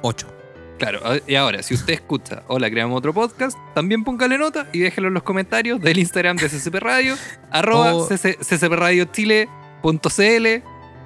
8. 0.01 0.33
Claro, 0.79 0.99
a- 1.05 1.17
y 1.29 1.35
ahora, 1.35 1.63
si 1.63 1.73
usted 1.73 1.93
escucha, 1.93 2.43
hola, 2.47 2.69
creamos 2.69 2.97
otro 2.97 3.13
podcast, 3.13 3.57
también 3.73 4.03
póngale 4.03 4.37
nota 4.37 4.67
y 4.71 4.79
déjelo 4.79 5.07
en 5.07 5.15
los 5.15 5.23
comentarios 5.23 5.81
del 5.81 5.97
Instagram 5.97 6.37
de 6.37 6.49
CCP 6.49 6.75
Radio, 6.75 7.15
arroba 7.51 7.95
O- 7.95 8.07
cc 8.07 8.37
ccpradiochile.cl, 8.39 10.63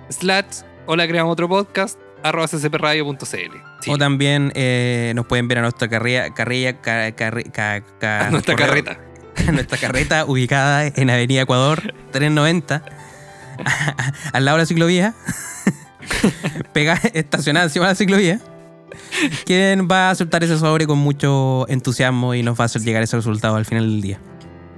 slash, 0.09 0.45
hola, 0.87 1.07
creamos 1.07 1.31
otro 1.33 1.47
podcast, 1.47 1.97
arroba 2.23 2.47
ccpradio.cl. 2.47 3.89
O 3.91 3.97
también 3.97 4.51
eh, 4.55 5.13
nos 5.15 5.25
pueden 5.25 5.47
ver 5.47 5.59
a 5.59 5.61
nuestra 5.61 5.87
carrera, 5.87 6.33
carrera, 6.33 6.81
ca- 6.81 7.15
carre- 7.15 7.49
ca- 7.51 7.81
ca- 7.99 8.29
nuestra 8.29 8.55
correo- 8.55 8.67
carreta. 8.67 8.99
nuestra 9.53 9.77
carreta 9.77 10.25
ubicada 10.25 10.87
en 10.87 11.09
Avenida 11.09 11.41
Ecuador 11.41 11.93
390, 12.11 12.83
al 14.33 14.45
lado 14.45 14.57
de 14.57 14.63
la 14.63 14.65
ciclovía, 14.65 15.13
pega, 16.73 16.99
estacionada 17.13 17.65
encima 17.65 17.85
de 17.85 17.91
la 17.91 17.95
ciclovía. 17.95 18.39
Quien 19.45 19.87
va 19.89 20.07
a 20.07 20.11
aceptar 20.11 20.43
ese 20.43 20.57
sobre 20.57 20.85
con 20.85 20.97
mucho 20.97 21.65
entusiasmo 21.69 22.33
y 22.33 22.43
nos 22.43 22.59
va 22.59 22.63
a 22.63 22.65
hacer 22.65 22.81
llegar 22.81 23.03
ese 23.03 23.15
resultado 23.15 23.55
al 23.55 23.65
final 23.65 23.89
del 23.89 24.01
día. 24.01 24.19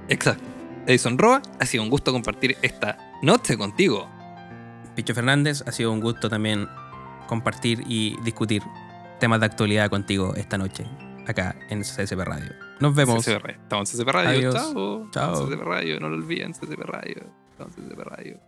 Exacto. 0.08 0.44
Edison 0.86 1.18
Roa, 1.18 1.40
ha 1.58 1.66
sido 1.66 1.82
un 1.82 1.90
gusto 1.90 2.12
compartir 2.12 2.56
esta 2.62 2.98
noche 3.22 3.56
contigo. 3.56 4.08
Picho 4.94 5.14
Fernández, 5.14 5.64
ha 5.66 5.72
sido 5.72 5.92
un 5.92 6.00
gusto 6.00 6.28
también 6.28 6.68
compartir 7.26 7.82
y 7.86 8.16
discutir 8.22 8.62
temas 9.18 9.40
de 9.40 9.46
actualidad 9.46 9.88
contigo 9.88 10.34
esta 10.36 10.58
noche, 10.58 10.84
acá 11.26 11.56
en 11.70 11.80
CSP 11.80 12.18
Radio. 12.18 12.52
Nos 12.84 12.94
vemos. 12.94 13.26
Radio. 13.26 13.56
Estamos 13.62 13.94
en 13.94 13.98
CCP 13.98 14.12
Radio. 14.12 14.28
Adiós. 14.28 14.54
Chao. 14.54 15.10
Chao. 15.10 15.46
CCP 15.46 15.64
Radio, 15.64 16.00
no 16.00 16.10
lo 16.10 16.16
olviden, 16.16 16.52
CCP 16.52 16.82
Radio. 16.82 17.24
Estamos 17.52 17.78
en 17.78 17.84
CCP 17.84 18.04
Radio. 18.04 18.38